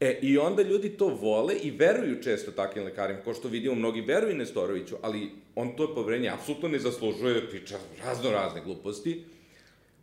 E, 0.00 0.18
i 0.22 0.38
onda 0.38 0.62
ljudi 0.62 0.88
to 0.88 1.06
vole 1.06 1.54
i 1.54 1.70
veruju 1.70 2.22
često 2.22 2.50
takvim 2.50 2.84
lekarima, 2.84 3.20
kao 3.20 3.34
što 3.34 3.48
vidimo, 3.48 3.74
mnogi 3.74 4.00
veruju 4.00 4.36
Nestoroviću, 4.36 4.96
ali 5.02 5.30
on 5.54 5.76
to 5.76 5.94
poverenje 5.94 6.28
apsolutno 6.28 6.68
ne 6.68 6.78
zaslužuje, 6.78 7.50
priča 7.50 7.78
razno 8.04 8.30
razne 8.30 8.60
gluposti, 8.64 9.24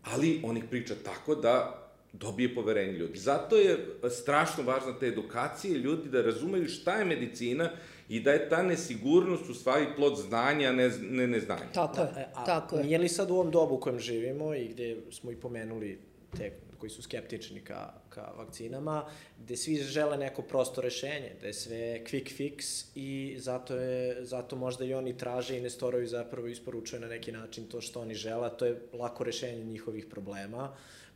ali 0.03 0.41
on 0.43 0.57
ih 0.57 0.63
priča 0.69 0.93
tako 1.03 1.35
da 1.35 1.81
dobije 2.13 2.55
poverenje 2.55 2.91
ljudi. 2.91 3.19
Zato 3.19 3.55
je 3.55 3.77
strašno 4.09 4.63
važna 4.63 4.99
ta 4.99 5.05
edukacija 5.05 5.77
ljudi 5.77 6.09
da 6.09 6.21
razumeju 6.21 6.67
šta 6.67 6.95
je 6.95 7.05
medicina 7.05 7.69
i 8.09 8.19
da 8.19 8.31
je 8.31 8.49
ta 8.49 8.63
nesigurnost 8.63 9.49
u 9.49 9.53
stvari 9.53 9.85
plod 9.95 10.17
znanja, 10.17 10.69
a 10.69 10.71
ne, 10.71 10.91
ne 11.01 11.27
neznanja. 11.27 11.71
Tako 11.73 12.01
je, 12.01 12.07
da, 12.13 12.31
a, 12.35 12.45
tako 12.45 12.77
je. 12.77 12.83
Nije 12.83 12.97
li 12.97 13.09
sad 13.09 13.31
u 13.31 13.33
ovom 13.33 13.51
dobu 13.51 13.75
u 13.75 13.79
kojem 13.79 13.99
živimo 13.99 14.53
i 14.55 14.67
gde 14.67 14.97
smo 15.11 15.31
i 15.31 15.35
pomenuli 15.35 15.99
te 16.37 16.51
koji 16.77 16.89
su 16.89 17.01
skeptični 17.01 17.59
ka, 17.59 17.93
ka 18.09 18.31
vakcinama, 18.37 19.05
gde 19.39 19.57
svi 19.57 19.75
žele 19.75 20.17
neko 20.17 20.41
prosto 20.41 20.81
rešenje, 20.81 21.35
da 21.41 21.47
je 21.47 21.53
sve 21.53 21.77
quick 21.77 22.31
fix 22.37 22.85
i 22.95 23.35
zato, 23.39 23.75
je, 23.75 24.25
zato 24.25 24.55
možda 24.55 24.85
i 24.85 24.93
oni 24.93 25.17
traže 25.17 25.57
i 25.57 25.61
Nestorovi 25.61 26.07
zapravo 26.07 26.47
isporučuje 26.47 26.99
na 26.99 27.07
neki 27.07 27.31
način 27.31 27.67
to 27.67 27.81
što 27.81 28.01
oni 28.01 28.15
žele, 28.15 28.49
to 28.57 28.65
je 28.65 28.81
lako 28.93 29.23
rešenje 29.23 29.63
njihovih 29.63 30.05
problema 30.05 30.73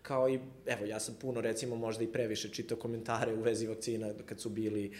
kao 0.07 0.29
i, 0.29 0.39
evo, 0.65 0.85
ja 0.85 0.99
sam 0.99 1.15
puno, 1.21 1.41
recimo, 1.41 1.75
možda 1.75 2.03
i 2.03 2.07
previše 2.07 2.49
čitao 2.49 2.77
komentare 2.77 3.33
u 3.33 3.41
vezi 3.41 3.67
vakcina 3.67 4.09
kad 4.25 4.39
su 4.41 4.49
bili, 4.49 4.91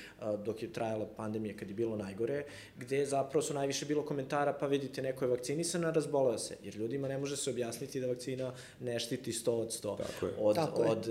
dok 0.46 0.64
je 0.64 0.74
trajala 0.74 1.06
pandemija, 1.18 1.56
kad 1.58 1.70
je 1.70 1.76
bilo 1.76 1.96
najgore, 1.96 2.44
gde 2.78 3.06
zapravo 3.06 3.42
su 3.42 3.54
najviše 3.54 3.86
bilo 3.86 4.06
komentara, 4.06 4.54
pa 4.54 4.68
vidite, 4.68 5.02
neko 5.02 5.26
je 5.26 5.30
vakcinisan, 5.30 5.86
a 5.86 5.92
razboleo 5.92 6.38
se, 6.38 6.58
jer 6.64 6.76
ljudima 6.76 7.08
ne 7.08 7.18
može 7.18 7.38
se 7.38 7.50
objasniti 7.50 8.00
da 8.00 8.08
vakcina 8.08 8.54
ne 8.80 9.00
štiti 9.00 9.32
100 9.32 9.50
od 9.50 9.68
100 9.84 9.98
Tako 9.98 10.28
od, 10.40 10.56
Tako 10.56 10.82
od, 10.82 10.90
od, 10.90 11.10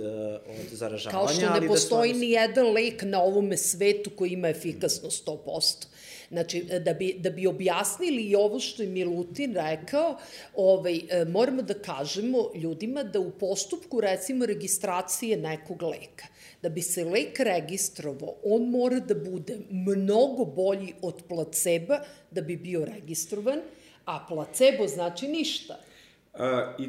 od 0.49 0.69
zaražavanja. 0.73 1.19
Kao 1.19 1.35
što 1.35 1.55
ne 1.55 1.61
da 1.61 1.67
postoji 1.67 2.13
da 2.13 2.19
ni 2.19 2.31
jedan 2.31 2.73
lek 2.73 3.03
na 3.03 3.23
ovome 3.23 3.57
svetu 3.57 4.11
koji 4.17 4.31
ima 4.31 4.49
efikasnost 4.49 5.27
100%. 5.27 5.87
Znači, 6.35 6.63
da 6.63 6.95
bi, 6.95 7.15
da 7.19 7.31
bi 7.31 7.47
objasnili 7.47 8.23
i 8.23 8.35
ovo 8.35 8.61
što 8.61 8.83
je 8.83 8.89
Milutin 8.89 9.55
rekao, 9.55 10.17
ovaj, 10.57 10.97
e, 10.97 11.25
moramo 11.25 11.63
da 11.63 11.75
kažemo 11.75 12.51
ljudima 12.55 13.03
da 13.03 13.21
u 13.21 13.31
postupku, 13.31 14.01
recimo, 14.01 14.47
registracije 14.47 15.37
nekog 15.37 15.83
leka, 15.83 16.27
da 16.63 16.69
bi 16.69 16.83
se 16.83 17.05
lek 17.05 17.39
registrovao, 17.39 18.35
on 18.45 18.69
mora 18.71 18.99
da 19.01 19.15
bude 19.15 19.59
mnogo 19.71 20.45
bolji 20.45 20.95
od 21.03 21.23
placeba 21.29 22.01
da 22.31 22.41
bi 22.41 22.57
bio 22.57 22.85
registrovan, 22.85 23.61
a 24.05 24.27
placebo 24.29 24.89
znači 24.89 25.29
ništa. 25.29 25.79
A, 26.33 26.77
I 26.79 26.89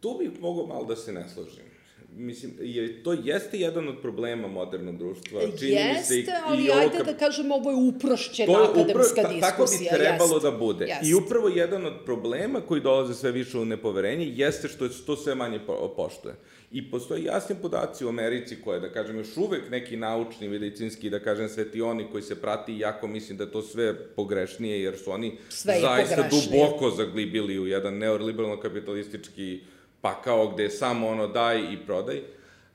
tu 0.00 0.16
bih 0.18 0.40
mogao 0.40 0.66
malo 0.66 0.84
da 0.84 0.96
se 0.96 1.12
ne 1.12 1.28
složim 1.28 1.67
mislim, 2.16 2.54
je, 2.60 3.02
to 3.02 3.12
jeste 3.12 3.58
jedan 3.58 3.88
od 3.88 3.98
problema 4.02 4.48
modernog 4.48 4.98
društva. 4.98 5.40
Čini 5.58 5.72
jeste, 5.72 6.14
mi 6.14 6.24
se 6.24 6.30
i, 6.30 6.34
ali 6.46 6.64
i 6.64 6.70
ajde 6.72 6.98
da 7.04 7.16
kažemo, 7.16 7.54
ovo 7.54 7.70
je 7.70 7.76
uprošćena 7.76 8.52
to 8.52 8.60
je 8.60 8.68
akademska 8.68 9.20
upro, 9.20 9.34
diskusija. 9.34 9.40
Tako 9.40 9.64
bi 9.64 9.88
trebalo 9.88 10.34
jeste. 10.34 10.50
da 10.50 10.56
bude. 10.56 10.84
Jeste. 10.84 11.08
I 11.08 11.14
upravo 11.14 11.48
jedan 11.48 11.86
od 11.86 11.94
problema 12.04 12.60
koji 12.60 12.80
dolaze 12.80 13.14
sve 13.14 13.32
više 13.32 13.58
u 13.58 13.64
nepoverenje 13.64 14.26
jeste 14.26 14.68
što 14.68 14.84
je 14.84 14.90
to 15.06 15.16
sve 15.16 15.34
manje 15.34 15.60
poštuje. 15.96 16.34
I 16.72 16.90
postoje 16.90 17.24
jasni 17.24 17.56
podaci 17.62 18.04
u 18.04 18.08
Americi 18.08 18.56
koje, 18.64 18.80
da 18.80 18.92
kažem, 18.92 19.16
još 19.16 19.36
uvek 19.36 19.70
neki 19.70 19.96
naučni, 19.96 20.48
medicinski, 20.48 21.10
da 21.10 21.20
kažem, 21.20 21.48
svetioni 21.48 22.06
koji 22.12 22.22
se 22.22 22.40
prati 22.40 22.78
jako 22.78 23.06
mislim 23.06 23.38
da 23.38 23.50
to 23.50 23.62
sve 23.62 24.06
pogrešnije, 24.06 24.82
jer 24.82 24.98
su 24.98 25.10
oni 25.10 25.38
sve 25.48 25.80
zaista 25.80 26.28
duboko 26.30 26.90
zaglibili 26.90 27.58
u 27.58 27.66
jedan 27.66 27.98
neoliberalno 27.98 28.60
kapitalistički 28.60 29.60
uh, 29.62 29.77
pakao 30.00 30.48
gde 30.48 30.62
je 30.62 30.70
samo 30.70 31.08
ono 31.08 31.26
daj 31.26 31.72
i 31.72 31.78
prodaj, 31.86 32.22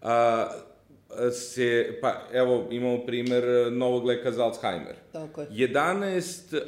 a, 0.02 0.48
se, 1.32 1.98
pa 2.02 2.22
evo 2.34 2.68
imamo 2.72 3.06
primer 3.06 3.72
novog 3.72 4.06
leka 4.06 4.32
za 4.32 4.44
Alzheimer. 4.44 4.96
Tako 5.12 5.42
je. 5.42 5.48
11 5.50 6.56
uh, 6.56 6.62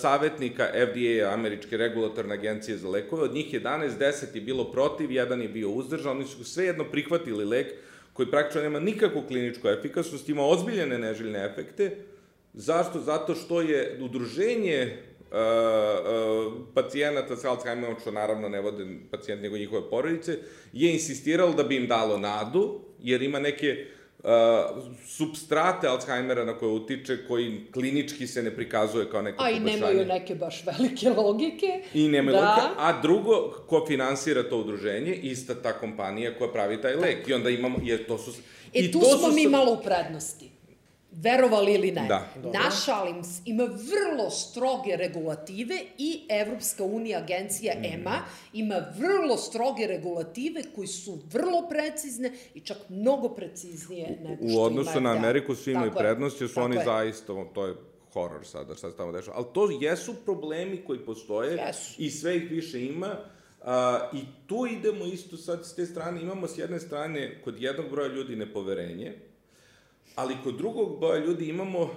savjetnika 0.00 0.64
FDA, 0.64 1.32
Američke 1.32 1.76
regulatorne 1.76 2.34
agencije 2.34 2.76
za 2.76 2.88
lekove, 2.88 3.22
od 3.22 3.34
njih 3.34 3.54
11, 3.54 3.90
10 3.98 4.34
je 4.34 4.40
bilo 4.40 4.64
protiv, 4.72 5.12
jedan 5.12 5.42
je 5.42 5.48
bio 5.48 5.70
uzdržan, 5.70 6.16
oni 6.16 6.24
su 6.24 6.44
svejedno 6.44 6.84
prihvatili 6.84 7.44
lek 7.44 7.74
koji 8.12 8.30
praktično 8.30 8.62
nema 8.62 8.80
nikakvu 8.80 9.22
kliničku 9.28 9.68
efikasnost, 9.68 10.28
ima 10.28 10.46
ozbiljene 10.46 10.98
neželjne 10.98 11.44
efekte. 11.44 11.96
Zašto? 12.54 13.00
Zato 13.00 13.34
što 13.34 13.60
je 13.60 13.98
udruženje 14.02 15.02
uh, 15.30 15.36
uh, 15.36 16.52
pacijenata 16.74 17.36
sa 17.36 17.50
Alzheimerom, 17.50 17.96
što 18.00 18.10
naravno 18.10 18.48
ne 18.48 18.60
vode 18.60 18.86
pacijent 19.10 19.42
nego 19.42 19.56
njihove 19.56 19.90
porodice, 19.90 20.38
je 20.72 20.92
insistiralo 20.92 21.52
da 21.52 21.62
bi 21.62 21.76
im 21.76 21.86
dalo 21.86 22.18
nadu, 22.18 22.80
jer 23.02 23.22
ima 23.22 23.38
neke 23.38 23.86
uh, 24.18 24.30
substrate 25.06 25.88
Alzheimera 25.88 26.44
na 26.44 26.58
koje 26.58 26.72
utiče, 26.72 27.18
koji 27.28 27.60
klinički 27.72 28.26
se 28.26 28.42
ne 28.42 28.50
prikazuje 28.50 29.10
kao 29.10 29.22
neko 29.22 29.36
poboljšanje. 29.36 29.70
A 29.70 29.72
i 29.72 29.76
nemaju 29.76 30.06
neke 30.06 30.34
baš 30.34 30.64
velike 30.66 31.10
logike. 31.10 31.82
I 31.94 32.08
nemaju 32.08 32.36
da. 32.36 32.40
logike, 32.40 32.74
a 32.78 33.02
drugo, 33.02 33.64
ko 33.66 33.84
finansira 33.88 34.42
to 34.42 34.58
udruženje, 34.58 35.14
ista 35.14 35.54
ta 35.54 35.72
kompanija 35.72 36.38
koja 36.38 36.52
pravi 36.52 36.80
taj 36.82 36.96
lek. 36.96 37.28
I 37.28 37.34
onda 37.34 37.50
imamo, 37.50 37.78
jer 37.82 38.06
to 38.06 38.18
su... 38.18 38.30
E, 38.74 38.80
I 38.80 38.92
tu 38.92 39.00
to 39.00 39.18
smo 39.18 39.28
su, 39.28 39.34
mi 39.34 39.46
malo 39.46 39.72
u 39.72 39.82
prednosti 39.84 40.55
verovali 41.16 41.74
ili 41.74 41.92
ne. 41.92 42.06
Da. 42.08 42.32
Naš 42.52 42.88
ALIMS 42.88 43.40
ima 43.44 43.64
vrlo 43.64 44.30
stroge 44.30 44.96
regulative 44.96 45.80
i 45.98 46.20
Evropska 46.28 46.84
unija, 46.84 47.18
agencija 47.18 47.74
mm. 47.78 47.84
EMA, 47.84 48.18
ima 48.52 48.80
vrlo 48.98 49.36
stroge 49.36 49.86
regulative 49.86 50.62
koji 50.74 50.86
su 50.86 51.18
vrlo 51.32 51.68
precizne 51.68 52.32
i 52.54 52.60
čak 52.60 52.76
mnogo 52.88 53.28
preciznije 53.28 54.18
nego 54.22 54.48
što 54.48 54.58
U 54.58 54.62
odnosu 54.62 55.00
na 55.00 55.10
Ameriku 55.10 55.54
svi 55.54 55.72
imaju 55.72 55.92
prednost, 55.98 56.40
jer 56.40 56.50
su 56.50 56.60
oni 56.60 56.76
je. 56.76 56.84
zaista, 56.84 57.44
to 57.54 57.66
je 57.66 57.74
horor 58.12 58.46
sada, 58.46 58.74
šta 58.74 58.90
se 58.90 58.96
tamo 58.96 59.12
dešava. 59.12 59.36
Ali 59.36 59.46
to 59.52 59.68
jesu 59.80 60.14
problemi 60.24 60.84
koji 60.86 60.98
postoje 60.98 61.56
yes. 61.56 61.94
i 61.98 62.10
sve 62.10 62.36
ih 62.36 62.50
više 62.50 62.86
ima. 62.86 63.16
A, 63.62 64.10
I 64.12 64.20
tu 64.46 64.66
idemo 64.66 65.04
isto 65.04 65.36
sad 65.36 65.66
s 65.66 65.74
te 65.74 65.86
strane, 65.86 66.22
imamo 66.22 66.48
s 66.48 66.58
jedne 66.58 66.80
strane 66.80 67.40
kod 67.44 67.62
jednog 67.62 67.90
broja 67.90 68.08
ljudi 68.08 68.36
nepoverenje, 68.36 69.14
ali 70.16 70.36
kod 70.44 70.56
drugog 70.56 71.00
boja 71.00 71.24
ljudi 71.24 71.48
imamo 71.48 71.90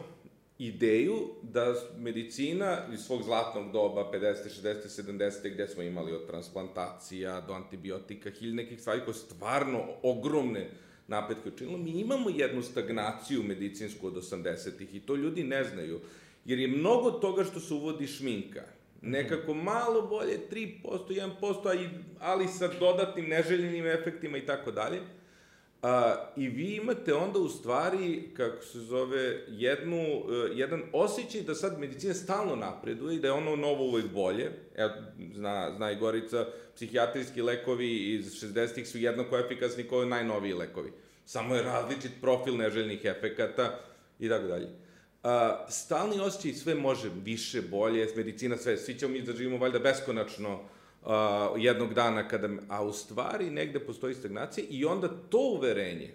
ideju 0.58 1.18
da 1.44 1.76
medicina 1.98 2.78
iz 2.94 3.00
svog 3.00 3.24
zlatnog 3.24 3.72
doba, 3.72 4.12
50. 4.14 4.36
60. 4.64 5.04
70. 5.04 5.54
gde 5.54 5.68
smo 5.68 5.84
imali 5.84 6.14
od 6.14 6.28
transplantacija 6.28 7.42
do 7.42 7.54
antibiotika, 7.54 8.30
hilj 8.30 8.54
nekih 8.54 8.82
stvari 8.82 9.02
koje 9.06 9.14
stvarno 9.14 9.84
ogromne 10.04 10.70
napetke 11.08 11.50
učinilo, 11.50 11.78
mi 11.78 11.90
imamo 11.90 12.30
jednu 12.30 12.62
stagnaciju 12.62 13.44
medicinsku 13.44 14.08
od 14.08 14.14
80-ih 14.14 14.96
i 14.96 15.00
to 15.00 15.16
ljudi 15.16 15.44
ne 15.44 15.64
znaju, 15.64 16.00
jer 16.46 16.60
je 16.60 16.68
mnogo 16.68 17.12
toga 17.12 17.44
što 17.44 17.60
se 17.60 17.74
uvodi 17.74 18.08
šminka, 18.08 18.64
nekako 19.02 19.54
malo 19.54 20.02
bolje, 20.02 20.40
3%, 20.52 21.30
1%, 21.42 21.90
ali 22.20 22.48
sa 22.48 22.68
dodatnim 22.80 23.26
neželjenim 23.30 23.86
efektima 23.86 24.38
i 24.38 24.46
tako 24.46 24.72
dalje, 24.72 25.00
A, 25.82 26.16
I 26.36 26.50
vi 26.50 26.76
imate 26.76 27.14
onda 27.14 27.40
u 27.40 27.50
stvari, 27.50 28.30
kako 28.38 28.64
se 28.64 28.80
zove, 28.80 29.44
jednu, 29.48 30.18
uh, 30.18 30.58
jedan 30.58 30.84
osjećaj 30.94 31.42
da 31.42 31.56
sad 31.56 31.80
medicina 31.80 32.14
stalno 32.14 32.56
napreduje 32.56 33.16
i 33.16 33.20
da 33.20 33.28
je 33.28 33.34
ono 33.34 33.56
novo 33.56 33.84
uvek 33.84 34.12
bolje. 34.14 34.52
Evo, 34.76 34.92
zna, 35.34 35.74
zna 35.76 35.92
i 35.92 35.96
Gorica, 35.96 36.46
psihijatrijski 36.76 37.42
lekovi 37.42 38.14
iz 38.14 38.26
60-ih 38.26 38.88
su 38.88 38.98
jednako 38.98 39.38
efikasni 39.38 39.84
kao 39.84 40.06
najnoviji 40.06 40.54
lekovi. 40.54 40.92
Samo 41.26 41.56
je 41.56 41.64
različit 41.64 42.12
profil 42.22 42.58
neželjnih 42.58 43.06
efekata 43.06 43.80
i 44.20 44.30
tako 44.30 44.48
dalje. 44.48 44.68
A, 45.24 45.66
stalni 45.70 46.20
osjećaj 46.20 46.54
sve 46.54 46.76
može 46.76 47.10
više, 47.24 47.62
bolje, 47.62 48.08
medicina 48.16 48.58
sve, 48.58 48.78
svi 48.78 49.00
ćemo 49.00 49.14
mi 49.14 49.22
da 49.22 49.34
živimo 49.34 49.58
valjda 49.58 49.80
beskonačno 49.80 50.60
uh, 51.06 51.12
jednog 51.58 51.94
dana 51.94 52.28
kada, 52.28 52.50
a 52.70 52.84
u 52.84 52.94
stvari 52.94 53.50
negde 53.50 53.80
postoji 53.80 54.16
stagnacija 54.16 54.66
i 54.70 54.86
onda 54.86 55.08
to 55.30 55.40
uverenje, 55.40 56.14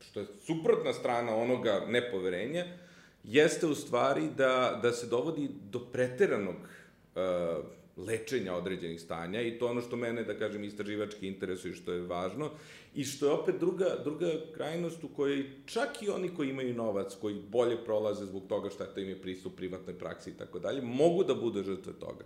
što 0.00 0.20
je 0.20 0.26
suprotna 0.46 0.92
strana 0.92 1.36
onoga 1.36 1.82
nepoverenja, 1.88 2.64
jeste 3.24 3.66
u 3.66 3.74
stvari 3.74 4.28
da, 4.36 4.78
da 4.82 4.92
se 4.92 5.06
dovodi 5.06 5.48
do 5.70 5.78
preteranog 5.92 6.56
uh, 6.56 7.64
lečenja 8.06 8.54
određenih 8.54 9.00
stanja 9.00 9.42
i 9.42 9.58
to 9.58 9.66
ono 9.66 9.80
što 9.80 9.96
mene, 9.96 10.24
da 10.24 10.38
kažem, 10.38 10.64
istraživački 10.64 11.28
interesuje 11.28 11.74
što 11.74 11.92
je 11.92 12.00
važno 12.00 12.50
i 12.94 13.04
što 13.04 13.26
je 13.26 13.32
opet 13.32 13.54
druga, 13.60 13.96
druga 14.04 14.32
krajnost 14.54 15.04
u 15.04 15.08
kojoj 15.08 15.50
čak 15.66 16.02
i 16.02 16.08
oni 16.08 16.34
koji 16.36 16.50
imaju 16.50 16.74
novac, 16.74 17.14
koji 17.20 17.34
bolje 17.34 17.84
prolaze 17.84 18.24
zbog 18.26 18.42
toga 18.48 18.70
šta 18.70 18.84
to 18.84 19.00
im 19.00 19.08
je 19.08 19.22
pristup 19.22 19.56
privatnoj 19.56 19.98
praksi 19.98 20.30
i 20.30 20.34
tako 20.34 20.58
dalje, 20.58 20.82
mogu 20.82 21.24
da 21.24 21.34
bude 21.34 21.62
žrtve 21.62 21.92
toga. 21.92 22.24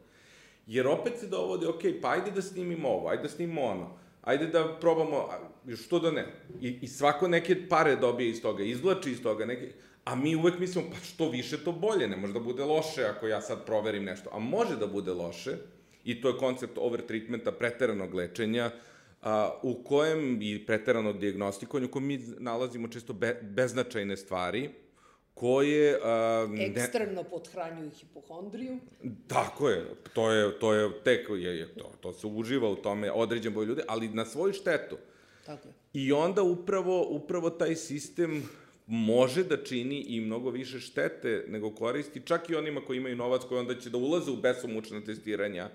Jer 0.66 0.86
opet 0.86 1.18
se 1.20 1.26
dovode, 1.26 1.68
ok, 1.68 1.82
pa 2.02 2.10
ajde 2.10 2.30
da 2.30 2.42
snimimo 2.42 2.88
ovo, 2.88 3.08
ajde 3.08 3.22
da 3.22 3.28
snimimo 3.28 3.62
ono, 3.62 3.90
ajde 4.22 4.46
da 4.46 4.76
probamo, 4.80 5.28
što 5.76 5.98
da 5.98 6.10
ne. 6.10 6.26
I, 6.60 6.78
I 6.82 6.88
svako 6.88 7.28
neke 7.28 7.68
pare 7.68 7.96
dobije 7.96 8.30
iz 8.30 8.42
toga, 8.42 8.62
izvlači 8.62 9.10
iz 9.10 9.22
toga 9.22 9.44
neke, 9.44 9.72
a 10.04 10.14
mi 10.14 10.36
uvek 10.36 10.58
mislimo, 10.58 10.90
pa 10.90 10.96
što 10.96 11.28
više 11.30 11.64
to 11.64 11.72
bolje, 11.72 12.08
ne 12.08 12.16
može 12.16 12.32
da 12.32 12.40
bude 12.40 12.64
loše 12.64 13.04
ako 13.04 13.26
ja 13.26 13.40
sad 13.40 13.66
proverim 13.66 14.04
nešto. 14.04 14.30
A 14.32 14.38
može 14.38 14.76
da 14.76 14.86
bude 14.86 15.12
loše, 15.12 15.56
i 16.04 16.20
to 16.20 16.28
je 16.28 16.38
koncept 16.38 16.78
overtreatmenta, 16.78 17.52
preteranog 17.52 18.14
lečenja, 18.14 18.70
a, 19.22 19.50
u 19.62 19.84
kojem 19.84 20.42
i 20.42 20.66
preteranog 20.66 21.18
diagnostikovanja, 21.18 21.86
u 21.86 21.90
kojem 21.90 22.06
mi 22.06 22.18
nalazimo 22.38 22.88
često 22.88 23.12
be, 23.12 23.40
beznačajne 23.42 24.16
stvari, 24.16 24.70
koje... 25.34 26.00
A, 26.02 26.46
ne... 26.50 26.66
Ekstremno 26.66 27.24
podhranjuju 27.24 27.90
hipohondriju. 27.90 28.78
Tako 29.26 29.68
je, 29.68 29.86
to 30.14 30.30
je, 30.30 30.58
to 30.58 30.74
je 30.74 31.02
tek, 31.04 31.28
je, 31.28 31.58
je, 31.58 31.74
to, 31.74 31.92
to 32.00 32.12
se 32.12 32.26
uživa 32.26 32.70
u 32.70 32.76
tome 32.76 33.12
određen 33.12 33.52
broj 33.52 33.66
ljudi, 33.66 33.82
ali 33.88 34.08
na 34.08 34.24
svoju 34.24 34.52
štetu. 34.52 34.96
Tako 35.46 35.68
je. 35.68 35.74
I 35.92 36.12
onda 36.12 36.42
upravo, 36.42 37.06
upravo 37.10 37.50
taj 37.50 37.76
sistem 37.76 38.48
može 38.86 39.44
da 39.44 39.64
čini 39.64 40.00
i 40.00 40.20
mnogo 40.20 40.50
više 40.50 40.80
štete 40.80 41.44
nego 41.48 41.70
koristi, 41.70 42.22
čak 42.24 42.50
i 42.50 42.54
onima 42.54 42.80
koji 42.80 42.96
imaju 42.96 43.16
novac 43.16 43.42
koji 43.48 43.58
onda 43.58 43.80
će 43.80 43.90
da 43.90 43.98
ulaze 43.98 44.30
u 44.30 44.36
besomučna 44.36 45.00
testiranja 45.04 45.70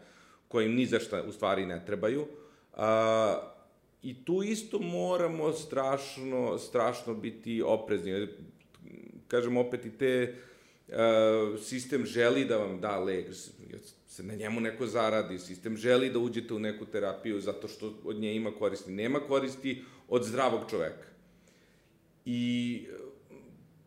koje 0.47 0.65
im 0.65 0.75
ni 0.75 0.85
za 0.85 0.99
šta 0.99 1.23
u 1.23 1.31
stvari 1.31 1.65
ne 1.65 1.85
trebaju. 1.85 2.27
A, 2.73 3.53
I 4.01 4.25
tu 4.25 4.43
isto 4.43 4.79
moramo 4.79 5.51
strašno, 5.53 6.57
strašno 6.57 7.13
biti 7.13 7.61
oprezni 7.61 8.27
kažem 9.29 9.57
opet 9.57 9.85
i 9.85 9.91
te 9.97 10.35
sistem 11.61 12.05
želi 12.05 12.45
da 12.45 12.57
vam 12.57 12.79
da 12.81 12.99
lek, 12.99 13.25
se 14.07 14.23
na 14.23 14.35
njemu 14.35 14.59
neko 14.59 14.87
zaradi, 14.87 15.39
sistem 15.39 15.77
želi 15.77 16.09
da 16.09 16.19
uđete 16.19 16.53
u 16.53 16.59
neku 16.59 16.85
terapiju 16.85 17.41
zato 17.41 17.67
što 17.67 17.93
od 18.03 18.15
nje 18.15 18.35
ima 18.35 18.51
koristi. 18.51 18.91
Nema 18.91 19.19
koristi 19.19 19.83
od 20.07 20.23
zdravog 20.23 20.61
čoveka. 20.69 21.07
I 22.25 22.85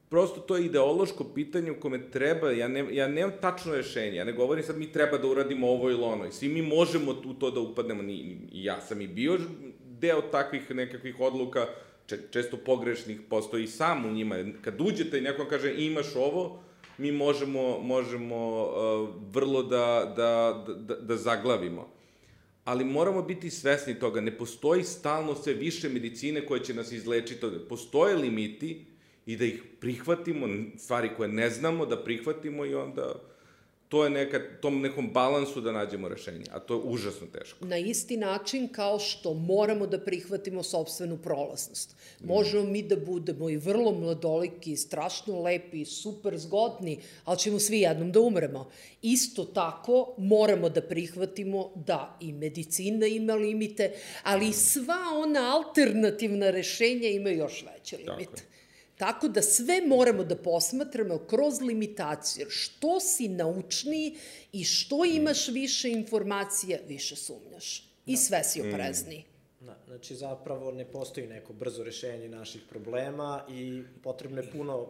prosto 0.09 0.41
to 0.41 0.57
je 0.57 0.65
ideološko 0.65 1.25
pitanje 1.25 1.71
u 1.71 1.81
kome 1.81 2.11
treba, 2.11 2.51
ja, 2.51 2.69
ne, 2.69 2.87
ja 2.91 3.09
nemam 3.09 3.33
tačno 3.41 3.75
rešenje, 3.75 4.17
ja 4.17 4.25
ne 4.25 4.33
govorim 4.33 4.65
sad 4.65 4.79
mi 4.79 4.93
treba 4.93 5.19
da 5.19 5.29
uradimo 5.29 5.69
ovo 5.69 5.91
ili 5.91 6.03
ono, 6.03 6.27
i 6.27 6.33
svi 6.33 6.49
mi 6.49 6.63
možemo 6.63 7.11
u 7.25 7.35
to 7.35 7.51
da 7.51 7.61
upadnemo, 7.61 8.03
ni, 8.03 8.39
ja 8.53 8.81
sam 8.81 9.01
i 9.01 9.07
bio 9.07 9.39
deo 9.85 10.21
takvih 10.21 10.71
nekakvih 10.71 11.21
odluka, 11.21 11.67
često 12.31 12.57
pogrešnih, 12.57 13.21
postoji 13.31 13.67
sam 13.67 14.05
u 14.05 14.13
njima, 14.13 14.37
kad 14.63 14.81
uđete 14.81 15.19
i 15.19 15.21
neko 15.21 15.47
kaže 15.51 15.75
imaš 15.79 16.17
ovo, 16.17 16.63
mi 16.99 17.13
možemo, 17.13 17.79
možemo 17.79 18.63
uh, 18.63 19.09
vrlo 19.35 19.63
da, 19.63 20.13
da, 20.17 20.65
da, 20.75 20.95
da 20.97 21.17
zaglavimo. 21.17 21.89
Ali 22.65 22.85
moramo 22.85 23.23
biti 23.23 23.51
svesni 23.51 23.99
toga, 23.99 24.21
ne 24.21 24.39
postoji 24.39 24.85
stalno 24.85 25.35
sve 25.35 25.55
više 25.55 25.89
medicine 25.89 26.47
koje 26.47 26.65
će 26.65 26.75
nas 26.75 26.93
izlečiti. 26.93 27.47
Postoje 27.69 28.17
limiti 28.17 28.87
i 29.27 29.37
da 29.37 29.45
ih 29.45 29.63
prihvatimo, 29.81 30.49
stvari 30.79 31.11
koje 31.17 31.29
ne 31.29 31.51
znamo, 31.51 31.87
da 31.87 32.05
prihvatimo 32.05 32.65
i 32.65 32.75
onda 32.75 33.15
to 33.93 34.05
je 34.05 34.11
neka, 34.11 34.41
tom 34.61 34.81
nekom 34.81 35.11
balansu 35.13 35.61
da 35.61 35.73
nađemo 35.73 36.09
rešenje, 36.09 36.45
a 36.51 36.59
to 36.59 36.75
je 36.75 36.81
užasno 36.85 37.27
teško. 37.27 37.67
Na 37.67 37.79
isti 37.79 38.17
način 38.17 38.69
kao 38.69 38.99
što 38.99 39.35
moramo 39.35 39.87
da 39.87 39.99
prihvatimo 40.01 40.63
sobstvenu 40.63 41.19
prolaznost. 41.19 41.97
Možemo 42.25 42.65
mi 42.65 42.83
da 42.83 42.97
budemo 42.97 43.51
i 43.51 43.57
vrlo 43.57 43.93
mladoliki, 43.93 44.77
strašno 44.77 45.43
lepi, 45.43 45.85
super 45.85 46.39
zgodni, 46.39 46.99
ali 47.25 47.39
ćemo 47.39 47.59
svi 47.59 47.81
jednom 47.81 48.13
da 48.13 48.21
umremo. 48.21 48.71
Isto 49.03 49.45
tako 49.45 50.15
moramo 50.19 50.69
da 50.69 50.81
prihvatimo 50.81 51.71
da 51.75 52.17
i 52.21 52.33
medicina 52.33 53.07
ima 53.07 53.35
limite, 53.35 53.93
ali 54.23 54.49
i 54.49 54.53
sva 54.53 55.03
ona 55.17 55.57
alternativna 55.57 56.51
rešenja 56.51 57.09
imaju 57.09 57.39
još 57.39 57.65
veće 57.67 57.97
limite. 57.97 58.25
Tako 58.25 58.37
je. 58.37 58.53
Tako 59.03 59.29
da 59.29 59.43
sve 59.43 59.81
moramo 59.87 60.25
da 60.25 60.37
posmatramo 60.37 61.19
kroz 61.19 61.61
limitaciju. 61.61 62.47
Što 62.51 63.01
si 63.01 63.29
naučniji 63.29 64.17
i 64.53 64.65
što 64.65 65.05
imaš 65.05 65.49
više 65.49 65.91
informacija, 65.91 66.79
više 66.89 67.17
sumnjaš. 67.17 67.89
I 68.07 68.17
sve 68.17 68.45
si 68.45 68.61
oprezniji. 68.61 69.25
Da, 69.61 69.77
znači 69.87 70.15
zapravo 70.15 70.73
ne 70.73 70.85
postoji 70.85 71.27
neko 71.27 71.53
brzo 71.53 71.85
rešenje 71.85 72.29
naših 72.29 72.63
problema 72.71 73.45
i 73.51 73.83
potrebno 74.03 74.41
je 74.41 74.51
puno 74.51 74.87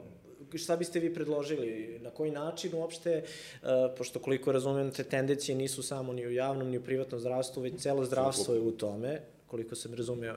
šta 0.55 0.77
biste 0.77 1.01
vi 1.01 1.15
predložili, 1.15 1.99
na 2.03 2.11
koji 2.11 2.31
način 2.31 2.75
uopšte, 2.75 3.23
uh, 3.23 3.69
pošto 3.99 4.19
koliko 4.19 4.53
razumem, 4.53 4.91
te 4.91 5.05
tendencije 5.05 5.57
nisu 5.57 5.83
samo 5.83 6.13
ni 6.13 6.27
u 6.27 6.33
javnom, 6.33 6.71
ni 6.71 6.79
u 6.79 6.85
privatnom 6.85 7.21
zdravstvu, 7.21 7.63
već 7.63 7.81
celo 7.81 8.05
zdravstvo 8.05 8.55
je 8.55 8.61
u 8.61 8.73
tome, 8.73 9.21
koliko 9.47 9.75
sam 9.75 9.95
razumeo 9.95 10.37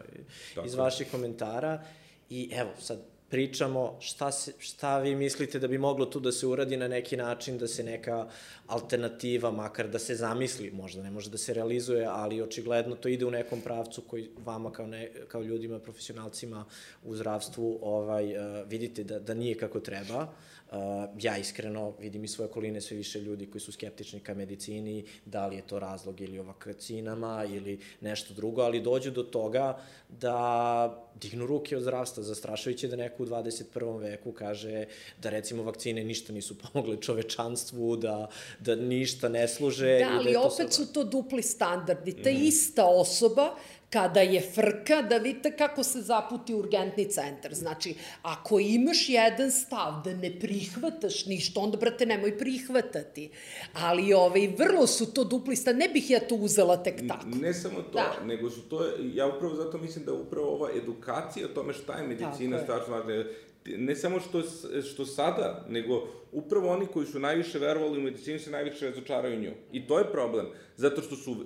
iz 0.66 0.76
vaših 0.76 1.12
komentara. 1.12 1.84
I 2.30 2.50
evo, 2.54 2.72
sad, 2.80 3.15
pričamo 3.36 3.98
šta, 4.00 4.32
se, 4.32 4.54
šta 4.60 5.00
vi 5.00 5.16
mislite 5.16 5.60
da 5.60 5.68
bi 5.68 5.78
moglo 5.78 6.06
tu 6.06 6.20
da 6.20 6.32
se 6.32 6.48
uradi 6.48 6.78
na 6.78 6.88
neki 6.88 7.18
način, 7.18 7.58
da 7.58 7.68
se 7.68 7.84
neka 7.84 8.28
alternativa, 8.68 9.52
makar 9.52 9.90
da 9.92 10.00
se 10.00 10.16
zamisli, 10.16 10.72
možda 10.72 11.04
ne 11.04 11.12
može 11.12 11.30
da 11.30 11.38
se 11.38 11.54
realizuje, 11.54 12.06
ali 12.06 12.42
očigledno 12.42 12.96
to 12.96 13.10
ide 13.12 13.26
u 13.26 13.32
nekom 13.32 13.62
pravcu 13.62 14.02
koji 14.02 14.30
vama 14.46 14.72
kao, 14.72 14.88
ne, 14.88 15.12
kao 15.28 15.44
ljudima, 15.44 15.80
profesionalcima 15.80 16.66
u 17.04 17.16
zdravstvu 17.16 17.80
ovaj, 17.82 18.38
uh, 18.38 18.68
vidite 18.70 19.04
da, 19.04 19.20
da 19.20 19.34
nije 19.34 19.58
kako 19.58 19.80
treba. 19.80 20.28
Uh, 20.72 20.78
ja 21.20 21.38
iskreno 21.38 21.94
vidim 22.00 22.24
i 22.24 22.28
svoje 22.28 22.50
okoline 22.50 22.82
sve 22.82 22.98
više 22.98 23.22
ljudi 23.22 23.46
koji 23.46 23.62
su 23.62 23.72
skeptični 23.72 24.20
ka 24.20 24.34
medicini, 24.34 25.06
da 25.26 25.48
li 25.48 25.56
je 25.56 25.62
to 25.62 25.80
razlog 25.80 26.22
ili 26.22 26.40
o 26.40 26.44
vakcinama 26.44 27.46
ili 27.54 27.80
nešto 28.02 28.34
drugo, 28.34 28.62
ali 28.62 28.82
dođu 28.82 29.12
do 29.12 29.24
toga 29.24 29.78
da 30.10 31.06
dignu 31.22 31.46
ruke 31.46 31.78
od 31.78 31.82
zdravstva. 31.82 32.24
Zastrašujuće 32.24 32.88
da 32.88 32.96
neko 32.96 33.24
u 33.24 33.26
21. 33.26 34.00
veku 34.00 34.32
kaže 34.32 34.86
da 35.22 35.30
recimo 35.30 35.64
vakcine 35.64 36.04
ništa 36.04 36.34
nisu 36.34 36.56
pomogle 36.64 37.02
čovečanstvu, 37.02 37.96
da, 37.96 38.30
da 38.60 38.76
ništa 38.76 39.30
ne 39.30 39.48
služe. 39.48 40.00
Da, 40.00 40.18
ali 40.18 40.34
da 40.34 40.42
opet 40.42 40.74
su 40.74 40.94
to 40.94 41.04
dupli 41.04 41.44
standardi. 41.44 42.24
Ta 42.24 42.30
mm. 42.30 42.44
ista 42.44 42.86
osoba 42.86 43.56
kada 43.96 44.20
je 44.20 44.42
frka, 44.42 45.02
da 45.02 45.18
vidite 45.18 45.52
kako 45.58 45.84
se 45.84 46.02
zaputi 46.02 46.54
urgentni 46.54 47.06
centar. 47.10 47.54
Znači, 47.54 47.96
ako 48.22 48.60
imaš 48.60 49.10
jedan 49.10 49.52
stav 49.52 50.02
da 50.04 50.14
ne 50.14 50.40
prihvataš 50.40 51.26
ništa, 51.26 51.60
onda, 51.60 51.78
brate, 51.78 52.06
nemoj 52.06 52.38
prihvatati. 52.38 53.30
Ali, 53.74 54.14
ovaj, 54.14 54.48
vrlo 54.58 54.88
su 54.88 55.14
to 55.14 55.24
dupli 55.24 55.56
stav, 55.56 55.76
ne 55.76 55.88
bih 55.88 56.10
ja 56.10 56.20
to 56.20 56.36
uzela 56.36 56.84
tek 56.84 57.08
tako. 57.08 57.26
Ne 57.42 57.54
samo 57.54 57.82
to, 57.82 57.98
da. 58.00 58.26
nego 58.26 58.50
su 58.50 58.62
to, 58.62 58.84
ja 59.14 59.28
upravo 59.28 59.56
zato 59.56 59.78
mislim 59.78 60.06
da 60.06 60.14
upravo 60.14 60.48
ova 60.48 60.70
edukacija 60.76 61.46
o 61.46 61.50
tome 61.50 61.74
šta 61.74 61.98
je 61.98 62.08
medicina 62.08 62.60
strašno 62.64 62.94
važna 62.94 63.24
ne 63.66 63.96
samo 63.96 64.20
što, 64.20 64.42
što 64.82 65.06
sada, 65.06 65.66
nego 65.70 66.08
upravo 66.32 66.70
oni 66.70 66.86
koji 66.86 67.06
su 67.06 67.20
najviše 67.20 67.60
verovali 67.60 67.98
u 67.98 68.02
medicinu 68.02 68.40
se 68.40 68.52
najviše 68.52 68.86
razočaraju 68.86 69.40
nju. 69.40 69.52
I 69.72 69.88
to 69.88 70.00
je 70.00 70.12
problem, 70.12 70.46
zato 70.76 71.02
što 71.02 71.16
su 71.16 71.32
uh, 71.32 71.38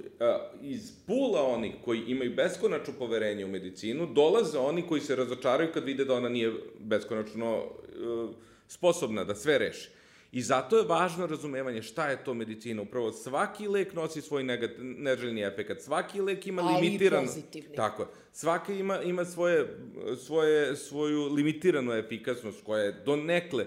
iz 0.62 0.92
pula 1.08 1.44
oni 1.44 1.74
koji 1.86 2.04
imaju 2.08 2.36
beskonačno 2.36 2.94
poverenje 3.00 3.46
u 3.46 3.48
medicinu, 3.48 4.06
dolaze 4.14 4.58
oni 4.58 4.82
koji 4.88 5.02
se 5.02 5.16
razočaraju 5.16 5.70
kad 5.74 5.84
vide 5.84 6.06
da 6.06 6.14
ona 6.14 6.30
nije 6.30 6.54
beskonačno 6.80 7.58
uh, 7.58 8.30
sposobna 8.68 9.24
da 9.24 9.36
sve 9.36 9.58
reši. 9.58 9.90
I 10.32 10.42
zato 10.42 10.78
je 10.78 10.86
važno 10.86 11.28
razumevanje 11.28 11.82
šta 11.82 12.10
je 12.10 12.24
to 12.24 12.34
medicina. 12.34 12.82
Upravo 12.82 13.12
svaki 13.12 13.68
lek 13.68 13.94
nosi 13.94 14.22
svoj 14.22 14.44
neželjeni 14.80 15.42
efekat. 15.42 15.82
Svaki 15.82 16.22
lek 16.22 16.48
ima 16.48 16.62
Ali 16.62 16.82
limitiran... 16.82 17.26
pozitivni. 17.26 17.76
Tako 17.76 18.02
je. 18.02 18.08
Svaki 18.32 18.76
ima, 18.76 19.02
ima 19.02 19.26
svoje, 19.26 19.78
svoje, 20.26 20.76
svoju 20.76 21.34
limitiranu 21.34 21.92
efikasnost 21.94 22.64
koja 22.64 22.84
je 22.84 23.02
do 23.06 23.16
nekle. 23.16 23.66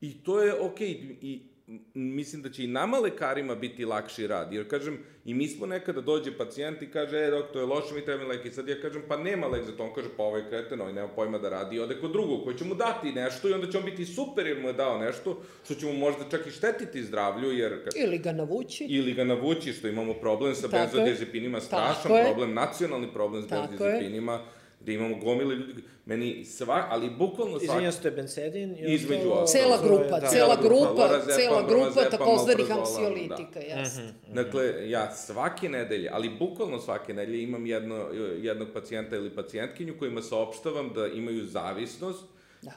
I 0.00 0.22
to 0.22 0.42
je 0.42 0.60
okej. 0.60 0.88
Okay. 0.88 1.16
I 1.20 1.47
mislim 1.94 2.42
da 2.42 2.50
će 2.50 2.64
i 2.64 2.66
nama 2.66 2.98
lekarima 2.98 3.54
biti 3.54 3.84
lakši 3.84 4.26
rad, 4.26 4.52
jer 4.52 4.68
kažem, 4.68 4.98
i 5.24 5.34
mi 5.34 5.48
smo 5.48 5.66
nekada 5.66 6.00
dođe 6.00 6.38
pacijent 6.38 6.82
i 6.82 6.90
kaže, 6.90 7.16
e, 7.16 7.30
doktor, 7.30 7.62
je 7.62 7.66
loše, 7.66 7.94
mi 7.94 8.04
treba 8.04 8.24
lek, 8.24 8.46
i 8.46 8.50
sad 8.50 8.68
ja 8.68 8.80
kažem, 8.80 9.02
pa 9.08 9.16
nema 9.16 9.46
lek 9.46 9.64
za 9.64 9.76
to, 9.76 9.82
on 9.82 9.94
kaže, 9.94 10.08
pa 10.16 10.22
ovaj 10.22 10.48
kreten, 10.48 10.80
ovaj 10.80 10.92
nema 10.92 11.08
pojma 11.08 11.38
da 11.38 11.48
radi, 11.48 11.76
i 11.76 11.80
ode 11.80 12.00
kod 12.00 12.12
drugog, 12.12 12.44
koji 12.44 12.58
će 12.58 12.64
mu 12.64 12.74
dati 12.74 13.12
nešto 13.12 13.48
i 13.48 13.52
onda 13.52 13.70
će 13.70 13.78
on 13.78 13.84
biti 13.84 14.04
super 14.04 14.46
jer 14.46 14.60
mu 14.60 14.68
je 14.68 14.72
dao 14.72 14.98
nešto, 14.98 15.42
što 15.64 15.74
će 15.74 15.86
mu 15.86 15.92
možda 15.92 16.24
čak 16.30 16.46
i 16.46 16.50
štetiti 16.50 17.02
zdravlju, 17.02 17.52
jer... 17.52 17.84
Kad, 17.84 17.92
ili 17.96 18.18
ga 18.18 18.32
navući. 18.32 18.84
Ili 18.84 19.14
ga 19.14 19.24
navući, 19.24 19.72
što 19.72 19.88
imamo 19.88 20.14
problem 20.14 20.54
sa 20.54 20.68
benzodiazepinima, 20.68 21.60
strašan 21.60 22.12
problem, 22.24 22.54
nacionalni 22.54 23.12
problem 23.12 23.42
s 23.42 23.46
benzodiazepinima, 23.46 24.40
gde 24.80 24.94
imamo 24.94 25.16
gomile 25.16 25.54
ljudi, 25.54 25.82
meni 26.04 26.44
sva, 26.44 26.86
ali 26.90 27.10
bukvalno 27.10 27.58
svaki... 27.58 27.64
Izvinjam 27.64 27.92
ste, 27.92 28.10
bensedin? 28.10 28.76
Između 28.78 29.22
to... 29.22 29.44
Cela 29.46 29.78
grupa, 29.82 30.20
da. 30.20 30.26
cela 30.26 30.56
grupa, 30.62 31.20
cela 31.36 31.62
grupa 31.68 32.10
takozvanih 32.10 32.70
anksiolitika, 32.70 33.60
da. 33.60 33.66
jasno. 33.66 34.02
Mm 34.02 34.06
-hmm. 34.06 34.34
Dakle, 34.34 34.90
ja 34.90 35.14
svake 35.14 35.68
nedelje, 35.68 36.10
ali 36.12 36.36
bukvalno 36.38 36.80
svake 36.80 37.14
nedelje 37.14 37.42
imam 37.42 37.66
jedno, 37.66 37.96
jednog 38.42 38.68
pacijenta 38.74 39.16
ili 39.16 39.34
pacijentkinju 39.34 39.94
kojima 39.98 40.22
saopštavam 40.22 40.92
da 40.94 41.06
imaju 41.06 41.46
zavisnost, 41.46 42.24
da. 42.62 42.70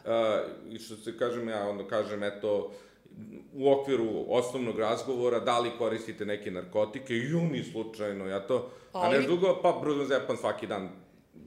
Uh, 0.68 0.74
i 0.74 0.80
što 0.80 0.96
se 0.96 1.18
kažem, 1.18 1.50
ja 1.50 1.70
onda 1.70 1.88
kažem, 1.88 2.24
eto, 2.24 2.72
u 3.54 3.72
okviru 3.72 4.26
osnovnog 4.28 4.80
razgovora, 4.80 5.40
da 5.40 5.60
li 5.60 5.70
koristite 5.78 6.26
neke 6.26 6.52
narkotike, 6.52 7.18
i 7.18 7.34
oni 7.34 7.64
slučajno, 7.64 8.28
ja 8.28 8.40
to, 8.40 8.70
ali... 8.92 9.18
a 9.18 9.20
ne 9.20 9.28
dugo, 9.28 9.60
pa 9.64 9.80
bruzozepam 9.82 10.38
svaki 10.38 10.68
dan 10.68 10.90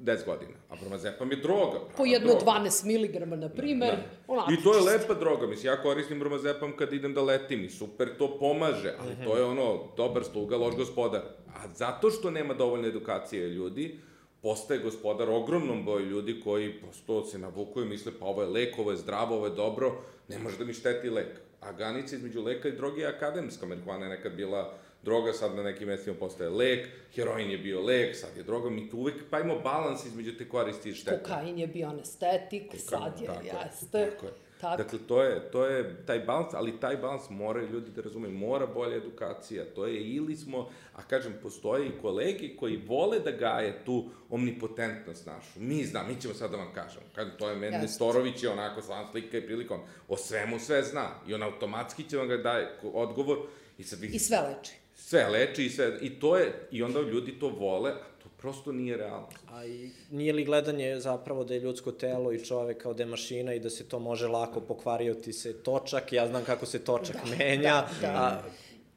10 0.04 0.24
godina. 0.24 0.52
A 0.70 0.76
bromazepam 0.80 1.30
je 1.30 1.36
droga. 1.36 1.80
Po 1.96 2.04
jedno 2.04 2.28
droga. 2.28 2.44
12 2.44 2.84
mg, 2.84 3.40
na 3.40 3.48
primer. 3.48 3.96
Da, 4.28 4.34
da. 4.34 4.46
I 4.52 4.62
to 4.62 4.74
je 4.74 4.80
lepa 4.80 5.14
droga. 5.14 5.46
Mislim, 5.46 5.72
ja 5.72 5.82
koristim 5.82 6.18
bromazepam 6.18 6.76
kad 6.76 6.92
idem 6.92 7.14
da 7.14 7.22
letim 7.22 7.64
i 7.64 7.70
super 7.70 8.08
to 8.18 8.38
pomaže, 8.38 8.94
ali 9.00 9.12
uh 9.12 9.18
-huh. 9.18 9.24
to 9.24 9.36
je 9.36 9.44
ono, 9.44 9.80
dobar 9.96 10.24
sluga, 10.24 10.56
loš 10.56 10.76
gospodar. 10.76 11.22
A 11.54 11.68
zato 11.74 12.10
što 12.10 12.30
nema 12.30 12.54
dovoljne 12.54 12.88
edukacije 12.88 13.48
ljudi, 13.48 13.98
postaje 14.42 14.80
gospodar 14.80 15.30
ogromnom 15.30 15.84
broju 15.84 16.06
ljudi 16.06 16.40
koji 16.44 16.72
posto 16.80 17.24
se 17.24 17.38
navuku 17.38 17.82
i 17.82 17.84
misle 17.84 18.12
pa 18.20 18.26
ovo 18.26 18.42
je 18.42 18.48
lek, 18.48 18.78
ovo 18.78 18.90
je 18.90 18.96
zdravo, 18.96 19.36
ovo 19.36 19.46
je 19.46 19.54
dobro, 19.54 19.92
ne 20.28 20.38
može 20.38 20.58
da 20.58 20.64
mi 20.64 20.72
šteti 20.72 21.10
lek. 21.10 21.40
A 21.60 21.72
granica 21.72 22.16
između 22.16 22.42
leka 22.42 22.68
i 22.68 22.76
droge 22.76 23.00
je 23.00 23.08
akademska. 23.08 23.66
Marihuana 23.66 24.06
je 24.06 24.10
nekad 24.10 24.32
bila 24.32 24.74
droga 25.04 25.32
sad 25.32 25.54
na 25.54 25.62
nekim 25.62 25.88
mestima 25.88 26.16
postaje 26.16 26.50
lek, 26.50 26.88
heroin 27.14 27.50
je 27.50 27.58
bio 27.58 27.80
lek, 27.80 28.16
sad 28.16 28.36
je 28.36 28.42
droga, 28.42 28.70
mi 28.70 28.90
tu 28.90 28.98
uvek 28.98 29.14
pravimo 29.30 29.58
balans 29.58 30.04
između 30.04 30.36
te 30.38 30.48
koristi 30.48 30.90
i 30.90 30.94
štete. 30.94 31.22
Kokain 31.22 31.58
je 31.58 31.66
bio 31.66 31.88
anestetik, 31.88 32.62
Kokain, 32.62 32.80
sad 32.80 33.20
je, 33.20 33.26
tako 33.26 33.40
jeste. 33.42 34.10
Tako 34.10 34.26
je. 34.26 34.32
Tako. 34.60 34.82
Dakle, 34.82 34.98
to 35.08 35.22
je, 35.22 35.50
to 35.50 35.66
je 35.66 36.06
taj 36.06 36.20
balans, 36.20 36.54
ali 36.54 36.80
taj 36.80 36.96
balans 36.96 37.22
moraju 37.30 37.68
ljudi 37.68 37.90
da 37.90 38.02
razumeju. 38.02 38.32
Mora 38.32 38.66
bolja 38.66 38.96
edukacija. 38.96 39.64
To 39.74 39.86
je 39.86 40.02
ili 40.02 40.36
smo, 40.36 40.68
a 40.94 41.02
kažem, 41.02 41.34
postoje 41.42 41.88
i 41.88 41.92
kolegi 42.02 42.56
koji 42.56 42.76
vole 42.86 43.18
da 43.18 43.30
gaje 43.30 43.84
tu 43.84 44.04
omnipotentnost 44.30 45.26
našu. 45.26 45.60
Mi 45.60 45.84
znam, 45.84 46.08
mi 46.08 46.20
ćemo 46.20 46.34
sad 46.34 46.50
da 46.50 46.56
vam 46.56 46.72
kažemo. 46.74 47.06
Kažem, 47.14 47.32
to 47.38 47.50
je 47.50 47.56
meni 47.56 47.78
Nestorović 47.78 48.42
je 48.42 48.50
onako 48.50 48.82
slan 48.82 49.06
slika 49.10 49.38
i 49.38 49.46
prilikom. 49.46 49.80
O 50.08 50.16
svemu 50.16 50.58
sve 50.58 50.82
zna. 50.82 51.08
I 51.26 51.34
on 51.34 51.42
automatski 51.42 52.08
će 52.08 52.16
vam 52.16 52.28
ga 52.28 52.36
daje 52.36 52.78
odgovor. 52.82 53.38
I, 53.78 53.84
sad 53.84 54.00
vi... 54.00 54.06
I 54.06 54.18
sve 54.18 54.38
leči. 54.40 54.72
Sve 54.94 55.28
leči 55.28 55.64
i 55.64 55.70
sve. 55.70 55.98
I 56.00 56.20
to 56.20 56.36
je, 56.36 56.68
i 56.70 56.82
onda 56.82 57.00
ljudi 57.00 57.38
to 57.38 57.48
vole, 57.48 57.90
a 57.90 58.14
prosto 58.44 58.72
nije 58.72 58.96
realno. 58.96 59.28
A 59.50 59.66
i 59.66 59.90
nije 60.10 60.32
li 60.32 60.44
gledanje 60.44 61.00
zapravo 61.00 61.44
da 61.44 61.54
je 61.54 61.60
ljudsko 61.60 61.92
telo 61.92 62.32
i 62.32 62.44
čovek 62.44 62.82
kao 62.82 62.94
da 62.94 63.02
je 63.02 63.06
mašina 63.06 63.54
i 63.54 63.60
da 63.60 63.70
se 63.70 63.88
to 63.88 63.98
može 63.98 64.26
lako 64.26 64.60
pokvario 64.60 65.14
ti 65.14 65.32
se 65.32 65.62
točak, 65.62 66.12
ja 66.12 66.28
znam 66.28 66.44
kako 66.44 66.66
se 66.66 66.84
točak 66.84 67.16
da, 67.16 67.36
menja, 67.36 67.86
da, 68.00 68.06
da. 68.06 68.08
a 68.08 68.42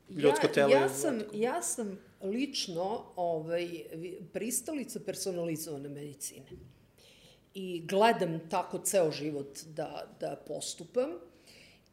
ljudsko 0.10 0.48
telo 0.48 0.74
ja, 0.74 0.80
ja 0.82 0.90
sam, 0.90 1.22
Ja 1.34 1.62
sam 1.62 2.00
lično 2.22 3.04
ovaj, 3.16 3.70
pristalica 4.34 5.00
personalizovane 5.00 5.90
medicine. 5.90 6.46
I 7.54 7.82
gledam 7.86 8.40
tako 8.50 8.78
ceo 8.78 9.12
život 9.12 9.60
da, 9.66 10.08
da 10.20 10.36
postupam. 10.48 11.10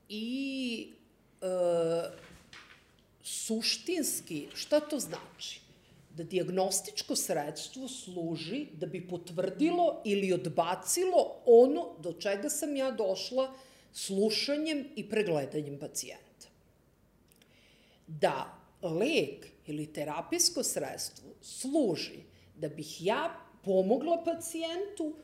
I 0.08 0.88
e, 1.40 1.46
suštinski, 3.24 4.46
šta 4.54 4.80
to 4.80 4.98
znači? 4.98 5.64
da 6.16 6.22
diagnostičko 6.22 7.16
sredstvo 7.16 7.88
služi 7.88 8.66
da 8.72 8.86
bi 8.86 9.08
potvrdilo 9.08 10.02
ili 10.04 10.32
odbacilo 10.32 11.42
ono 11.46 11.86
do 11.98 12.12
čega 12.12 12.48
sam 12.48 12.76
ja 12.76 12.90
došla 12.90 13.54
slušanjem 13.92 14.84
i 14.96 15.08
pregledanjem 15.08 15.78
pacijenta. 15.78 16.48
Da 18.06 18.58
lek 18.82 19.46
ili 19.66 19.92
terapijsko 19.92 20.62
sredstvo 20.62 21.30
služi 21.40 22.22
da 22.56 22.68
bih 22.68 23.06
ja 23.06 23.40
pomogla 23.64 24.22
pacijentu 24.24 25.14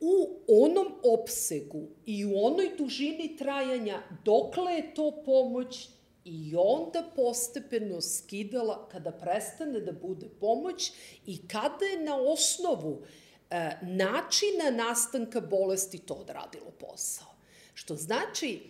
u 0.00 0.40
onom 0.48 0.92
opsegu 1.04 1.88
i 2.06 2.24
u 2.24 2.44
onoj 2.44 2.70
dužini 2.78 3.36
trajanja 3.38 4.02
dokle 4.24 4.72
je 4.72 4.94
to 4.94 5.22
pomoć 5.24 5.88
i 6.24 6.54
onda 6.56 7.10
postepeno 7.16 8.00
skidala 8.00 8.88
kada 8.88 9.12
prestane 9.12 9.80
da 9.80 9.92
bude 9.92 10.28
pomoć 10.40 10.92
i 11.26 11.48
kada 11.48 11.84
je 11.84 12.04
na 12.04 12.16
osnovu 12.16 13.02
e, 13.50 13.70
načina 13.82 14.70
nastanka 14.70 15.40
bolesti 15.40 15.98
to 15.98 16.14
odradilo 16.14 16.70
posao. 16.70 17.34
Što 17.74 17.96
znači, 17.96 18.60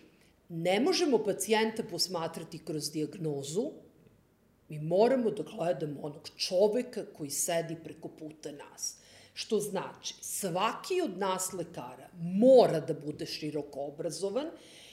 ne 0.49 0.79
možemo 0.79 1.23
pacijenta 1.23 1.83
posmatrati 1.83 2.65
kroz 2.65 2.91
diagnozu, 2.91 3.71
mi 4.69 4.79
moramo 4.79 5.31
da 5.31 5.43
gledamo 5.43 6.01
onog 6.01 6.29
čoveka 6.37 7.05
koji 7.17 7.29
sedi 7.29 7.75
preko 7.83 8.07
puta 8.07 8.51
nas. 8.51 8.97
Što 9.33 9.59
znači, 9.59 10.15
svaki 10.21 11.01
od 11.01 11.17
nas 11.17 11.53
lekara 11.53 12.09
mora 12.21 12.79
da 12.79 12.93
bude 12.93 13.25
široko 13.25 13.81
obrazovan, 13.81 14.47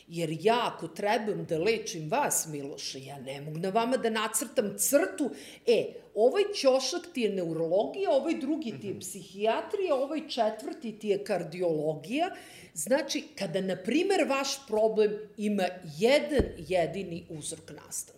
Jer 0.09 0.37
ja, 0.43 0.73
ako 0.75 0.89
trebam 0.89 1.45
da 1.45 1.59
lečim 1.59 2.09
vas, 2.11 2.47
Miloše, 2.51 3.01
ja 3.05 3.19
ne 3.19 3.41
mogu 3.41 3.59
na 3.59 3.69
vama 3.69 3.97
da 3.97 4.11
nacrtam 4.11 4.75
crtu, 4.79 5.31
e, 5.67 5.87
ovaj 6.15 6.43
ćošak 6.55 7.13
ti 7.15 7.21
je 7.21 7.31
neurologija, 7.31 8.11
ovaj 8.11 8.35
drugi 8.35 8.75
ti 8.81 8.87
je 8.87 8.91
mhm. 8.91 9.01
psihijatrija, 9.01 9.95
ovaj 9.95 10.29
četvrti 10.29 10.99
ti 10.99 11.09
je 11.09 11.25
kardiologija. 11.25 12.31
Znači, 12.75 13.25
kada, 13.39 13.61
na 13.61 13.77
primer, 13.77 14.25
vaš 14.29 14.67
problem 14.67 15.19
ima 15.37 15.65
jedan 15.99 16.45
jedini 16.59 17.27
uzrok 17.31 17.71
nastanka. 17.71 18.18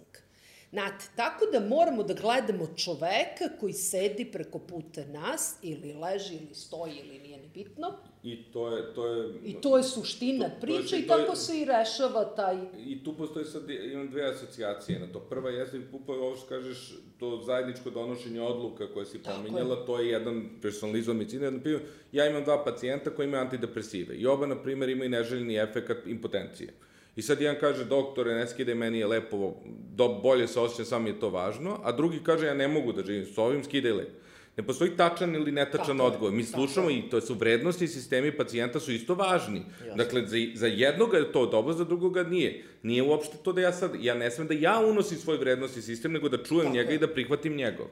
Znate, 0.71 1.05
tako 1.17 1.47
da 1.53 1.61
moramo 1.61 2.03
da 2.03 2.15
gledamo 2.15 2.67
čoveka 2.77 3.59
koji 3.61 3.73
sedi 3.73 4.25
preko 4.33 4.59
puta 4.59 5.05
nas, 5.05 5.59
ili 5.63 5.93
leži, 5.93 6.35
ili 6.35 6.55
stoji, 6.55 6.93
ili 7.05 7.19
nije 7.19 7.39
nebitno, 7.39 7.95
I 8.23 8.37
to 8.53 8.77
je... 8.77 8.95
To 8.95 9.07
je 9.07 9.35
I 9.45 9.55
to 9.61 9.77
je 9.77 9.83
suština 9.83 10.49
to, 10.49 10.61
priče 10.61 10.89
to 10.89 10.97
je, 10.97 11.03
i 11.03 11.07
tako 11.07 11.37
se 11.37 11.61
i 11.61 11.65
rešava 11.65 12.25
taj... 12.25 12.57
I 12.87 13.05
tu 13.05 13.17
postoji 13.17 13.45
sad, 13.45 13.71
imam 13.71 14.11
dve 14.11 14.25
asocijacije 14.25 14.99
na 14.99 15.13
to. 15.13 15.21
Prva 15.21 15.51
jeste, 15.51 15.81
upravo 15.93 16.27
ovo 16.27 16.37
što 16.37 16.47
kažeš, 16.47 16.95
to 17.19 17.43
zajedničko 17.47 17.91
donošenje 17.91 18.41
odluka 18.41 18.93
koje 18.95 19.07
si 19.07 19.19
pominjala, 19.23 19.79
je. 19.79 19.87
to 19.87 19.99
je 19.99 20.09
jedan 20.09 20.49
personalizovan 20.63 21.19
medicina. 21.19 21.51
Na 21.51 21.61
primjer, 21.61 21.83
ja 22.13 22.27
imam 22.27 22.45
dva 22.45 22.65
pacijenta 22.65 23.11
koji 23.11 23.27
imaju 23.27 23.43
antidepresive 23.43 24.15
i 24.17 24.27
oba, 24.27 24.47
na 24.47 24.63
primjer, 24.63 24.91
imaju 24.91 25.11
neželjeni 25.11 25.57
efekt 25.57 26.07
impotencije. 26.07 26.73
I 27.17 27.23
sad 27.23 27.41
jedan 27.41 27.61
kaže, 27.61 27.85
doktore, 27.85 28.35
ne 28.35 28.47
skide, 28.47 28.75
meni 28.75 28.99
je 28.99 29.07
lepo, 29.07 29.55
do, 29.95 30.09
bolje 30.23 30.49
se 30.49 30.61
osjećam, 30.61 30.85
samo 30.85 31.05
mi 31.05 31.11
je 31.11 31.21
to 31.21 31.31
važno, 31.31 31.81
a 31.83 31.93
drugi 31.93 32.21
kaže, 32.25 32.47
ja 32.47 32.55
ne 32.55 32.69
mogu 32.69 32.93
da 32.93 33.03
živim 33.03 33.27
s 33.27 33.39
ovim, 33.39 33.65
skide 33.65 33.93
lepo. 33.93 34.21
Ne 34.57 34.67
postoji 34.67 34.97
tačan 34.97 35.35
ili 35.35 35.53
netačan 35.53 35.99
tako 35.99 36.09
odgovor. 36.09 36.33
Mi 36.33 36.45
slušamo 36.45 36.91
i 36.91 37.03
to 37.11 37.21
su 37.21 37.35
vrednosti 37.35 37.85
i 37.85 37.89
sistemi 37.89 38.37
pacijenta 38.37 38.81
su 38.81 38.93
isto 38.93 39.15
važni. 39.15 39.63
Jasne. 39.79 40.05
Dakle, 40.05 40.27
za, 40.27 40.37
za 40.55 40.67
jednoga 40.67 41.19
je 41.19 41.33
to 41.33 41.47
dobro, 41.47 41.73
za 41.73 41.85
drugoga 41.85 42.23
nije. 42.23 42.65
Nije 42.83 43.03
uopšte 43.03 43.37
to 43.43 43.53
da 43.53 43.61
ja 43.61 43.73
sad, 43.73 43.91
ja 44.01 44.15
ne 44.15 44.31
smem 44.31 44.49
da 44.49 44.55
ja 44.55 44.81
unosim 44.87 45.19
svoj 45.19 45.37
vrednosti 45.37 45.83
sistem, 45.83 46.13
nego 46.13 46.29
da 46.29 46.43
čujem 46.43 46.65
tako 46.65 46.77
njega 46.77 46.91
je. 46.91 46.97
i 46.97 46.99
da 46.99 47.09
prihvatim 47.09 47.57
njegov. 47.57 47.87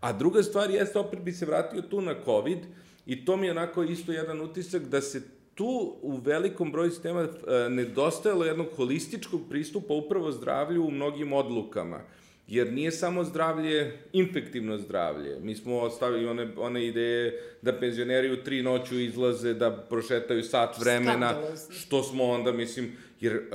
A 0.00 0.12
druga 0.12 0.42
stvar 0.42 0.70
jeste, 0.70 0.98
opet 0.98 1.20
bi 1.20 1.32
se 1.32 1.46
vratio 1.46 1.82
tu 1.82 2.00
na 2.00 2.14
COVID, 2.24 2.58
i 3.06 3.24
to 3.24 3.36
mi 3.36 3.46
je 3.46 3.50
onako 3.50 3.82
isto 3.82 4.12
jedan 4.12 4.40
utisak 4.40 4.82
da 4.82 5.00
se 5.00 5.22
tu 5.56 5.96
u 6.02 6.16
velikom 6.16 6.72
broju 6.72 6.90
sistema 6.90 7.20
e, 7.20 7.68
nedostajalo 7.68 8.44
jednog 8.44 8.66
holističkog 8.76 9.40
pristupa 9.48 9.94
upravo 9.94 10.32
zdravlju 10.32 10.84
u 10.84 10.90
mnogim 10.90 11.32
odlukama. 11.32 12.00
Jer 12.48 12.72
nije 12.72 12.90
samo 12.92 13.24
zdravlje 13.24 13.98
infektivno 14.12 14.78
zdravlje. 14.78 15.38
Mi 15.40 15.54
smo 15.54 15.78
ostavili 15.78 16.26
one, 16.26 16.48
one 16.56 16.86
ideje 16.86 17.42
da 17.62 17.72
penzioneri 17.72 18.32
u 18.32 18.44
tri 18.44 18.62
noću 18.62 19.00
izlaze, 19.00 19.54
da 19.54 19.86
prošetaju 19.90 20.42
sat 20.42 20.78
vremena, 20.78 21.30
Skandalozno. 21.30 21.74
što 21.74 22.02
smo 22.02 22.24
onda, 22.24 22.52
mislim, 22.52 22.92
jer, 23.20 23.50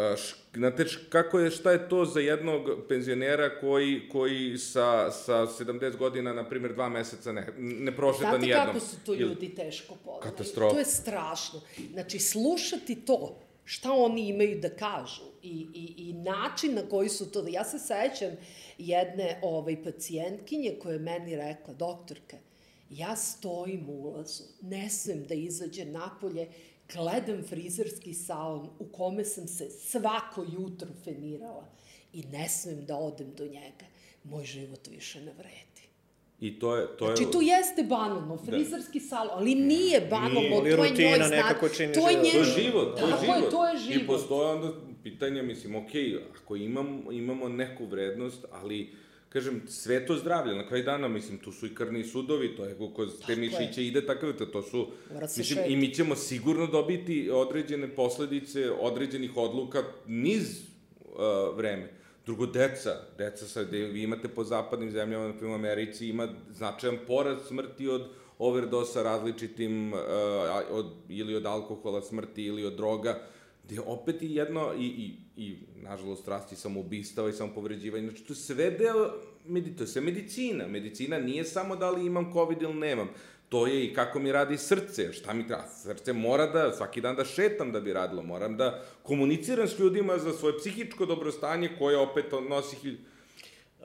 znate, 0.54 0.86
kako 1.10 1.40
je, 1.40 1.52
šta 1.52 1.72
je 1.72 1.90
to 1.90 2.06
za 2.06 2.20
jednog 2.20 2.70
penzionera 2.90 3.60
koji, 3.60 4.10
koji 4.12 4.58
sa, 4.58 5.12
sa 5.12 5.34
70 5.34 5.98
godina, 5.98 6.34
na 6.34 6.50
primjer, 6.50 6.74
dva 6.74 6.90
meseca 6.90 7.32
ne, 7.32 7.48
ne 7.58 7.96
prošeta 7.96 8.38
ni 8.38 8.48
jednom? 8.48 8.66
Znate 8.66 8.80
kako 8.80 8.80
su 8.80 9.06
to 9.06 9.14
ljudi 9.14 9.46
Ili... 9.46 9.56
teško 9.56 9.96
podali? 10.06 10.32
Katastrofa. 10.32 10.74
To 10.74 10.80
je 10.80 10.86
strašno. 10.86 11.62
Znači, 11.94 12.20
slušati 12.20 12.96
to, 12.96 13.40
šta 13.66 13.92
oni 13.94 14.30
imaju 14.30 14.60
da 14.60 14.70
kažu 14.70 15.24
i, 15.44 15.68
i, 15.74 16.10
i 16.10 16.14
način 16.14 16.74
na 16.74 16.82
koji 16.90 17.10
su 17.10 17.32
to... 17.32 17.46
Ja 17.48 17.64
se 17.64 17.80
sećam 17.80 18.32
jedne 18.78 19.40
ovaj, 19.42 19.84
pacijentkinje 19.84 20.76
koja 20.82 20.94
je 20.94 21.00
meni 21.00 21.36
rekla, 21.36 21.74
doktorka, 21.74 22.38
ja 22.90 23.16
stojim 23.16 23.90
u 23.90 23.94
ulazu, 23.94 24.44
ne 24.62 24.90
smem 24.90 25.24
da 25.24 25.34
izađe 25.34 25.86
napolje, 25.86 26.48
gledam 26.94 27.44
frizerski 27.44 28.14
salon 28.14 28.70
u 28.80 28.86
kome 28.86 29.26
sam 29.26 29.48
se 29.48 29.70
svako 29.70 30.46
jutro 30.54 30.88
fenirala 31.04 31.68
i 32.14 32.24
ne 32.24 32.50
smem 32.50 32.86
da 32.86 32.96
odem 32.96 33.34
do 33.38 33.46
njega. 33.46 33.86
Moj 34.24 34.46
život 34.46 34.88
više 34.88 35.20
ne 35.22 35.34
vredi. 35.34 35.72
I 36.40 36.60
to 36.60 36.76
je... 36.76 36.98
To 36.98 37.06
znači, 37.06 37.32
tu 37.32 37.42
jeste 37.42 37.84
banalno, 37.84 38.36
da. 38.36 38.44
frizerski 38.44 39.00
da. 39.00 39.06
salon, 39.06 39.30
ali 39.34 39.56
nije 39.56 40.02
banalno, 40.10 40.40
nije, 40.40 40.76
to 40.76 40.84
je 40.84 40.92
njoj 40.92 41.28
znak, 41.28 41.60
to 41.94 42.10
je 42.10 42.16
njen... 42.16 42.34
To 42.34 42.40
je 42.40 42.44
život, 42.44 43.00
to 43.00 43.08
je 43.08 43.14
život. 43.22 43.44
Je, 43.44 43.50
to 43.50 43.68
je 43.68 43.78
život. 43.78 44.04
I 44.04 44.08
postoje 44.08 44.50
onda 44.50 44.74
pitanja, 45.04 45.44
mislim, 45.44 45.76
ok, 45.76 45.92
ako 46.42 46.56
imam, 46.56 47.04
imamo 47.12 47.50
neku 47.50 47.86
vrednost, 47.86 48.46
ali 48.52 48.94
kažem, 49.34 49.62
sve 49.68 50.06
to 50.06 50.16
zdravlje, 50.16 50.56
na 50.56 50.68
kraju 50.68 50.84
dana, 50.84 51.08
mislim, 51.08 51.38
tu 51.38 51.52
su 51.52 51.66
i 51.68 51.76
krni 51.76 52.04
sudovi, 52.04 52.56
to 52.56 52.66
je 52.66 52.76
ko 52.96 53.06
te 53.28 53.36
mišiće 53.36 53.86
ide 53.88 54.06
tako 54.06 54.32
da 54.32 54.52
to 54.52 54.62
su, 54.62 54.88
mislim, 55.38 55.60
i 55.68 55.76
mi 55.76 55.94
ćemo 55.94 56.16
sigurno 56.16 56.68
dobiti 56.68 57.30
određene 57.34 57.88
posledice 57.96 58.72
određenih 58.72 59.38
odluka 59.38 59.84
niz 60.08 60.62
uh, 61.06 61.58
vreme. 61.58 61.90
Drugo, 62.26 62.46
deca, 62.46 62.92
deca 63.18 63.46
sad, 63.46 63.72
vi 63.72 64.04
imate 64.04 64.28
po 64.28 64.44
zapadnim 64.44 64.92
zemljama, 64.92 65.28
na 65.28 65.34
primjer 65.34 65.52
u 65.52 65.60
Americi, 65.60 66.08
ima 66.08 66.28
značajan 66.50 66.98
porast 67.08 67.48
smrti 67.48 67.88
od 67.88 68.10
overdosa 68.40 69.04
različitim, 69.04 69.94
uh, 69.94 70.00
od, 70.72 70.86
ili 71.10 71.36
od 71.36 71.46
alkohola 71.46 72.02
smrti, 72.02 72.44
ili 72.44 72.66
od 72.66 72.74
droga, 72.74 73.20
gde 73.72 73.82
opet 73.86 74.22
i 74.22 74.36
jedno, 74.36 74.74
i, 74.80 74.86
i, 74.86 75.16
i 75.38 75.58
nažalost, 75.76 76.28
rasti 76.28 76.56
samoubistava 76.56 77.30
i 77.30 77.34
samopovređivanja, 77.34 78.10
znači 78.10 78.24
to 78.24 78.34
je 78.34 78.38
sve 78.38 78.72
deo, 78.72 79.12
to 79.78 79.84
je 79.84 79.88
sve 79.88 80.02
medicina. 80.02 80.68
Medicina 80.68 81.20
nije 81.20 81.44
samo 81.44 81.76
da 81.76 81.90
li 81.92 82.06
imam 82.06 82.34
COVID 82.34 82.62
ili 82.62 82.74
nemam, 82.74 83.10
to 83.50 83.68
je 83.68 83.86
i 83.86 83.94
kako 83.94 84.20
mi 84.20 84.32
radi 84.32 84.58
srce, 84.58 85.14
šta 85.14 85.34
mi 85.34 85.48
treba, 85.48 85.68
srce 85.68 86.14
mora 86.14 86.48
da, 86.48 86.74
svaki 86.74 87.02
dan 87.02 87.16
da 87.16 87.26
šetam 87.26 87.72
da 87.72 87.80
bi 87.80 87.94
radilo, 87.94 88.24
moram 88.24 88.58
da 88.58 88.84
komuniciram 89.04 89.68
s 89.68 89.80
ljudima 89.80 90.18
za 90.18 90.34
svoje 90.34 90.58
psihičko 90.58 91.06
dobrostanje 91.06 91.70
koje 91.80 91.98
opet 91.98 92.26
nosi 92.50 92.76
hilj... 92.76 92.98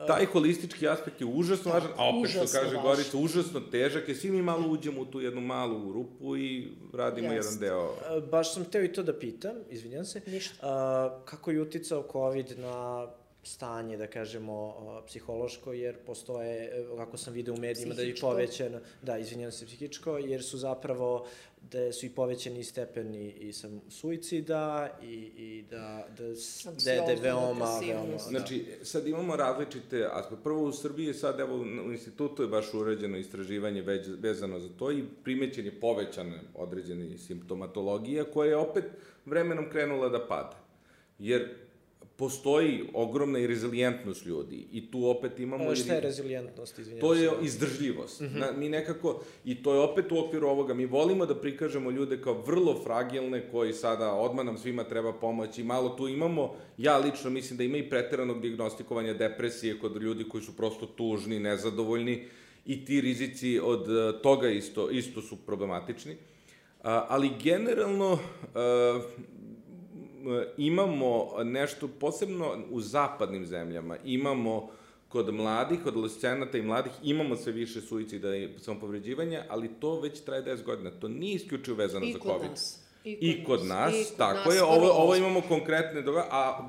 taj 0.07 0.27
holistički 0.27 0.89
aspekt 0.89 1.21
je 1.21 1.27
užasno 1.27 1.73
važan, 1.73 1.91
a 1.97 2.09
opet 2.09 2.31
što 2.31 2.61
kaže. 2.61 2.77
Gorica, 2.83 3.19
užasno 3.19 3.61
težak, 3.61 4.09
jer 4.09 4.17
svi 4.17 4.31
mi 4.31 4.43
malo 4.43 4.69
uđemo 4.69 5.01
u 5.01 5.05
tu 5.05 5.21
jednu 5.21 5.41
malu 5.41 5.93
rupu 5.93 6.37
i 6.37 6.73
radimo 6.95 7.33
Jest. 7.33 7.49
jedan 7.49 7.61
deo. 7.61 8.21
Baš 8.31 8.55
sam 8.55 8.65
teo 8.65 8.85
i 8.85 8.93
to 8.93 9.03
da 9.03 9.19
pitam, 9.19 9.55
izvinjam 9.71 10.05
se. 10.05 10.21
Ništa. 10.27 10.57
A, 10.63 11.21
kako 11.25 11.51
je 11.51 11.63
uticao 11.63 12.09
COVID 12.13 12.59
na 12.59 13.07
stanje, 13.43 13.97
da 13.97 14.07
kažemo, 14.07 14.75
psihološko, 15.07 15.73
jer 15.73 15.97
postoje, 16.07 16.87
kako 16.97 17.17
sam 17.17 17.35
video 17.35 17.55
u 17.55 17.59
medijima, 17.59 17.95
psihičko. 17.95 18.27
da 18.27 18.41
je 18.41 18.47
povećano, 18.47 18.81
da, 19.03 19.19
izvinjam 19.19 19.53
se, 19.53 19.67
psihičko, 19.67 20.19
jer 20.19 20.43
su 20.43 20.59
zapravo, 20.59 21.27
da 21.73 21.93
su 21.93 22.07
i 22.07 22.11
povećani 22.11 22.65
stepeni 22.65 23.33
i 23.33 23.53
sam 23.53 23.81
suicida 23.89 24.89
i, 25.03 25.15
i 25.37 25.65
da, 25.71 26.07
da, 26.19 26.25
da, 26.85 26.91
je, 26.91 27.01
da 27.01 27.11
je 27.11 27.17
veoma, 27.23 27.81
veoma... 27.81 28.13
Da. 28.13 28.19
Znači, 28.19 28.67
sad 28.83 29.07
imamo 29.07 29.37
različite 29.37 30.09
aspekte. 30.13 30.43
Prvo, 30.45 30.63
u 30.63 30.73
Srbiji 30.73 31.15
sad, 31.15 31.41
evo, 31.41 31.57
u 31.57 31.93
institutu 31.93 32.43
je 32.43 32.49
baš 32.49 32.75
uređeno 32.75 33.17
istraživanje 33.17 33.83
vezano 34.19 34.59
za 34.59 34.69
to 34.79 34.93
i 34.93 35.05
primećen 35.25 35.65
je 35.65 35.81
povećan 35.81 36.33
određeni 36.55 37.19
simptomatologija 37.19 38.25
koja 38.25 38.49
je 38.49 38.57
opet 38.57 38.85
vremenom 39.25 39.71
krenula 39.71 40.09
da 40.09 40.27
pada. 40.27 40.59
Jer 41.19 41.66
postoji 42.17 42.85
ogromna 42.95 43.39
i 43.39 43.47
rezilijentnost 43.47 44.27
ljudi 44.27 44.67
i 44.73 44.91
tu 44.91 45.09
opet 45.09 45.41
imamo... 45.41 45.71
A 45.71 45.75
šta 45.75 45.95
je 45.95 46.01
rezilijentnost, 46.01 46.79
izvinjam 46.79 47.01
To 47.01 47.15
je 47.15 47.31
izdržljivost. 47.43 48.21
Mm 48.21 48.25
-hmm. 48.25 48.39
Na, 48.39 48.53
mi 48.53 48.69
nekako, 48.69 49.23
i 49.45 49.63
to 49.63 49.75
je 49.75 49.81
opet 49.81 50.13
u 50.13 50.19
okviru 50.19 50.49
ovoga, 50.49 50.75
mi 50.75 50.87
volimo 50.87 51.27
da 51.27 51.35
prikažemo 51.35 51.91
ljude 51.91 52.21
kao 52.21 52.43
vrlo 52.43 52.81
fragilne, 52.85 53.51
koji 53.51 53.73
sada 53.73 54.13
odmah 54.13 54.45
nam 54.45 54.59
svima 54.59 54.85
treba 54.85 55.13
pomoći, 55.13 55.65
malo 55.65 55.89
tu 55.89 56.09
imamo, 56.09 56.55
ja 56.79 56.99
lično 56.99 57.31
mislim 57.31 57.57
da 57.57 57.65
ima 57.65 57.77
i 57.77 57.91
preteranog 57.91 58.41
diagnostikovanja 58.41 59.15
depresije 59.15 59.79
kod 59.79 60.03
ljudi 60.03 60.29
koji 60.29 60.43
su 60.43 60.57
prosto 60.57 60.87
tužni, 60.87 61.41
nezadovoljni 61.41 62.25
i 62.67 62.85
ti 62.85 63.01
rizici 63.01 63.61
od 63.63 63.89
uh, 63.89 64.23
toga 64.23 64.49
isto, 64.49 64.91
isto 64.91 65.23
su 65.23 65.37
problematični. 65.37 66.13
Uh, 66.13 66.19
ali 66.85 67.31
generalno, 67.43 68.13
uh, 68.13 68.21
imamo 70.57 71.29
nešto, 71.45 71.89
posebno 72.01 72.57
u 72.71 72.81
zapadnim 72.81 73.47
zemljama, 73.47 73.97
imamo 74.05 74.71
kod 75.09 75.35
mladih, 75.35 75.79
kod 75.83 75.93
adolescenata 75.93 76.59
i 76.59 76.63
mladih, 76.63 76.93
imamo 77.03 77.37
sve 77.37 77.53
više 77.53 77.81
suicida 77.81 78.37
i 78.37 78.49
samopovređivanja, 78.59 79.45
ali 79.49 79.71
to 79.81 80.01
već 80.01 80.21
traje 80.21 80.45
10 80.45 80.63
godina. 80.65 80.91
To 80.91 81.09
nije 81.09 81.35
isključivo 81.35 81.77
vezano 81.77 82.07
I 82.07 82.13
za 82.13 82.19
COVID. 82.19 82.51
Nas. 82.51 82.86
I 83.07 83.45
kod, 83.45 83.65
I 83.65 83.69
nas, 83.69 83.95
i 83.95 84.05
kod 84.05 84.17
tako 84.17 84.49
nas, 84.49 84.55
je, 84.55 84.63
ovo, 84.63 84.91
ovo 84.91 85.17
imamo 85.17 85.41
konkretne 85.41 86.03
doga, 86.03 86.27
a 86.31 86.69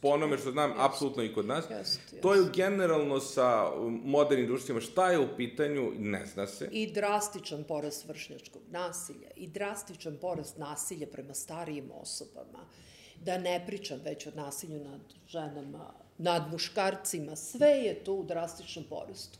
po 0.00 0.08
onome 0.08 0.38
što 0.38 0.50
znam, 0.50 0.72
apsolutno 0.76 1.22
i 1.22 1.34
kod 1.34 1.46
nas. 1.46 1.64
Just, 1.64 2.00
just. 2.12 2.22
To 2.22 2.34
je 2.34 2.50
generalno 2.54 3.20
sa 3.20 3.70
modernim 4.04 4.46
društvima, 4.46 4.80
šta 4.80 5.10
je 5.10 5.18
u 5.18 5.36
pitanju, 5.36 5.92
ne 5.98 6.26
zna 6.26 6.46
se. 6.46 6.68
I 6.72 6.92
drastičan 6.92 7.64
porast 7.64 8.08
vršnjačkog 8.08 8.62
nasilja, 8.70 9.30
i 9.36 9.46
drastičan 9.46 10.16
porast 10.20 10.58
nasilja 10.58 11.06
prema 11.06 11.34
starijim 11.34 11.90
osobama, 12.00 12.64
da 13.24 13.38
ne 13.38 13.64
pričam 13.66 14.00
već 14.04 14.26
o 14.26 14.30
nasilju 14.34 14.84
nad 14.84 15.00
ženama, 15.28 15.92
nad 16.18 16.52
muškarcima, 16.52 17.36
sve 17.36 17.68
je 17.68 17.94
to 17.94 18.12
u 18.12 18.24
drastičnom 18.24 18.84
porastu. 18.84 19.38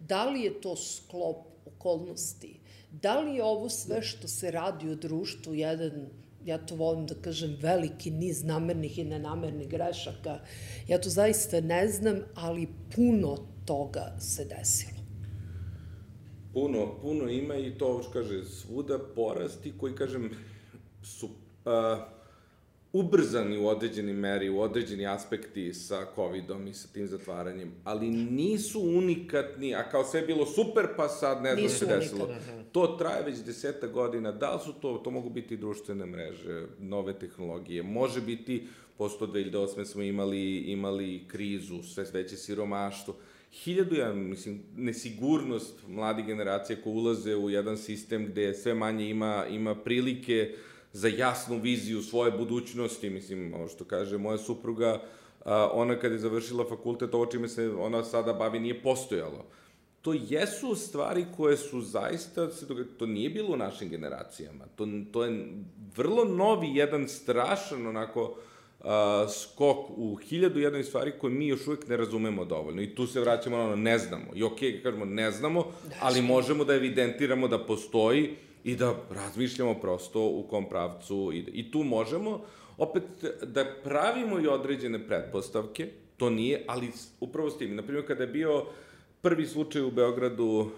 Da 0.00 0.24
li 0.24 0.40
je 0.40 0.60
to 0.60 0.76
sklop 0.76 1.36
okolnosti? 1.66 2.61
Da 2.92 3.20
li 3.20 3.34
je 3.34 3.44
ovo 3.44 3.68
sve 3.68 4.02
što 4.02 4.28
se 4.28 4.50
radi 4.50 4.90
u 4.90 4.96
društvu 4.96 5.54
jedan 5.54 6.06
ja 6.44 6.58
to 6.58 6.74
volim 6.74 7.06
da 7.06 7.14
kažem, 7.14 7.56
veliki 7.60 8.10
niz 8.10 8.44
namernih 8.44 8.98
i 8.98 9.04
nenamernih 9.04 9.68
grešaka. 9.68 10.38
Ja 10.88 11.00
to 11.00 11.10
zaista 11.10 11.60
ne 11.60 11.88
znam, 11.88 12.20
ali 12.34 12.68
puno 12.94 13.36
toga 13.66 14.16
se 14.20 14.44
desilo. 14.44 15.02
Puno, 16.52 17.00
puno 17.02 17.28
ima 17.28 17.56
i 17.56 17.78
to, 17.78 18.10
kaže, 18.12 18.44
svuda 18.44 18.98
porasti 19.14 19.72
koji, 19.80 19.94
kažem, 19.94 20.30
su 21.02 21.26
uh, 21.26 21.32
ubrzani 22.92 23.58
u 23.58 23.68
određeni 23.68 24.12
meri, 24.12 24.50
u 24.50 24.60
određeni 24.60 25.06
aspekti 25.06 25.74
sa 25.74 26.06
COVID-om 26.14 26.66
i 26.66 26.74
sa 26.74 26.88
tim 26.88 27.06
zatvaranjem, 27.06 27.72
ali 27.84 28.10
nisu 28.10 28.80
unikatni, 28.80 29.74
a 29.74 29.90
kao 29.90 30.04
sve 30.04 30.20
je 30.20 30.26
bilo 30.26 30.46
super, 30.46 30.86
pa 30.96 31.08
sad 31.08 31.42
ne 31.42 31.56
znam 31.56 31.68
se 31.68 31.86
desilo. 31.86 32.28
To 32.72 32.86
traje 32.86 33.24
već 33.24 33.38
deseta 33.38 33.86
godina, 33.86 34.32
da 34.32 34.54
li 34.54 34.60
su 34.64 34.72
to, 34.72 35.00
to 35.04 35.10
mogu 35.10 35.30
biti 35.30 35.56
društvene 35.56 36.06
mreže, 36.06 36.66
nove 36.78 37.18
tehnologije, 37.18 37.82
može 37.82 38.20
biti, 38.20 38.66
posto 38.98 39.26
2008. 39.26 39.84
smo 39.84 40.02
imali, 40.02 40.56
imali 40.56 41.24
krizu, 41.28 41.82
sve 41.82 42.04
veće 42.12 42.36
siromaštvo, 42.36 43.16
hiljadu, 43.52 43.94
ja 43.94 44.12
mislim, 44.12 44.62
nesigurnost 44.76 45.74
mladi 45.88 46.22
generacije 46.22 46.82
ko 46.82 46.90
ulaze 46.90 47.36
u 47.36 47.50
jedan 47.50 47.78
sistem 47.78 48.26
gde 48.26 48.54
sve 48.54 48.74
manje 48.74 49.10
ima, 49.10 49.46
ima 49.50 49.74
prilike 49.74 50.54
uh, 50.54 50.71
za 50.92 51.08
jasnu 51.08 51.58
viziju 51.58 52.02
svoje 52.02 52.30
budućnosti, 52.30 53.10
mislim, 53.10 53.54
ovo 53.54 53.68
što 53.68 53.84
kaže 53.84 54.18
moja 54.18 54.38
supruga, 54.38 55.02
a, 55.44 55.70
ona 55.72 55.98
kad 55.98 56.12
je 56.12 56.18
završila 56.18 56.64
fakultet, 56.68 57.14
ovo 57.14 57.26
čime 57.26 57.48
se 57.48 57.70
ona 57.70 58.04
sada 58.04 58.32
bavi 58.32 58.60
nije 58.60 58.82
postojalo. 58.82 59.44
To 60.02 60.14
jesu 60.28 60.74
stvari 60.74 61.26
koje 61.36 61.56
su 61.56 61.80
zaista, 61.80 62.48
to 62.98 63.06
nije 63.06 63.30
bilo 63.30 63.54
u 63.54 63.56
našim 63.56 63.88
generacijama. 63.88 64.64
To, 64.76 64.88
to 65.12 65.24
je 65.24 65.46
vrlo 65.96 66.24
novi, 66.24 66.68
jedan 66.74 67.08
strašan 67.08 67.86
onako 67.86 68.36
a, 68.80 69.26
skok 69.28 69.90
u 69.96 70.14
hiljadu 70.14 70.60
jednoj 70.60 70.84
stvari 70.84 71.12
koje 71.20 71.32
mi 71.32 71.46
još 71.46 71.66
uvek 71.66 71.88
ne 71.88 71.96
razumemo 71.96 72.44
dovoljno. 72.44 72.82
I 72.82 72.94
tu 72.94 73.06
se 73.06 73.20
vraćamo 73.20 73.56
na 73.56 73.64
ono, 73.64 73.76
ne 73.76 73.98
znamo. 73.98 74.24
I 74.34 74.42
okej, 74.42 74.72
okay, 74.72 74.82
kažemo, 74.82 75.04
ne 75.04 75.30
znamo, 75.30 75.64
ali 76.00 76.22
možemo 76.22 76.64
da 76.64 76.74
evidentiramo 76.74 77.48
da 77.48 77.66
postoji 77.66 78.36
i 78.64 78.76
da 78.76 78.94
razmišljamo 79.10 79.74
prosto 79.74 80.26
u 80.26 80.46
kom 80.50 80.68
pravcu 80.68 81.30
ide. 81.34 81.50
I 81.50 81.70
tu 81.70 81.82
možemo 81.82 82.40
opet 82.78 83.02
da 83.42 83.64
pravimo 83.84 84.40
i 84.40 84.46
određene 84.46 85.06
pretpostavke, 85.06 85.88
to 86.16 86.30
nije, 86.30 86.64
ali 86.68 86.90
upravo 87.20 87.50
s 87.50 87.58
tim. 87.58 87.76
Naprimjer, 87.76 88.06
kada 88.06 88.22
je 88.22 88.28
bio 88.28 88.64
prvi 89.20 89.46
slučaj 89.46 89.82
u 89.82 89.90
Beogradu 89.90 90.44
uh, 90.44 90.68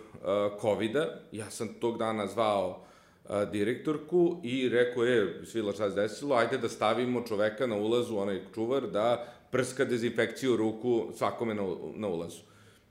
COVID-a, 0.61 1.07
ja 1.32 1.51
sam 1.51 1.68
tog 1.80 1.99
dana 1.99 2.26
zvao 2.26 2.85
uh, 3.24 3.30
direktorku 3.53 4.41
i 4.43 4.68
rekao 4.68 5.05
je, 5.05 5.47
svila 5.47 5.72
šta 5.72 5.91
se 5.91 5.97
desilo, 5.97 6.37
ajde 6.37 6.59
da 6.59 6.68
stavimo 6.68 7.22
čoveka 7.28 7.66
na 7.66 7.76
ulazu, 7.76 8.16
onaj 8.16 8.41
čuvar, 8.55 8.87
da 8.87 9.35
prska 9.51 9.85
dezinfekciju 9.85 10.57
ruku 10.57 11.07
svakome 11.16 11.55
na, 11.55 11.62
na 11.95 12.09
ulazu. 12.09 12.43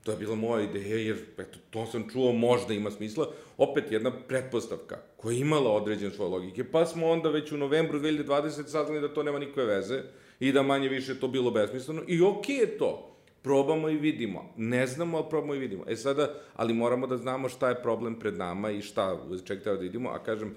To 0.04 0.12
je 0.12 0.18
bila 0.18 0.36
moja 0.36 0.64
ideja, 0.64 0.98
jer 0.98 1.18
eto, 1.38 1.60
to 1.70 1.86
sam 1.86 2.10
čuo, 2.10 2.32
možda 2.32 2.74
ima 2.74 2.92
smisla. 2.92 3.28
Opet 3.58 3.92
jedna 3.92 4.12
pretpostavka 4.28 4.98
koja 5.18 5.34
je 5.34 5.40
imala 5.40 5.72
određen 5.72 6.12
svoje 6.12 6.32
logike. 6.32 6.64
Pa 6.64 6.86
smo 6.86 7.08
onda 7.08 7.30
već 7.30 7.52
u 7.52 7.58
novembru 7.58 8.00
2020 8.00 8.68
saznali 8.68 9.02
da 9.02 9.14
to 9.14 9.24
nema 9.24 9.40
nikakve 9.40 9.66
veze 9.66 10.02
i 10.40 10.52
da 10.52 10.62
manje 10.62 10.90
više 10.90 11.20
to 11.20 11.28
bilo 11.28 11.52
besmisleno. 11.52 12.02
I 12.08 12.22
okej 12.22 12.56
okay 12.56 12.60
je 12.60 12.78
to. 12.78 13.10
Probamo 13.42 13.90
i 13.90 13.98
vidimo. 13.98 14.54
Ne 14.58 14.88
znamo, 14.88 15.18
ali 15.18 15.30
probamo 15.30 15.56
i 15.56 15.60
vidimo. 15.60 15.84
E 15.88 15.96
sada, 15.96 16.34
ali 16.56 16.74
moramo 16.74 17.08
da 17.08 17.18
znamo 17.18 17.50
šta 17.50 17.70
je 17.70 17.82
problem 17.82 18.20
pred 18.20 18.38
nama 18.38 18.72
i 18.72 18.82
šta, 18.82 19.20
čeg 19.46 19.64
treba 19.64 19.78
da 19.78 19.84
vidimo. 19.84 20.10
A 20.10 20.24
kažem, 20.24 20.56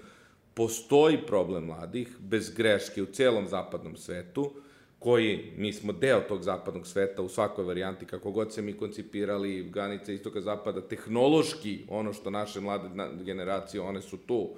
postoji 0.55 1.18
problem 1.26 1.64
mladih, 1.64 2.16
bez 2.18 2.55
greške 2.55 3.03
u 3.03 3.07
celom 3.07 3.49
zapadnom 3.49 3.97
svetu, 3.97 4.53
koji, 4.99 5.53
mi 5.57 5.72
smo 5.72 5.92
deo 5.92 6.20
tog 6.20 6.42
zapadnog 6.42 6.86
sveta 6.86 7.22
u 7.22 7.28
svakoj 7.28 7.64
varijanti, 7.64 8.07
kako 8.07 8.30
god 8.30 8.53
se 8.53 8.62
mi 8.62 8.72
koncipirali, 8.72 9.70
granice 9.70 10.14
istoka 10.14 10.40
zapada, 10.40 10.80
tehnološki, 10.80 11.84
ono 11.88 12.12
što 12.12 12.30
naše 12.30 12.61
mlade 12.61 12.88
generacije, 13.24 13.80
one 13.80 14.03
su 14.03 14.16
tu 14.16 14.51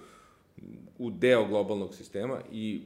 u 0.98 1.10
deo 1.10 1.44
globalnog 1.44 1.94
sistema 1.94 2.40
i 2.52 2.80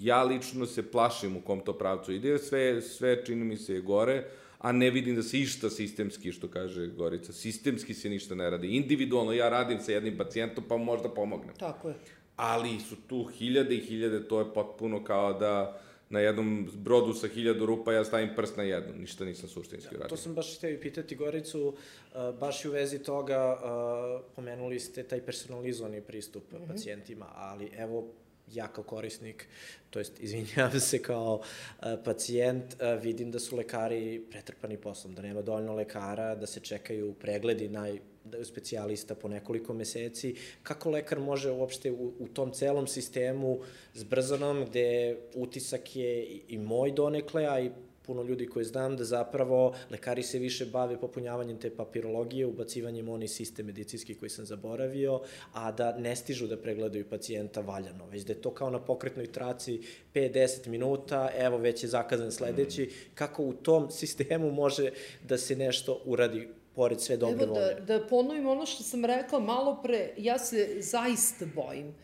ja 0.00 0.22
lično 0.22 0.66
se 0.66 0.90
plašim 0.90 1.36
u 1.36 1.40
kom 1.40 1.60
to 1.60 1.72
pravcu 1.72 2.12
ide, 2.12 2.38
sve, 2.38 2.82
sve 2.82 3.24
čini 3.24 3.44
mi 3.44 3.56
se 3.56 3.74
je 3.74 3.80
gore, 3.80 4.24
a 4.58 4.72
ne 4.72 4.90
vidim 4.90 5.16
da 5.16 5.22
se 5.22 5.38
išta 5.38 5.70
sistemski, 5.70 6.32
što 6.32 6.48
kaže 6.48 6.86
Gorica, 6.86 7.32
sistemski 7.32 7.94
se 7.94 8.10
ništa 8.10 8.34
ne 8.34 8.50
radi. 8.50 8.76
Individualno 8.76 9.32
ja 9.32 9.48
radim 9.48 9.80
sa 9.80 9.92
jednim 9.92 10.16
pacijentom, 10.16 10.64
pa 10.68 10.76
možda 10.76 11.08
pomognem. 11.08 11.54
Tako 11.58 11.88
je. 11.88 11.94
Ali 12.36 12.80
su 12.80 12.96
tu 13.06 13.24
hiljade 13.24 13.74
i 13.74 13.80
hiljade, 13.80 14.28
to 14.28 14.38
je 14.38 14.54
potpuno 14.54 15.04
kao 15.04 15.32
da 15.32 15.80
na 16.08 16.20
jednom 16.20 16.70
brodu 16.74 17.14
sa 17.14 17.28
hiljadu 17.28 17.66
rupa 17.66 17.92
ja 17.92 18.04
stavim 18.04 18.30
prst 18.36 18.56
na 18.56 18.62
jednu, 18.62 18.94
ništa 18.94 19.24
nisam 19.24 19.48
suštinski 19.48 19.94
uradio. 19.94 20.08
To 20.08 20.16
sam 20.16 20.34
baš 20.34 20.56
htio 20.56 20.78
pitati 20.82 21.16
Goricu, 21.16 21.68
uh, 21.68 22.38
baš 22.38 22.64
i 22.64 22.68
u 22.68 22.72
vezi 22.72 22.98
toga 22.98 23.56
uh, 23.56 24.24
pomenuli 24.36 24.80
ste 24.80 25.02
taj 25.02 25.20
personalizovani 25.20 26.00
pristup 26.00 26.52
mm 26.52 26.56
-hmm. 26.56 26.68
pacijentima, 26.68 27.26
ali 27.34 27.70
evo 27.76 28.06
ja 28.52 28.68
kao 28.68 28.84
korisnik, 28.84 29.48
to 29.90 29.98
jest 29.98 30.20
izvinjavam 30.20 30.80
se 30.80 31.02
kao 31.02 31.34
uh, 31.34 31.86
pacijent, 32.04 32.76
vidim 33.02 33.30
da 33.30 33.38
su 33.38 33.56
lekari 33.56 34.22
pretrpani 34.30 34.76
poslom, 34.76 35.14
da 35.14 35.22
nema 35.22 35.42
dovoljno 35.42 35.74
lekara, 35.74 36.34
da 36.34 36.46
se 36.46 36.60
čekaju 36.60 37.14
pregledi 37.14 37.68
naj 37.68 37.98
specijalista 38.44 39.14
po 39.14 39.28
nekoliko 39.28 39.74
meseci, 39.74 40.34
kako 40.62 40.90
lekar 40.90 41.20
može 41.20 41.50
uopšte 41.50 41.90
u, 41.90 42.12
u 42.18 42.28
tom 42.28 42.52
celom 42.52 42.86
sistemu 42.86 43.58
zbrzanom, 43.94 44.64
gde 44.64 45.16
utisak 45.34 45.96
je 45.96 46.24
i, 46.24 46.42
i 46.48 46.58
moj 46.58 46.92
donekle, 46.92 47.46
a 47.46 47.60
i 47.60 47.70
puno 48.06 48.22
ljudi 48.22 48.46
koji 48.46 48.64
znam 48.64 48.96
da 48.96 49.04
zapravo 49.04 49.74
lekari 49.90 50.22
se 50.22 50.38
više 50.38 50.66
bave 50.66 51.00
popunjavanjem 51.00 51.58
te 51.58 51.70
papirologije, 51.70 52.46
ubacivanjem 52.46 53.08
onih 53.08 53.30
sistem 53.30 53.66
medicinski 53.66 54.14
koji 54.14 54.30
sam 54.30 54.46
zaboravio, 54.46 55.20
a 55.52 55.72
da 55.72 55.98
ne 55.98 56.16
stižu 56.16 56.46
da 56.46 56.56
pregledaju 56.56 57.08
pacijenta 57.10 57.60
valjano, 57.60 58.06
već 58.06 58.22
da 58.22 58.32
je 58.32 58.40
to 58.42 58.50
kao 58.50 58.70
na 58.70 58.80
pokretnoj 58.80 59.26
traci 59.32 59.80
5-10 60.14 60.68
minuta, 60.68 61.30
evo 61.38 61.58
već 61.58 61.82
je 61.82 61.88
zakazan 61.88 62.32
sledeći, 62.32 62.82
mm. 62.82 63.14
kako 63.14 63.42
u 63.42 63.52
tom 63.52 63.90
sistemu 64.00 64.52
može 64.52 64.90
da 65.28 65.38
se 65.38 65.56
nešto 65.56 66.02
uradi 66.04 66.48
pored 66.76 67.00
sve 67.00 67.16
dobre 67.16 67.44
Evo, 67.44 67.54
volje. 67.54 67.72
Evo 67.72 67.80
da, 67.80 67.98
da 67.98 68.06
ponovim 68.06 68.46
ono 68.46 68.66
što 68.66 68.82
sam 68.82 69.04
rekla 69.04 69.40
malo 69.40 69.80
pre, 69.82 70.14
ja 70.16 70.38
se 70.38 70.76
zaista 70.80 71.46
bojim 71.54 71.94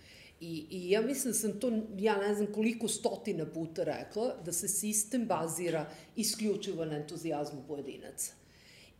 I, 0.42 0.66
I 0.70 0.90
ja 0.90 1.00
mislim 1.02 1.32
da 1.32 1.38
sam 1.38 1.60
to, 1.60 1.70
ja 1.98 2.16
ne 2.16 2.34
znam 2.34 2.52
koliko 2.52 2.88
stotina 2.88 3.46
puta 3.46 3.84
rekla, 3.84 4.34
da 4.44 4.52
se 4.52 4.68
sistem 4.68 5.26
bazira 5.26 5.90
isključivo 6.16 6.84
na 6.84 6.96
entuzijazmu 6.96 7.62
pojedinaca. 7.68 8.32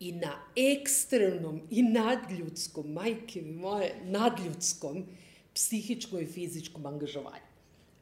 I 0.01 0.13
na 0.13 0.33
ekstremnom 0.57 1.61
i 1.71 1.83
nadljudskom, 1.83 2.93
majke 2.93 3.43
moje, 3.43 3.95
nadljudskom, 4.05 5.07
psihičkom 5.55 6.21
i 6.21 6.27
fizičkom 6.27 6.87
angažovanju. 6.87 7.51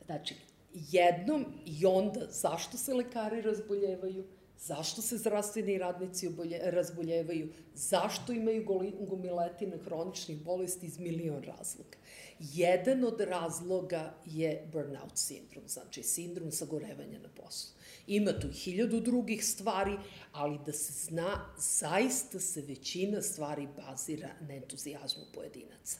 Znači, 0.06 0.34
jednom 0.74 1.46
i 1.66 1.86
onda 1.86 2.26
zašto 2.30 2.76
se 2.76 2.94
lekari 2.94 3.40
razboljevaju, 3.40 4.24
zašto 4.60 5.02
se 5.02 5.18
zdravstveni 5.18 5.78
radnici 5.78 6.28
obolje, 6.28 6.60
razboljevaju, 6.62 7.52
zašto 7.74 8.32
imaju 8.32 8.64
gomiletine 9.08 9.78
hroničnih 9.78 10.42
bolesti 10.42 10.86
iz 10.86 10.98
milion 10.98 11.42
razloga. 11.42 11.96
Jedan 12.38 13.04
od 13.04 13.20
razloga 13.20 14.14
je 14.26 14.68
burnout 14.72 15.18
sindrom, 15.18 15.64
znači 15.68 16.02
sindrom 16.02 16.52
sagorevanja 16.52 17.18
na 17.18 17.28
poslu. 17.28 17.70
Ima 18.06 18.40
tu 18.40 18.48
hiljadu 18.48 19.00
drugih 19.00 19.46
stvari, 19.46 19.96
ali 20.32 20.58
da 20.66 20.72
se 20.72 20.92
zna, 20.92 21.54
zaista 21.58 22.40
se 22.40 22.60
većina 22.62 23.22
stvari 23.22 23.68
bazira 23.76 24.28
na 24.40 24.54
entuzijazmu 24.54 25.22
pojedinaca. 25.34 25.98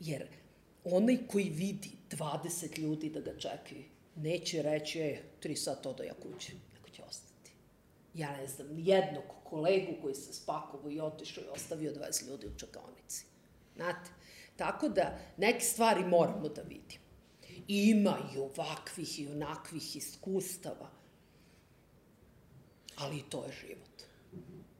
Jer 0.00 0.26
onaj 0.84 1.18
koji 1.26 1.50
vidi 1.50 1.90
20 2.10 2.78
ljudi 2.78 3.10
da 3.10 3.20
ga 3.20 3.38
čekaju, 3.38 3.84
neće 4.16 4.62
reći, 4.62 5.00
e, 5.00 5.22
tri 5.40 5.56
sata 5.56 5.92
da 5.92 6.04
ja 6.04 6.14
kući, 6.14 6.52
nego 6.52 6.52
će 6.52 6.52
ostati. 6.52 6.71
Ja 8.14 8.36
ne 8.36 8.46
znam, 8.46 8.68
jednog 8.78 9.24
kolegu 9.44 9.92
koji 10.02 10.14
se 10.14 10.32
spakovo 10.32 10.90
i 10.90 11.00
otišao 11.00 11.44
i 11.44 11.54
ostavio 11.54 11.92
20 11.92 12.28
ljudi 12.28 12.46
u 12.46 12.58
čakaonici. 12.58 13.26
Znate, 13.76 14.10
Tako 14.56 14.88
da 14.88 15.18
neke 15.36 15.60
stvari 15.60 16.04
moramo 16.04 16.48
da 16.48 16.62
vidimo. 16.62 17.02
Ima 17.68 18.18
i 18.34 18.38
ovakvih 18.38 19.20
i 19.20 19.26
onakvih 19.26 19.96
iskustava, 19.96 20.90
ali 22.96 23.22
to 23.28 23.44
je 23.44 23.52
život. 23.60 23.88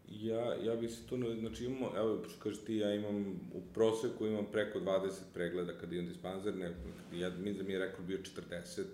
Ja, 0.08 0.54
ja 0.54 0.76
bih 0.76 0.90
se 0.90 1.06
tu, 1.06 1.16
znači 1.40 1.64
imamo, 1.64 1.92
evo, 1.96 2.24
što 2.28 2.42
kažeš 2.42 2.64
ti, 2.64 2.76
ja 2.76 2.94
imam, 2.94 3.40
u 3.54 3.60
proseku 3.74 4.26
imam 4.26 4.46
preko 4.52 4.78
20 4.78 5.10
pregleda 5.34 5.78
kada 5.78 5.94
imam 5.94 6.08
dispanzer, 6.08 6.56
ne, 6.56 6.74
ja, 7.12 7.30
mi 7.30 7.54
da 7.54 7.62
mi 7.62 7.72
je 7.72 7.78
rekao 7.78 8.04
bio 8.04 8.18
40, 8.18 8.84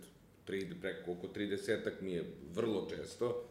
3, 0.48 0.80
preko 0.80 1.12
oko 1.12 1.26
30 1.26 1.90
mi 2.00 2.12
je 2.12 2.24
vrlo 2.54 2.86
često, 2.90 3.47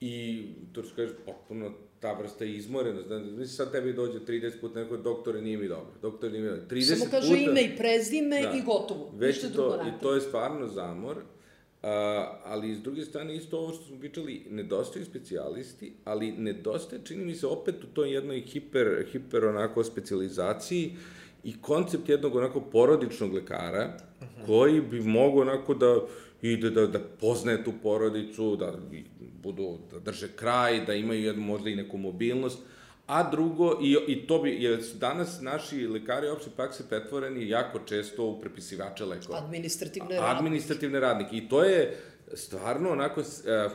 i 0.00 0.46
to 0.72 0.82
što 0.82 0.96
kažeš, 0.96 1.12
potpuno 1.26 1.72
ta 2.00 2.12
vrsta 2.12 2.44
izmorenost, 2.44 3.08
da 3.08 3.18
misli 3.18 3.48
sad 3.48 3.72
tebi 3.72 3.92
dođe 3.92 4.18
30 4.18 4.60
puta 4.60 4.80
neko 4.80 4.96
doktore 4.96 5.42
nije 5.42 5.58
mi 5.58 5.68
dobro, 5.68 5.92
doktore 6.02 6.32
nije 6.32 6.42
mi 6.42 6.48
dobro. 6.48 6.64
30 6.70 6.98
Samo 6.98 7.10
kaže 7.10 7.28
puta, 7.28 7.40
ime 7.40 7.62
i 7.62 7.76
prezime 7.76 8.42
da, 8.42 8.52
i 8.52 8.62
gotovo. 8.62 9.12
Već 9.16 9.40
to, 9.56 9.80
i 9.88 10.02
to 10.02 10.14
je 10.14 10.20
stvarno 10.20 10.68
zamor, 10.68 11.16
a, 11.82 12.40
ali 12.44 12.74
s 12.74 12.80
druge 12.80 13.04
strane 13.04 13.36
isto 13.36 13.58
ovo 13.58 13.72
što 13.72 13.84
smo 13.84 13.98
pričali, 13.98 14.46
nedostaju 14.50 15.04
specijalisti, 15.04 15.92
ali 16.04 16.32
nedostaje, 16.32 17.02
čini 17.04 17.24
mi 17.24 17.34
se, 17.34 17.46
opet 17.46 17.84
u 17.84 17.86
toj 17.86 18.14
jednoj 18.14 18.40
hiper, 18.40 19.06
hiper 19.12 19.44
onako 19.44 19.84
specijalizaciji 19.84 20.96
i 21.44 21.60
koncept 21.60 22.08
jednog 22.08 22.36
onako 22.36 22.60
porodičnog 22.60 23.34
lekara. 23.34 23.96
Koji 24.46 24.80
bi 24.80 25.00
mogao 25.00 25.40
onako 25.40 25.74
da 25.74 26.00
ide 26.42 26.70
da, 26.70 26.86
da 26.86 26.98
poznaje 27.20 27.64
tu 27.64 27.72
porodicu, 27.82 28.56
da 28.56 28.72
budu, 29.42 29.78
da 29.92 29.98
drže 29.98 30.28
kraj, 30.36 30.84
da 30.86 30.94
imaju 30.94 31.24
jednu, 31.24 31.42
možda 31.42 31.70
i 31.70 31.76
neku 31.76 31.98
mobilnost, 31.98 32.58
a 33.06 33.30
drugo, 33.30 33.78
i, 33.82 33.96
i 34.06 34.26
to 34.26 34.38
bi, 34.38 34.50
jer 34.62 34.82
su 34.82 34.96
danas 34.96 35.40
naši 35.40 35.86
lekari 35.86 36.28
opšte 36.28 36.50
prakse 36.56 36.88
pretvoreni 36.88 37.48
jako 37.48 37.78
često 37.78 38.24
u 38.26 38.40
prepisivače 38.40 39.04
lekova. 39.04 39.38
Administrativne 39.38 40.08
radnike. 40.08 40.36
Administrativne 40.38 41.00
radnike. 41.00 41.36
I 41.36 41.48
to 41.48 41.64
je 41.64 41.96
stvarno 42.34 42.90
onako, 42.90 43.20
uh, 43.20 43.72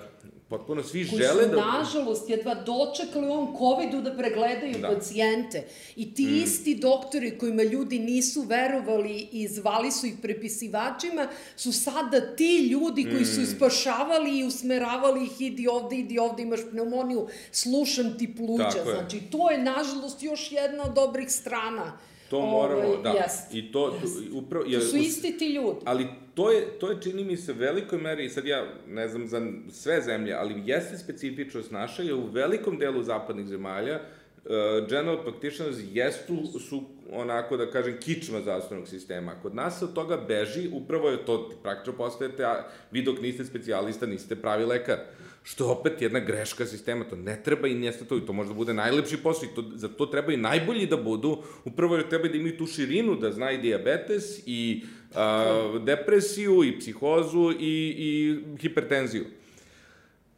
potpuno 0.50 0.84
svi 0.84 1.10
koji 1.10 1.22
žele 1.22 1.46
da... 1.48 1.56
Su, 1.56 1.68
nažalost, 1.78 2.30
jedva 2.30 2.56
dočekali 2.56 3.28
u 3.28 3.32
ovom 3.32 3.58
COVID-u 3.58 4.02
da 4.02 4.18
pregledaju 4.18 4.78
da. 4.82 4.88
pacijente. 4.88 5.68
I 5.96 6.14
ti 6.14 6.26
mm. 6.26 6.44
isti 6.44 6.76
doktori 6.76 7.38
kojima 7.38 7.64
ljudi 7.64 8.00
nisu 8.00 8.42
verovali 8.42 9.28
i 9.32 9.48
zvali 9.48 9.92
su 9.92 10.06
ih 10.06 10.14
prepisivačima, 10.22 11.28
su 11.56 11.72
sada 11.72 12.36
ti 12.36 12.68
ljudi 12.72 13.04
koji 13.04 13.26
su 13.26 13.40
mm. 13.40 13.44
ispašavali 13.44 14.40
i 14.40 14.44
usmeravali 14.44 15.26
ih, 15.26 15.42
idi 15.42 15.68
ovde, 15.68 15.96
idi 15.96 16.20
ovde, 16.20 16.44
imaš 16.44 16.60
pneumoniju, 16.72 17.28
slušam 17.52 18.18
ti 18.18 18.36
pluća. 18.36 18.84
Znači, 18.84 19.22
to 19.32 19.52
je, 19.52 19.58
nažalost, 19.58 20.24
još 20.24 20.52
jedna 20.52 20.84
od 20.84 20.94
dobrih 20.94 21.32
strana 21.32 21.98
To 22.30 22.42
moramo, 22.42 22.82
Ove, 22.82 22.88
ovaj, 22.88 23.04
da. 23.04 23.10
Jest, 23.10 23.54
I 23.54 23.72
to, 23.72 23.98
jest. 24.02 24.18
upravo, 24.32 24.66
jer, 24.68 24.82
to 24.82 24.88
su 24.88 24.98
isti 24.98 25.38
ti 25.38 25.54
ljudi. 25.54 25.80
Ali 25.86 26.08
to 26.36 26.52
je, 26.52 26.80
to 26.80 26.90
je, 26.90 27.02
čini 27.02 27.24
mi 27.24 27.38
se, 27.38 27.54
velikoj 27.54 28.00
meri, 28.00 28.30
sad 28.30 28.46
ja 28.46 28.66
ne 28.88 29.08
znam 29.08 29.28
za 29.28 29.42
sve 29.72 30.02
zemlje, 30.02 30.34
ali 30.34 30.62
jeste 30.66 30.98
specifičnost 30.98 31.72
naša, 31.72 32.04
je 32.04 32.14
u 32.14 32.26
velikom 32.26 32.78
delu 32.78 33.04
zapadnih 33.04 33.48
zemalja, 33.48 33.96
uh, 33.96 34.52
general 34.90 35.24
practitioners 35.24 35.78
jesu, 35.92 36.60
su 36.60 36.84
onako 37.12 37.58
da 37.58 37.72
kažem 37.72 37.98
kičma 38.00 38.42
zdravstvenog 38.42 38.88
sistema. 38.88 39.36
Kod 39.42 39.56
nas 39.56 39.80
se 39.80 39.86
od 39.86 39.94
toga 39.94 40.18
beži, 40.28 40.70
upravo 40.74 41.10
je 41.10 41.26
to, 41.26 41.50
praktično 41.64 41.94
postajete, 41.94 42.44
a 42.46 42.68
vi 42.92 43.02
dok 43.02 43.22
niste 43.22 43.46
specijalista, 43.46 44.06
niste 44.06 44.36
pravi 44.36 44.66
lekar. 44.66 44.98
Što 45.44 45.64
je 45.64 45.72
opet 45.72 46.02
jedna 46.02 46.20
greška 46.20 46.66
sistema, 46.66 47.06
to 47.10 47.16
ne 47.16 47.44
treba 47.44 47.68
i 47.68 47.74
njeste 47.74 48.06
to, 48.06 48.18
i 48.18 48.26
to 48.26 48.34
možda 48.34 48.54
bude 48.54 48.74
najlepši 48.74 49.18
posao, 49.18 49.50
i 49.50 49.56
to, 49.56 49.64
za 49.76 49.88
to 49.88 50.06
treba 50.06 50.34
i 50.34 50.38
najbolji 50.38 50.86
da 50.86 50.98
budu, 50.98 51.38
upravo 51.66 51.96
jer 51.96 52.10
treba 52.10 52.28
da 52.28 52.38
imaju 52.38 52.58
tu 52.58 52.68
širinu, 52.68 53.16
da 53.16 53.32
zna 53.32 53.52
i 53.52 53.58
diabetes, 53.58 54.44
i 54.46 54.84
a, 55.16 55.80
depresiju, 55.86 56.64
i 56.64 56.80
psihozu, 56.80 57.52
i, 57.60 57.96
i 57.98 58.40
hipertenziju. 58.62 59.26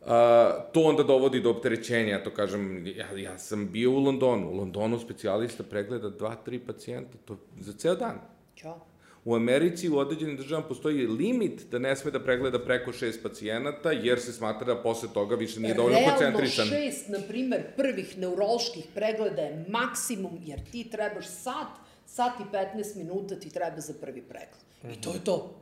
A, 0.05 0.51
to 0.73 0.81
onda 0.81 1.03
dovodi 1.03 1.41
do 1.41 1.49
opterećenja, 1.49 2.11
ja 2.11 2.23
to 2.23 2.29
kažem, 2.29 2.87
ja, 2.87 3.17
ja 3.17 3.37
sam 3.37 3.69
bio 3.71 3.91
u 3.91 3.99
Londonu, 3.99 4.49
u 4.49 4.55
Londonu 4.55 4.99
specijalista 4.99 5.63
pregleda 5.63 6.09
dva, 6.09 6.35
tri 6.35 6.59
pacijenta, 6.59 7.17
to 7.25 7.37
za 7.59 7.73
ceo 7.73 7.95
dan. 7.95 8.19
Ćao. 8.55 8.90
U 9.25 9.35
Americi 9.35 9.89
u 9.89 9.97
određenim 9.97 10.37
državama 10.37 10.67
postoji 10.67 11.07
limit 11.07 11.65
da 11.71 11.79
ne 11.79 11.95
sme 11.95 12.11
da 12.11 12.19
pregleda 12.19 12.59
preko 12.59 12.93
šest 12.93 13.23
pacijenata, 13.23 13.91
jer 13.91 14.19
se 14.19 14.33
smatra 14.33 14.73
da 14.73 14.81
posle 14.81 15.09
toga 15.13 15.35
više 15.35 15.59
nije 15.59 15.73
dovoljno 15.73 15.99
koncentrisan. 16.09 16.69
Realno 16.69 16.91
šest, 16.91 17.09
na 17.09 17.19
primer, 17.27 17.61
prvih 17.77 18.17
neuroloških 18.17 18.85
pregleda 18.95 19.41
je 19.41 19.65
maksimum, 19.69 20.39
jer 20.45 20.59
ti 20.71 20.87
trebaš 20.91 21.27
sat, 21.27 21.67
sat 22.05 22.31
i 22.39 22.55
15 22.55 22.97
minuta 22.97 23.35
ti 23.35 23.49
treba 23.49 23.79
za 23.79 23.93
prvi 24.01 24.21
pregled. 24.21 24.63
Mm 24.83 24.87
-hmm. 24.87 24.97
I 24.97 25.01
to 25.01 25.13
je 25.13 25.23
to. 25.23 25.55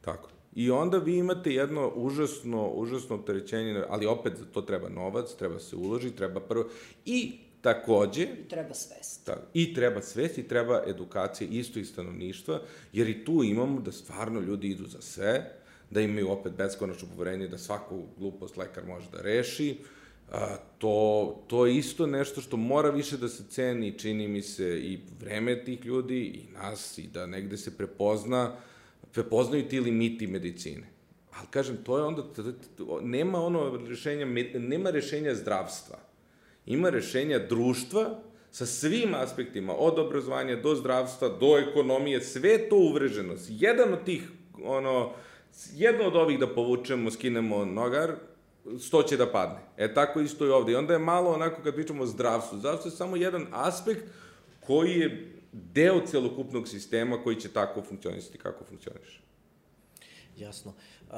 Tako. 0.00 0.30
I 0.54 0.70
onda 0.70 0.98
vi 0.98 1.16
imate 1.16 1.52
jedno 1.52 1.92
užasno, 1.94 2.68
užasno 2.68 3.16
opterećenje, 3.16 3.82
ali 3.88 4.06
opet 4.06 4.32
za 4.36 4.44
to 4.44 4.62
treba 4.62 4.88
novac, 4.88 5.34
treba 5.34 5.58
se 5.58 5.76
uloži, 5.76 6.10
treba 6.10 6.40
prvo... 6.40 6.64
I 7.04 7.38
Takođe... 7.60 8.22
I 8.22 8.48
treba 8.48 8.74
svest. 8.74 9.26
Da, 9.26 9.36
I 9.54 9.74
treba 9.74 10.02
svest 10.02 10.38
i 10.38 10.48
treba 10.48 10.82
edukacija 10.86 11.48
isto 11.50 11.78
i 11.78 11.84
stanovništva, 11.84 12.60
jer 12.92 13.08
i 13.08 13.24
tu 13.24 13.42
imamo 13.44 13.80
da 13.80 13.92
stvarno 13.92 14.40
ljudi 14.40 14.68
idu 14.68 14.86
za 14.86 15.00
sve, 15.00 15.52
da 15.90 16.00
imaju 16.00 16.30
opet 16.30 16.52
beskonačno 16.52 17.08
poverenje 17.16 17.48
da 17.48 17.58
svaku 17.58 18.02
glupost 18.18 18.56
lekar 18.56 18.86
može 18.86 19.10
da 19.10 19.22
reši. 19.22 19.78
A, 20.32 20.56
to, 20.78 21.44
to 21.46 21.66
je 21.66 21.76
isto 21.76 22.06
nešto 22.06 22.40
što 22.40 22.56
mora 22.56 22.90
više 22.90 23.16
da 23.16 23.28
se 23.28 23.44
ceni, 23.50 23.98
čini 23.98 24.28
mi 24.28 24.42
se, 24.42 24.78
i 24.78 24.98
vreme 25.20 25.64
tih 25.64 25.84
ljudi 25.84 26.20
i 26.20 26.52
nas, 26.52 26.98
i 26.98 27.06
da 27.06 27.26
negde 27.26 27.56
se 27.56 27.76
prepozna, 27.76 28.56
prepoznaju 29.12 29.68
ti 29.68 29.80
limiti 29.80 30.26
medicine. 30.26 30.86
Ali 31.38 31.46
kažem, 31.50 31.76
to 31.84 31.98
je 31.98 32.04
onda, 32.04 32.22
nema 33.02 33.40
ono 33.40 33.86
rešenja, 33.88 34.26
nema 34.58 34.90
rešenja 34.90 35.34
zdravstva 35.34 36.07
ima 36.68 36.90
rešenja 36.90 37.38
društva 37.38 38.20
sa 38.50 38.66
svim 38.66 39.14
aspektima, 39.14 39.74
od 39.74 39.98
obrazovanja 39.98 40.56
do 40.56 40.74
zdravstva, 40.74 41.28
do 41.28 41.58
ekonomije, 41.58 42.20
sve 42.20 42.68
to 42.68 42.76
uvreženo. 42.76 43.34
Jedan 43.48 43.92
od 43.92 44.04
tih, 44.04 44.22
ono, 44.64 45.12
jedno 45.74 46.04
od 46.04 46.16
ovih 46.16 46.38
da 46.38 46.46
povučemo, 46.54 47.10
skinemo 47.10 47.64
nogar, 47.64 48.14
sto 48.80 49.02
će 49.02 49.16
da 49.16 49.26
padne. 49.32 49.60
E 49.76 49.94
tako 49.94 50.20
isto 50.20 50.46
i 50.46 50.50
ovde. 50.50 50.72
I 50.72 50.76
onda 50.76 50.92
je 50.92 50.98
malo 50.98 51.30
onako 51.30 51.62
kad 51.62 51.74
pričamo 51.74 52.02
o 52.02 52.06
zdravstvu. 52.06 52.58
Zdravstvo 52.58 52.88
je 52.88 52.96
samo 52.96 53.16
jedan 53.16 53.46
aspekt 53.52 54.04
koji 54.66 54.90
je 54.90 55.32
deo 55.52 56.00
celokupnog 56.06 56.68
sistema 56.68 57.22
koji 57.22 57.36
će 57.36 57.48
tako 57.48 57.82
funkcionisati 57.82 58.38
kako 58.38 58.64
funkcioniše. 58.64 59.20
Jasno. 60.36 60.72
Uh, 61.10 61.14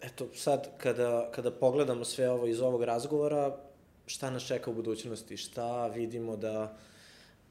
eto, 0.00 0.28
sad, 0.34 0.78
kada, 0.78 1.30
kada 1.34 1.50
pogledamo 1.50 2.04
sve 2.04 2.30
ovo 2.30 2.46
iz 2.46 2.60
ovog 2.60 2.82
razgovora, 2.82 3.69
šta 4.10 4.30
nas 4.30 4.46
čeka 4.46 4.70
u 4.70 4.74
budućnosti, 4.74 5.36
šta 5.36 5.86
vidimo 5.86 6.36
da, 6.36 6.76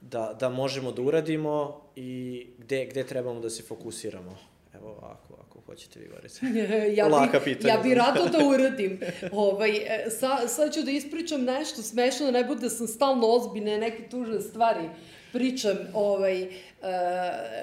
da, 0.02 0.36
da 0.40 0.50
možemo 0.50 0.92
da 0.92 1.02
uradimo 1.02 1.82
i 1.96 2.48
gde, 2.58 2.86
gde 2.86 3.04
trebamo 3.04 3.40
da 3.40 3.50
se 3.50 3.64
fokusiramo. 3.64 4.38
Evo 4.76 4.90
ovako, 4.90 5.34
ako 5.48 5.60
hoćete 5.66 6.00
vi 6.00 6.08
govorite. 6.08 6.40
ja 6.98 7.06
bi, 7.06 7.12
Laka 7.12 7.40
pitanja. 7.40 7.74
Ja 7.74 7.80
bi 7.82 7.94
rado 7.94 8.26
da 8.26 8.46
uradim. 8.46 9.00
ovaj, 9.32 9.78
e, 9.78 10.10
sa, 10.10 10.48
sad 10.48 10.74
ću 10.74 10.82
da 10.82 10.92
ispričam 10.92 11.44
nešto 11.44 11.82
smešno, 11.82 12.26
da 12.26 12.32
ne 12.32 12.44
bude 12.44 12.62
da 12.62 12.70
sam 12.70 12.88
stalno 12.88 13.28
ozbiljne, 13.28 13.78
neke 13.78 14.10
tužne 14.10 14.42
stvari 14.42 14.90
pričam, 15.32 15.78
ovaj, 15.94 16.44
uh, 16.44 16.50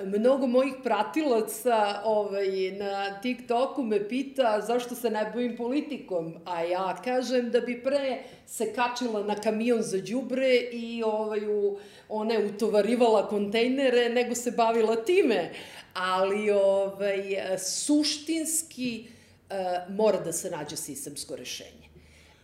mnogo 0.06 0.46
mojih 0.46 0.74
pratilaca 0.84 2.00
ovaj, 2.04 2.70
na 2.70 3.20
TikToku 3.20 3.82
me 3.82 4.08
pita 4.08 4.60
zašto 4.66 4.94
se 4.94 5.10
ne 5.10 5.30
bavim 5.34 5.56
politikom, 5.56 6.34
a 6.44 6.62
ja 6.62 6.96
kažem 7.04 7.50
da 7.50 7.60
bi 7.60 7.82
pre 7.82 8.22
se 8.46 8.72
kačila 8.72 9.22
na 9.22 9.34
kamion 9.34 9.82
za 9.82 9.98
đubre 10.00 10.56
i 10.72 11.02
ovaj, 11.02 11.46
u, 11.48 11.78
one 12.08 12.44
utovarivala 12.44 13.28
kontejnere 13.28 14.08
nego 14.08 14.34
se 14.34 14.50
bavila 14.50 14.96
time. 14.96 15.50
Ali 15.94 16.50
ovaj, 16.50 17.36
suštinski 17.58 19.04
uh, 19.06 19.94
mora 19.96 20.20
da 20.20 20.32
se 20.32 20.50
nađe 20.50 20.76
sistemsko 20.76 21.36
rešenje. 21.36 21.86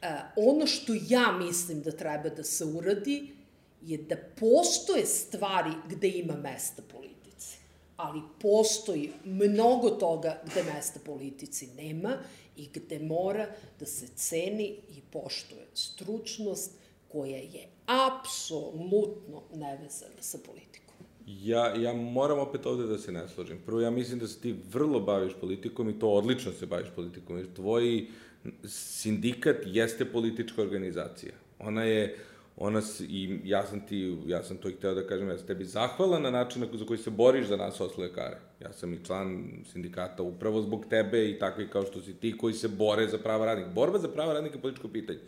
Uh, 0.03 0.09
ono 0.37 0.67
što 0.67 0.93
ja 1.09 1.33
mislim 1.33 1.83
da 1.83 1.91
treba 1.91 2.29
da 2.29 2.45
se 2.45 2.65
uradi 2.65 3.32
je 3.83 3.99
da 3.99 4.17
postoje 4.41 5.07
stvari 5.07 5.71
gde 5.89 6.09
ima 6.09 6.35
mesta 6.37 6.83
politici, 6.93 7.59
ali 7.97 8.21
postoji 8.41 9.13
mnogo 9.25 9.91
toga 9.91 10.43
gde 10.47 10.63
mesta 10.75 11.01
politici 11.05 11.67
nema 11.67 12.19
i 12.57 12.69
gde 12.75 12.99
mora 12.99 13.47
da 13.81 13.87
se 13.87 14.07
ceni 14.15 14.77
i 14.89 15.01
poštuje 15.13 15.67
stručnost 15.75 16.71
koja 17.09 17.37
je 17.37 17.69
apsolutno 17.87 19.43
nevezana 19.55 20.21
sa 20.21 20.39
politikom. 20.47 20.83
Ja, 21.27 21.75
ja 21.75 21.93
moram 21.93 22.39
opet 22.39 22.67
ovde 22.67 22.87
da 22.87 22.99
se 22.99 23.13
ne 23.13 23.29
složim. 23.29 23.59
Prvo, 23.67 23.81
ja 23.81 23.91
mislim 23.91 24.19
da 24.19 24.29
se 24.29 24.41
ti 24.41 24.57
vrlo 24.73 25.01
baviš 25.01 25.33
politikom 25.41 25.91
i 25.91 25.99
to 25.99 26.09
odlično 26.09 26.53
se 26.53 26.67
baviš 26.67 26.89
politikom, 26.95 27.37
jer 27.37 27.55
tvoj 27.55 28.07
sindikat 28.65 29.57
jeste 29.67 30.05
politička 30.13 30.63
organizacija. 30.63 31.33
Ona 31.59 31.85
je, 31.85 32.19
ona 32.57 32.83
si, 32.83 33.05
i 33.05 33.41
ja 33.45 33.67
sam 33.67 33.87
ti, 33.87 34.17
ja 34.27 34.43
sam 34.43 34.57
to 34.57 34.69
i 34.69 34.73
hteo 34.73 34.95
da 34.95 35.07
kažem, 35.07 35.29
ja 35.29 35.39
sam 35.39 35.47
tebi 35.47 35.65
zahvalan 35.65 36.23
na 36.23 36.31
način 36.31 36.67
za 36.73 36.85
koji 36.85 36.99
se 36.99 37.11
boriš 37.11 37.47
za 37.47 37.57
nas 37.57 37.81
osle 37.81 38.05
lekare. 38.05 38.37
Ja 38.61 38.73
sam 38.73 38.95
i 38.95 39.05
član 39.05 39.45
sindikata 39.73 40.23
upravo 40.23 40.63
zbog 40.63 40.87
tebe 40.91 41.31
i 41.31 41.39
takvi 41.39 41.69
kao 41.71 41.87
što 41.87 42.01
si 42.01 42.15
ti 42.15 42.37
koji 42.37 42.55
se 42.55 42.69
bore 42.69 43.09
za 43.09 43.19
prava 43.19 43.47
radnika. 43.47 43.71
Borba 43.71 43.99
za 43.99 44.09
prava 44.09 44.33
radnika 44.33 44.57
je 44.57 44.63
političko 44.63 44.89
pitanje. 44.89 45.19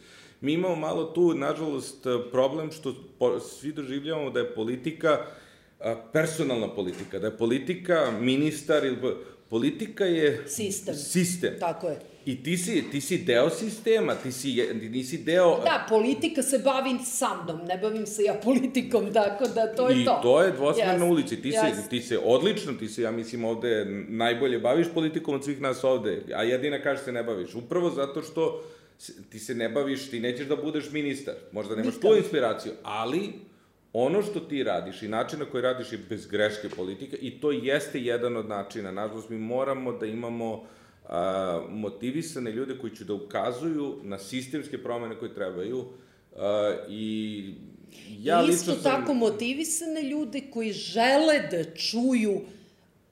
Mi 0.40 0.52
imamo 0.52 0.76
malo 0.76 1.04
tu, 1.04 1.34
nažalost, 1.34 2.06
problem 2.30 2.70
što 2.70 2.94
svi 3.40 3.72
doživljavamo 3.72 4.30
da 4.30 4.40
je 4.40 4.54
politika 4.54 5.26
personalna 6.12 6.74
politika, 6.74 7.18
da 7.18 7.26
je 7.26 7.36
politika 7.36 8.12
ministar 8.20 8.84
ili 8.84 8.96
politika 9.50 10.04
je 10.04 10.44
sistem. 10.48 10.94
Sistem. 10.94 11.54
Tako 11.60 11.88
je. 11.88 12.13
I 12.26 12.42
ti 12.42 12.56
si, 12.56 12.84
ti 12.90 13.00
si 13.00 13.18
deo 13.18 13.50
sistema, 13.50 14.14
ti, 14.14 14.32
si, 14.32 14.54
ti 14.80 14.88
nisi 14.88 15.18
deo... 15.18 15.60
Da, 15.64 15.86
politika 15.88 16.42
se 16.42 16.58
bavi 16.58 16.98
sa 17.04 17.42
mnom, 17.42 17.60
ne 17.66 17.78
bavim 17.78 18.06
se 18.06 18.22
ja 18.22 18.34
politikom, 18.44 19.12
tako 19.12 19.48
da 19.48 19.74
to 19.74 19.88
je 19.88 20.02
I 20.02 20.04
to. 20.04 20.18
I 20.20 20.22
to 20.22 20.42
je 20.42 20.52
dvosmerna 20.52 21.06
yes. 21.06 21.10
ulica. 21.10 21.36
Ti, 21.36 21.50
yes. 21.50 21.74
se, 21.74 21.88
ti 21.88 22.00
se 22.02 22.18
odlično, 22.24 22.72
ti 22.72 22.88
se, 22.88 23.02
ja 23.02 23.10
mislim, 23.10 23.44
ovde 23.44 23.84
najbolje 24.08 24.58
baviš 24.58 24.86
politikom 24.94 25.34
od 25.34 25.44
svih 25.44 25.60
nas 25.60 25.84
ovde, 25.84 26.22
a 26.34 26.42
jedina 26.42 26.82
kaže 26.82 27.02
se 27.02 27.12
ne 27.12 27.22
baviš. 27.22 27.54
Upravo 27.54 27.90
zato 27.90 28.22
što 28.22 28.62
ti 29.30 29.38
se 29.38 29.54
ne 29.54 29.68
baviš, 29.68 30.10
ti 30.10 30.20
nećeš 30.20 30.46
da 30.46 30.56
budeš 30.56 30.90
ministar, 30.90 31.34
možda 31.52 31.76
nemaš 31.76 32.00
tu 32.00 32.16
inspiraciju, 32.16 32.72
ali 32.82 33.32
ono 33.92 34.22
što 34.22 34.40
ti 34.40 34.62
radiš 34.62 35.02
i 35.02 35.08
način 35.08 35.38
na 35.38 35.44
koji 35.44 35.62
radiš 35.62 35.92
je 35.92 35.98
bez 36.08 36.26
greške 36.26 36.68
politike 36.68 37.16
i 37.16 37.40
to 37.40 37.50
jeste 37.50 38.00
jedan 38.00 38.36
od 38.36 38.48
načina. 38.48 38.92
Nažalost, 38.92 39.28
mi 39.28 39.38
moramo 39.38 39.92
da 39.92 40.06
imamo 40.06 40.66
a, 41.04 41.66
motivisane 41.70 42.52
ljude 42.52 42.78
koji 42.78 42.96
će 42.96 43.04
da 43.04 43.14
ukazuju 43.14 43.98
na 44.02 44.18
sistemske 44.18 44.82
promene 44.82 45.18
koje 45.18 45.34
trebaju 45.34 45.84
a, 46.36 46.76
i 46.88 47.54
ja 48.18 48.44
I 48.44 48.50
isto 48.50 48.72
sam... 48.72 48.82
tako 48.82 49.14
motivisane 49.14 50.02
ljude 50.02 50.40
koji 50.52 50.72
žele 50.72 51.48
da 51.50 51.74
čuju 51.74 52.40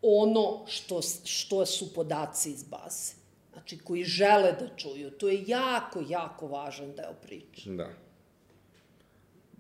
ono 0.03 0.66
što, 0.66 1.01
što 1.24 1.66
su 1.66 1.95
podaci 1.95 2.51
iz 2.51 2.62
baze. 2.62 3.14
Znači, 3.53 3.78
koji 3.78 4.05
žele 4.05 4.53
da 4.61 4.76
čuju. 4.76 5.11
To 5.11 5.28
je 5.28 5.45
jako, 5.47 6.05
jako 6.09 6.47
važan 6.47 6.93
deo 6.97 7.14
priče. 7.22 7.70
Da. 7.70 7.90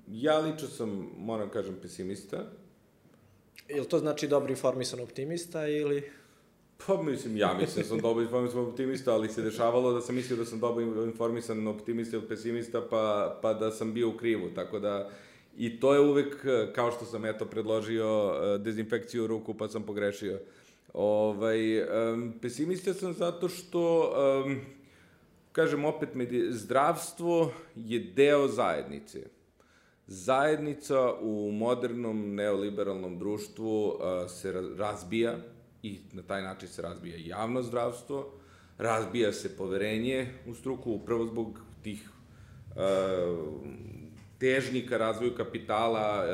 Ja 0.08 0.38
lično 0.38 0.68
sam, 0.68 1.10
moram 1.18 1.50
kažem, 1.50 1.78
pesimista. 1.82 2.44
Ili 3.68 3.88
to 3.88 3.98
znači 3.98 4.28
dobro 4.28 4.50
informisan 4.50 5.00
optimista 5.00 5.66
ili... 5.66 6.10
Pa 6.86 7.02
mislim, 7.02 7.36
ja 7.36 7.54
mislim 7.60 7.82
da 7.82 7.88
sam 7.88 8.00
dobro 8.00 8.22
informisan 8.22 8.60
optimista, 8.60 9.14
ali 9.14 9.28
se 9.28 9.42
dešavalo 9.42 9.92
da 9.92 10.00
sam 10.00 10.14
mislio 10.14 10.36
da 10.36 10.44
sam 10.44 10.60
dobro 10.60 11.04
informisan 11.04 11.66
optimista 11.66 12.16
ili 12.16 12.28
pesimista, 12.28 12.82
pa, 12.90 13.38
pa 13.42 13.54
da 13.54 13.70
sam 13.70 13.94
bio 13.94 14.08
u 14.08 14.16
krivu, 14.16 14.50
tako 14.54 14.78
da... 14.78 15.10
I 15.56 15.80
to 15.80 15.94
je 15.94 16.00
uvek, 16.00 16.46
kao 16.74 16.92
što 16.92 17.04
sam 17.04 17.24
eto 17.24 17.44
predložio 17.44 18.34
dezinfekciju 18.58 19.26
ruku, 19.26 19.54
pa 19.54 19.68
sam 19.68 19.82
pogrešio. 19.82 20.40
Ovaj, 20.94 21.80
um, 21.80 22.32
pesimista 22.42 22.94
sam 22.94 23.12
zato 23.12 23.48
što, 23.48 24.14
um, 24.46 24.60
kažem 25.52 25.84
opet, 25.84 26.08
zdravstvo 26.50 27.52
je 27.74 27.98
deo 28.00 28.48
zajednice 28.48 29.22
zajednica 30.06 31.12
u 31.20 31.50
modernom 31.52 32.34
neoliberalnom 32.34 33.18
društvu 33.18 33.86
uh, 33.86 34.30
se 34.30 34.52
razbija 34.78 35.36
i 35.82 35.98
na 36.12 36.22
taj 36.22 36.42
način 36.42 36.68
se 36.68 36.82
razbija 36.82 37.16
javno 37.24 37.62
zdravstvo, 37.62 38.32
razbija 38.78 39.32
se 39.32 39.56
poverenje 39.56 40.26
u 40.46 40.54
struku 40.54 40.92
upravo 40.92 41.26
zbog 41.26 41.60
tih 41.82 42.10
uh, 42.70 42.76
težnji 44.38 44.86
ka 44.86 44.98
razvoju 44.98 45.34
kapitala, 45.34 46.24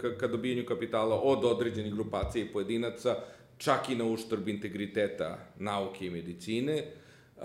ka, 0.00 0.18
ka 0.18 0.26
dobijanju 0.26 0.64
kapitala 0.66 1.20
od 1.20 1.44
određenih 1.44 1.94
grupacija 1.94 2.44
i 2.44 2.52
pojedinaca, 2.52 3.16
čak 3.58 3.88
i 3.88 3.96
na 3.96 4.04
uštrb 4.04 4.48
integriteta 4.48 5.38
nauke 5.58 6.06
i 6.06 6.10
medicine. 6.10 6.84
Uh, 7.36 7.42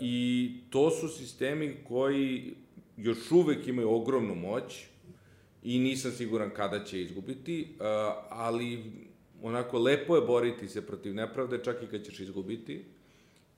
I 0.00 0.50
to 0.70 0.90
su 0.90 1.08
sistemi 1.08 1.76
koji 1.88 2.54
još 2.96 3.30
uvek 3.30 3.68
imaju 3.68 3.90
ogromnu 3.90 4.34
moć, 4.34 4.86
i 5.62 5.78
nisam 5.78 6.12
siguran 6.12 6.50
kada 6.50 6.84
će 6.84 7.02
izgubiti, 7.02 7.76
ali 8.28 8.92
onako 9.42 9.78
lepo 9.78 10.16
je 10.16 10.22
boriti 10.22 10.68
se 10.68 10.86
protiv 10.86 11.14
nepravde, 11.14 11.64
čak 11.64 11.82
i 11.82 11.86
kad 11.86 12.02
ćeš 12.02 12.20
izgubiti. 12.20 12.84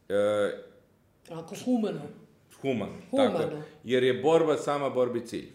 Uh, 0.09 1.39
Ako 1.39 1.55
humano. 1.65 2.01
Humano, 2.61 2.93
humano. 3.11 3.39
tako 3.39 3.57
Jer 3.85 4.03
je 4.03 4.15
borba 4.15 4.57
sama 4.57 4.91
borbi 4.91 5.27
cilj. 5.27 5.49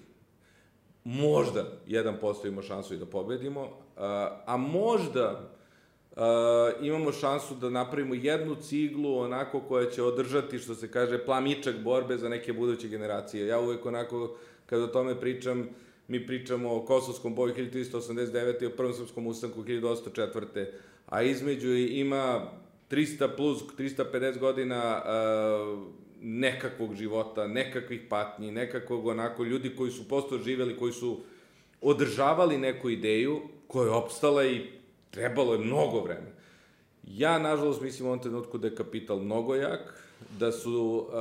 Možda 1.04 1.66
1% 1.88 2.48
ima 2.48 2.62
šansu 2.62 2.94
i 2.94 2.98
da 2.98 3.06
pobedimo, 3.06 3.62
uh, 3.62 3.70
a 4.46 4.58
možda 4.58 5.50
uh, 6.12 6.18
imamo 6.82 7.12
šansu 7.12 7.56
da 7.56 7.70
napravimo 7.70 8.14
jednu 8.14 8.56
ciglu 8.56 9.20
onako 9.20 9.60
koja 9.60 9.90
će 9.90 10.04
održati, 10.04 10.60
što 10.60 10.76
se 10.76 10.92
kaže, 10.92 11.26
plamičak 11.26 11.80
borbe 11.84 12.18
za 12.18 12.30
neke 12.30 12.54
buduće 12.54 12.88
generacije. 12.88 13.48
Ja 13.48 13.60
uvek 13.60 13.86
onako, 13.86 14.38
kada 14.66 14.84
o 14.84 14.88
tome 14.88 15.20
pričam, 15.20 15.70
mi 16.08 16.28
pričamo 16.28 16.76
o 16.76 16.86
Kosovskom 16.86 17.36
boju 17.36 17.54
1389. 17.54 18.64
i 18.64 18.66
o 18.66 18.70
Prvom 18.70 18.94
srpskom 18.94 19.28
ustanku 19.28 19.64
1804. 19.64 20.66
A 21.06 21.22
između 21.22 21.74
ima 21.76 22.52
300 22.90 23.36
plus 23.36 23.64
350 23.78 24.40
godina 24.40 25.04
uh, 25.04 25.88
nekakvog 26.22 26.96
života, 26.96 27.48
nekakvih 27.48 28.02
patnji, 28.10 28.52
nekakvog 28.52 29.08
onako 29.08 29.44
ljudi 29.44 29.76
koji 29.76 29.92
su 29.92 30.08
posto 30.08 30.38
živeli, 30.38 30.78
koji 30.78 30.94
su 30.94 31.20
održavali 31.82 32.58
neku 32.58 32.90
ideju 32.90 33.42
koja 33.68 33.86
je 33.86 33.92
opstala 33.92 34.46
i 34.46 34.62
trebalo 35.12 35.54
je 35.54 35.60
mnogo 35.60 36.00
vremena. 36.00 36.38
Ja, 37.04 37.40
nažalost, 37.40 37.82
mislim 37.82 38.08
u 38.08 38.12
ovom 38.12 38.24
trenutku 38.24 38.58
da 38.58 38.68
je 38.68 38.76
kapital 38.76 39.20
mnogo 39.20 39.56
jak, 39.56 40.04
da 40.40 40.52
su 40.52 41.08
uh, 41.08 41.14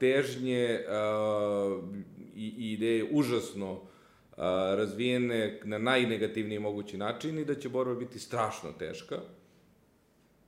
težnje 0.00 0.80
uh, 0.80 1.84
i, 2.36 2.54
i 2.58 2.72
ideje 2.72 3.08
užasno 3.12 3.80
razvijene 4.76 5.60
na 5.64 5.78
najnegativniji 5.78 6.58
mogući 6.58 6.96
način 6.96 7.38
i 7.38 7.44
da 7.44 7.54
će 7.54 7.68
borba 7.68 7.94
biti 7.94 8.18
strašno 8.18 8.72
teška, 8.78 9.18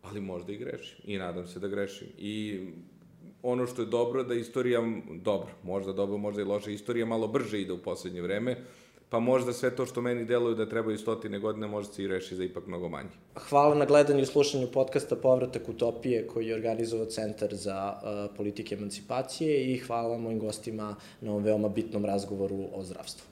ali 0.03 0.21
možda 0.21 0.53
i 0.53 0.57
grešim. 0.57 0.99
I 1.05 1.19
nadam 1.19 1.47
se 1.47 1.59
da 1.59 1.69
grešim. 1.69 2.09
I 2.19 2.61
ono 3.43 3.67
što 3.67 3.83
je 3.83 3.87
dobro 3.87 4.23
da 4.23 4.35
istorija, 4.35 4.81
dobro, 5.23 5.49
možda 5.63 5.93
dobro, 5.93 6.19
možda 6.19 6.43
i 6.43 6.45
loše, 6.45 6.73
istorija 6.73 7.07
malo 7.07 7.29
brže 7.29 7.61
ide 7.61 7.73
u 7.73 7.79
poslednje 7.79 8.23
vreme, 8.23 8.57
pa 9.09 9.19
možda 9.19 9.53
sve 9.53 9.77
to 9.77 9.87
što 9.87 10.01
meni 10.01 10.25
deluju 10.25 10.55
da 10.55 10.69
trebaju 10.69 10.99
stotine 10.99 11.39
godina 11.39 11.67
možda 11.67 11.93
se 11.93 12.05
i 12.05 12.09
reši 12.09 12.37
za 12.37 12.45
ipak 12.45 12.67
mnogo 12.67 12.89
manje. 12.89 13.09
Hvala 13.35 13.75
na 13.75 13.85
gledanju 13.85 14.23
i 14.23 14.27
slušanju 14.27 14.69
podcasta 14.73 15.17
Povratak 15.17 15.69
utopije 15.69 16.27
koji 16.27 16.47
je 16.47 16.55
organizovao 16.55 17.07
Centar 17.07 17.55
za 17.55 17.95
uh, 17.95 18.37
politike 18.37 18.75
emancipacije 18.75 19.73
i 19.73 19.79
hvala 19.79 20.19
mojim 20.19 20.39
gostima 20.39 20.97
na 21.21 21.31
ovom 21.31 21.43
veoma 21.43 21.69
bitnom 21.69 22.05
razgovoru 22.05 22.65
o 22.75 22.85
zdravstvu. 22.85 23.30